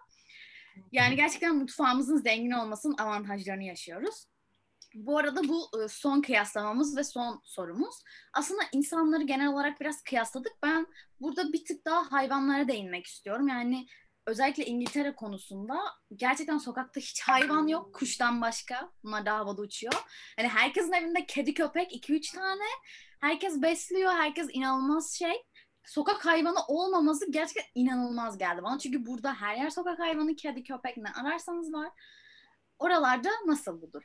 [0.91, 4.32] Yani gerçekten mutfağımızın zengin olmasının avantajlarını yaşıyoruz.
[4.93, 8.03] Bu arada bu e, son kıyaslamamız ve son sorumuz.
[8.33, 10.53] Aslında insanları genel olarak biraz kıyasladık.
[10.63, 10.87] Ben
[11.21, 13.47] burada bir tık daha hayvanlara değinmek istiyorum.
[13.47, 13.87] Yani
[14.25, 15.79] özellikle İngiltere konusunda
[16.15, 18.91] gerçekten sokakta hiç hayvan yok kuştan başka.
[19.03, 19.93] Bunlar da havada uçuyor.
[20.37, 22.63] Yani herkesin evinde kedi köpek 2-3 tane.
[23.21, 24.13] Herkes besliyor.
[24.13, 25.43] Herkes inanılmaz şey.
[25.85, 28.79] Sokak hayvanı olmaması gerçekten inanılmaz geldi bana.
[28.79, 31.89] Çünkü burada her yer sokak hayvanı, kedi, köpek ne ararsanız var.
[32.79, 34.03] Oralarda nasıl budur?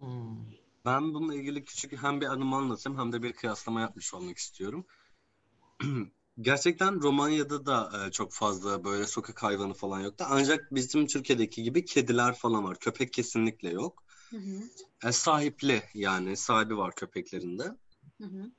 [0.00, 0.36] Hmm.
[0.84, 4.86] Ben bununla ilgili küçük hem bir anımı anlatayım hem de bir kıyaslama yapmış olmak istiyorum.
[6.40, 10.24] Gerçekten Romanya'da da e, çok fazla böyle sokak hayvanı falan yoktu.
[10.28, 12.78] Ancak bizim Türkiye'deki gibi kediler falan var.
[12.78, 14.04] Köpek kesinlikle yok.
[14.30, 15.08] Hı hı.
[15.08, 17.62] E, sahipli yani sahibi var köpeklerinde.
[18.18, 18.50] Hı hı.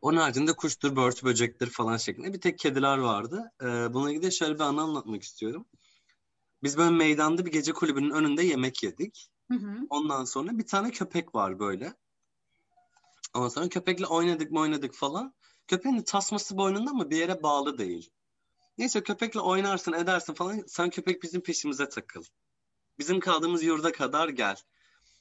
[0.00, 3.52] Onun haricinde kuştur, börtü, böcektir falan şeklinde bir tek kediler vardı.
[3.62, 5.66] E, bununla ilgili şöyle bir anı anlatmak istiyorum.
[6.62, 9.30] Biz böyle meydanda bir gece kulübünün önünde yemek yedik.
[9.50, 9.86] Hı hı.
[9.90, 11.94] Ondan sonra bir tane köpek var böyle.
[13.34, 15.34] Ondan sonra köpekle oynadık mı oynadık falan.
[15.68, 18.10] Köpeğin tasması boynunda ama bir yere bağlı değil.
[18.78, 20.64] Neyse köpekle oynarsın edersin falan.
[20.66, 22.24] Sen köpek bizim peşimize takıl.
[22.98, 24.56] Bizim kaldığımız yurda kadar gel.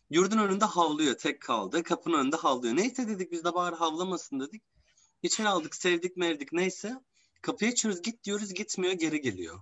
[0.10, 1.18] Yurdun önünde havlıyor.
[1.18, 1.84] Tek kaldı.
[1.84, 2.76] Kapının önünde havlıyor.
[2.76, 4.64] Neyse dedik biz de bari havlamasın dedik.
[5.24, 7.04] İçeri aldık sevdik mevdik neyse.
[7.42, 9.60] Kapıyı açıyoruz git diyoruz gitmiyor geri geliyor.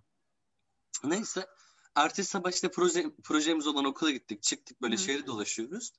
[1.04, 1.48] Neyse.
[1.98, 4.44] Ertesi sabah işte proje, projemiz olan okula gittik.
[4.44, 5.00] Çıktık böyle Hı.
[5.00, 5.92] şehri dolaşıyoruz.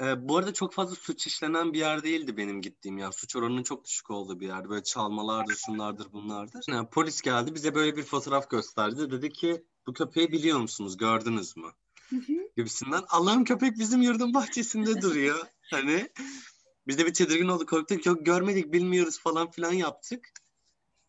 [0.00, 3.12] Ee, bu arada çok fazla suç işlenen bir yer değildi benim gittiğim ya.
[3.12, 4.68] Suç oranının çok düşük olduğu bir yer.
[4.68, 6.64] Böyle çalmalardır, şunlardır, bunlardır.
[6.68, 9.10] Yani polis geldi bize böyle bir fotoğraf gösterdi.
[9.10, 10.96] Dedi ki bu köpeği biliyor musunuz?
[10.96, 11.68] Gördünüz mü?
[12.56, 13.02] Gibisinden.
[13.08, 15.46] Allah'ım köpek bizim yurdun bahçesinde duruyor.
[15.70, 16.10] Hani
[16.86, 18.06] biz de bir tedirgin olduk, korktuk.
[18.06, 20.32] Yok görmedik, bilmiyoruz falan filan yaptık.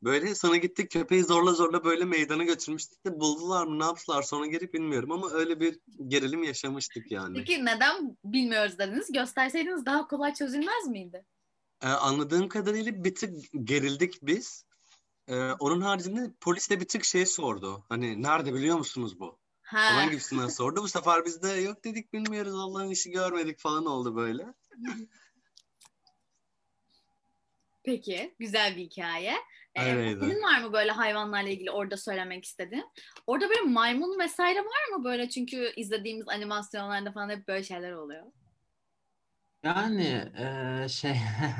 [0.03, 4.45] Böyle sonra gittik köpeği zorla zorla böyle meydana götürmüştük de buldular mı ne yaptılar sonra
[4.45, 7.37] geri bilmiyorum ama öyle bir gerilim yaşamıştık yani.
[7.37, 9.11] Peki neden bilmiyoruz dediniz?
[9.11, 11.25] Gösterseydiniz daha kolay çözülmez miydi?
[11.81, 14.65] Ee, anladığım kadarıyla bir tık gerildik biz.
[15.27, 17.85] Ee, onun haricinde polis de bir tık şey sordu.
[17.89, 19.39] Hani nerede biliyor musunuz bu?
[19.61, 19.89] Ha.
[19.89, 20.83] Falan gibisinden sordu.
[20.83, 24.53] Bu sefer biz de yok dedik bilmiyoruz Allah'ın işi görmedik falan oldu böyle.
[27.83, 29.35] Peki, güzel bir hikaye.
[29.75, 30.19] Ee, Öyleydi.
[30.19, 32.85] senin var mı böyle hayvanlarla ilgili orada söylemek istediğin?
[33.27, 35.29] Orada böyle maymun vesaire var mı böyle?
[35.29, 38.23] Çünkü izlediğimiz animasyonlarda falan hep böyle şeyler oluyor.
[39.63, 41.15] Yani eee, şey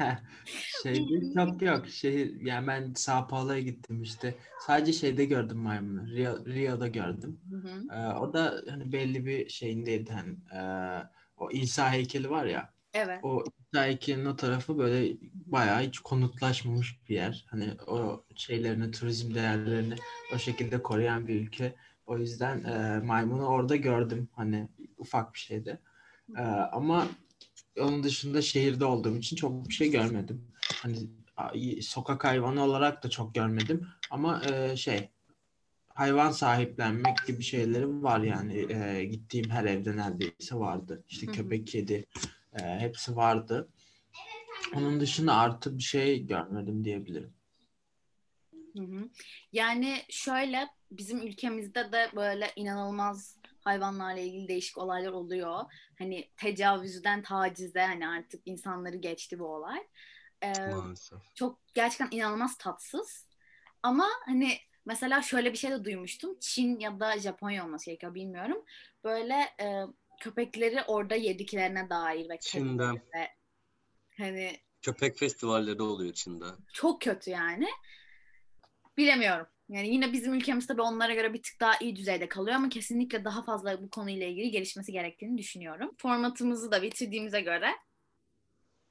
[0.83, 1.87] şeyde çok yok.
[1.87, 4.35] Şehir yani ben Sao Paulo'ya gittim işte.
[4.67, 6.07] Sadece şeyde gördüm maymunu.
[6.07, 7.39] Rio, Rio'da gördüm.
[7.51, 7.83] Hı hı.
[7.91, 11.03] Eee, o da hani belli bir şeyindeydi hani eee,
[11.37, 12.72] o İsa heykeli var ya.
[12.93, 13.19] Evet.
[13.23, 13.43] O
[13.73, 17.45] İsa heykelinin o tarafı böyle bayağı hiç konutlaşmamış bir yer.
[17.49, 19.93] Hani o şeylerini, turizm değerlerini
[20.35, 21.75] o şekilde koruyan bir ülke.
[22.05, 24.29] O yüzden eee, maymunu orada gördüm.
[24.35, 24.67] Hani
[24.97, 25.79] ufak bir şeydi.
[26.37, 27.07] Eee, ama
[27.79, 30.47] onun dışında şehirde olduğum için çok bir şey görmedim.
[30.81, 30.99] Hani
[31.81, 33.87] sokak hayvanı olarak da çok görmedim.
[34.09, 35.09] Ama eee, şey
[35.95, 38.53] hayvan sahiplenmek gibi şeylerim var yani.
[38.55, 41.03] Eee, gittiğim her evde neredeyse vardı.
[41.09, 42.05] İşte köpek, kedi
[42.59, 43.69] eee, hepsi vardı.
[44.75, 47.33] Onun dışında artı bir şey görmedim diyebilirim.
[48.77, 49.09] Hı hı.
[49.51, 55.63] Yani şöyle bizim ülkemizde de böyle inanılmaz hayvanlarla ilgili değişik olaylar oluyor.
[55.99, 59.87] Hani tecavüzden tacize hani artık insanları geçti bu olay.
[60.43, 61.19] Ee, Maalesef.
[61.35, 63.27] çok gerçekten inanılmaz tatsız.
[63.83, 66.37] Ama hani mesela şöyle bir şey de duymuştum.
[66.39, 68.65] Çin ya da Japonya olması gerekiyor bilmiyorum.
[69.03, 69.83] Böyle e,
[70.19, 72.89] köpekleri orada yediklerine dair ve Çin'de.
[72.91, 73.29] ve
[74.17, 76.45] hani Köpek festivalleri oluyor Çin'de.
[76.73, 77.67] çok kötü yani.
[78.97, 79.47] Bilemiyorum.
[79.69, 83.25] Yani yine bizim ülkemiz tabii onlara göre bir tık daha iyi düzeyde kalıyor ama kesinlikle
[83.25, 85.91] daha fazla bu konuyla ilgili gelişmesi gerektiğini düşünüyorum.
[85.97, 87.69] Formatımızı da bitirdiğimize göre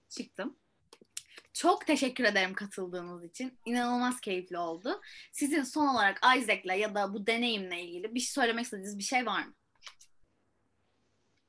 [0.08, 0.58] çıktım.
[1.52, 3.58] Çok teşekkür ederim katıldığınız için.
[3.64, 5.00] İnanılmaz keyifli oldu.
[5.32, 9.26] Sizin son olarak Isaac'la ya da bu deneyimle ilgili bir şey söylemek istediğiniz bir şey
[9.26, 9.54] var mı?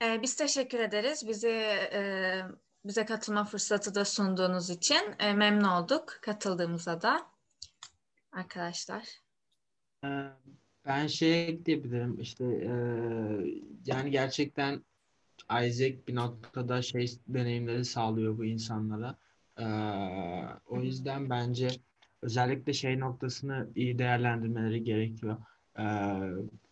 [0.03, 1.27] Ee, biz teşekkür ederiz.
[1.27, 1.47] Bizi
[1.93, 2.41] e,
[2.85, 7.27] bize katılma fırsatı da sunduğunuz için E, memnun olduk katıldığımıza da
[8.31, 9.03] arkadaşlar.
[10.05, 10.07] Ee,
[10.85, 14.84] Ben şey ekleyebilirim işte eee, yani gerçekten
[15.43, 19.15] Isaac bir noktada şey deneyimleri sağlıyor bu insanlara.
[19.59, 19.65] Eee,
[20.65, 21.67] o yüzden bence
[22.21, 25.38] özellikle şey noktasını iyi değerlendirmeleri gerekiyor.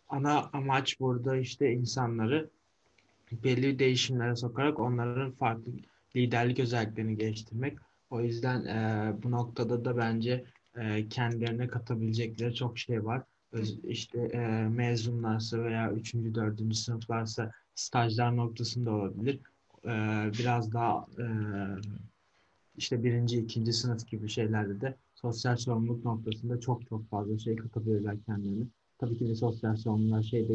[0.10, 2.50] Ana amaç burada işte insanları
[3.44, 5.72] belli değişimlere sokarak onların farklı
[6.16, 7.78] liderlik özelliklerini geliştirmek.
[8.10, 10.46] O yüzden eee, bu noktada da bence
[10.78, 13.24] eee, kendilerine katabilecekleri çok şey var.
[13.52, 16.36] Öz, işte eee, mezunlarsa veya 3.
[16.36, 16.76] 4.
[16.76, 19.40] sınıflarsa stajlar noktasında olabilir.
[19.86, 21.26] Eee, biraz daha eee,
[22.78, 28.18] işte birinci, ikinci sınıf gibi şeylerde de sosyal sorumluluk noktasında çok çok fazla şey katabilirler
[28.26, 28.66] kendilerine.
[28.98, 30.54] Tabii ki de sosyal sorumluluklar şeyde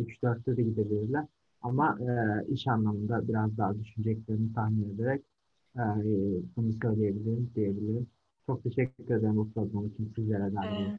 [0.00, 1.24] 3-4'te de gidebilirler.
[1.64, 2.12] Ama e,
[2.52, 5.22] iş anlamında biraz daha düşüneceklerini tahmin ederek
[5.76, 5.82] e,
[6.56, 8.06] bunu söyleyebilirim, diyebilirim.
[8.46, 10.56] Çok teşekkür ederim bu program için sizlere de.
[10.66, 10.98] Ee,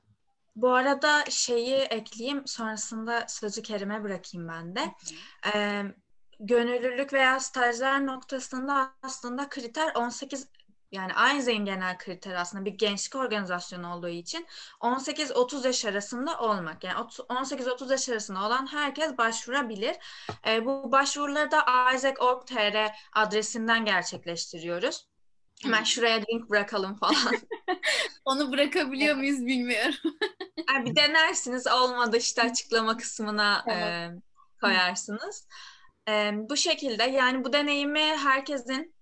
[0.55, 4.81] bu arada şeyi ekleyeyim, sonrasında sözü Kerim'e bırakayım ben de.
[5.55, 5.83] Ee,
[6.39, 10.47] gönüllülük veya stajlar noktasında aslında kriter 18
[10.91, 14.47] yani Einstein genel kriter aslında bir gençlik organizasyonu olduğu için
[14.81, 16.83] 18-30 yaş arasında olmak.
[16.83, 16.95] Yani
[17.29, 19.95] 18-30 yaş arasında olan herkes başvurabilir.
[20.47, 25.07] Ee, bu başvuruları da isaac.org.tr adresinden gerçekleştiriyoruz.
[25.63, 27.35] Hemen şuraya link bırakalım falan.
[28.25, 29.95] Onu bırakabiliyor muyuz bilmiyorum.
[30.69, 33.83] Yani bir denersiniz olmadı işte açıklama kısmına Evet.
[33.83, 34.11] e,
[34.61, 35.47] koyarsınız.
[36.09, 38.94] E, bu şekilde yani bu deneyimi herkesin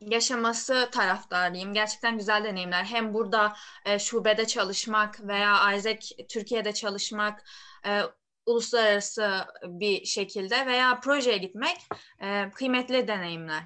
[0.00, 1.74] yaşaması taraftarıyım.
[1.74, 2.84] Gerçekten güzel deneyimler.
[2.84, 7.44] Hem burada e, şubede çalışmak veya Isaac Türkiye'de çalışmak,
[7.86, 8.02] e,
[8.46, 11.76] uluslararası bir şekilde veya projeye gitmek
[12.20, 13.62] e, kıymetli deneyimler.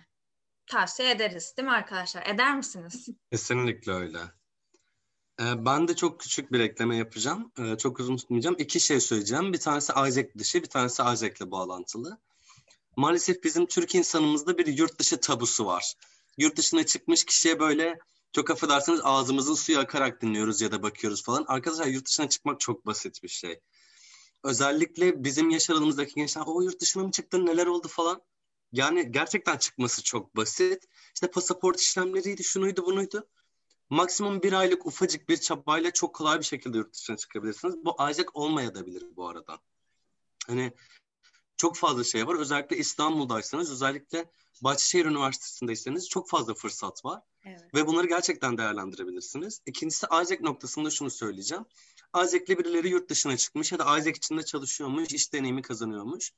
[0.66, 2.26] Tavsiye ederiz değil mi arkadaşlar?
[2.26, 3.08] Eder misiniz?
[3.30, 4.18] Kesinlikle öyle.
[5.40, 7.52] Ee, Ben de çok küçük bir ekleme yapacağım.
[7.58, 8.56] Ee, Çok uzun tutmayacağım.
[8.58, 9.52] İki şey söyleyeceğim.
[9.52, 12.18] Bir tanesi Isaac dışı, bir tanesi Isaac'le bağlantılı.
[12.96, 15.94] Maalesef bizim Türk insanımızda bir yurt dışı tabusu var.
[16.38, 17.98] Yurt dışına çıkmış kişiye böyle
[18.32, 21.44] çok affedersiniz ağzımızın suyu akarak dinliyoruz ya da bakıyoruz falan.
[21.48, 23.60] Arkadaşlar yurt dışına çıkmak çok basit bir şey.
[24.44, 28.22] Özellikle bizim yaş aralığımızdaki gençler o yurt dışına mı çıktın neler oldu falan.
[28.72, 30.84] Yani gerçekten çıkması çok basit.
[31.14, 33.28] İşte pasaport işlemleriydi, şunuydu, bunuydu.
[33.90, 37.74] Maksimum bir aylık ufacık bir çabayla çok kolay bir şekilde yurt dışına çıkabilirsiniz.
[37.84, 39.58] Bu Isaac olmayabilir bu arada.
[40.46, 40.72] Hani
[41.60, 42.34] çok fazla şey var.
[42.34, 44.30] Özellikle İstanbul'daysanız, özellikle
[44.60, 47.22] Bahçeşehir Üniversitesi'ndeyseniz çok fazla fırsat var.
[47.44, 47.74] Evet.
[47.74, 49.60] Ve bunları gerçekten değerlendirebilirsiniz.
[49.66, 51.64] İkincisi Isaac noktasında şunu söyleyeceğim.
[52.16, 56.32] Isaac'le birileri yurt dışına çıkmış ya da Isaac içinde çalışıyormuş, iş deneyimi kazanıyormuş.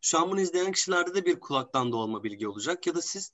[0.00, 2.86] Şu an bunu izleyen kişilerde de bir kulaktan dolma bilgi olacak.
[2.86, 3.32] Ya da siz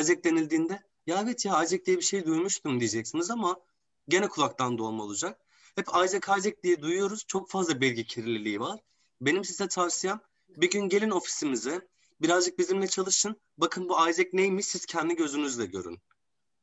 [0.00, 3.60] Isaac denildiğinde ya evet ya Isaac diye bir şey duymuştum diyeceksiniz ama
[4.08, 5.40] gene kulaktan dolma olacak.
[5.76, 7.24] Hep Isaac Isaac diye duyuyoruz.
[7.26, 8.80] Çok fazla bilgi kirliliği var.
[9.20, 11.88] Benim size tavsiyem bir gün gelin ofisimize
[12.20, 13.40] birazcık bizimle çalışın.
[13.58, 15.98] Bakın bu Isaac neymiş siz kendi gözünüzle görün.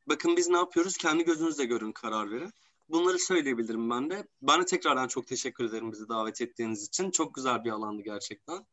[0.06, 2.52] Bakın biz ne yapıyoruz kendi gözünüzle görün karar verin.
[2.88, 4.26] Bunları söyleyebilirim ben de.
[4.42, 7.10] Ben de tekrardan çok teşekkür ederim bizi davet ettiğiniz için.
[7.10, 8.66] Çok güzel bir alandı gerçekten.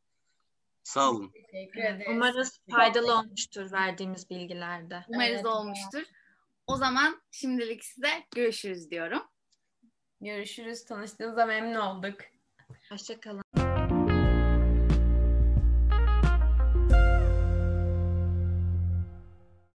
[0.83, 1.31] Sağ olun.
[1.31, 2.07] Teşekkür ederiz.
[2.09, 5.05] Umarız faydalı olmuştur verdiğimiz bilgilerde.
[5.07, 5.45] Umarız Evet.
[5.45, 6.03] olmuştur.
[6.67, 9.21] O zaman şimdilik size görüşürüz diyorum.
[10.21, 10.85] Görüşürüz.
[10.85, 12.17] Tanıştığınızda memnun olduk.
[12.89, 13.42] Hoşçakalın.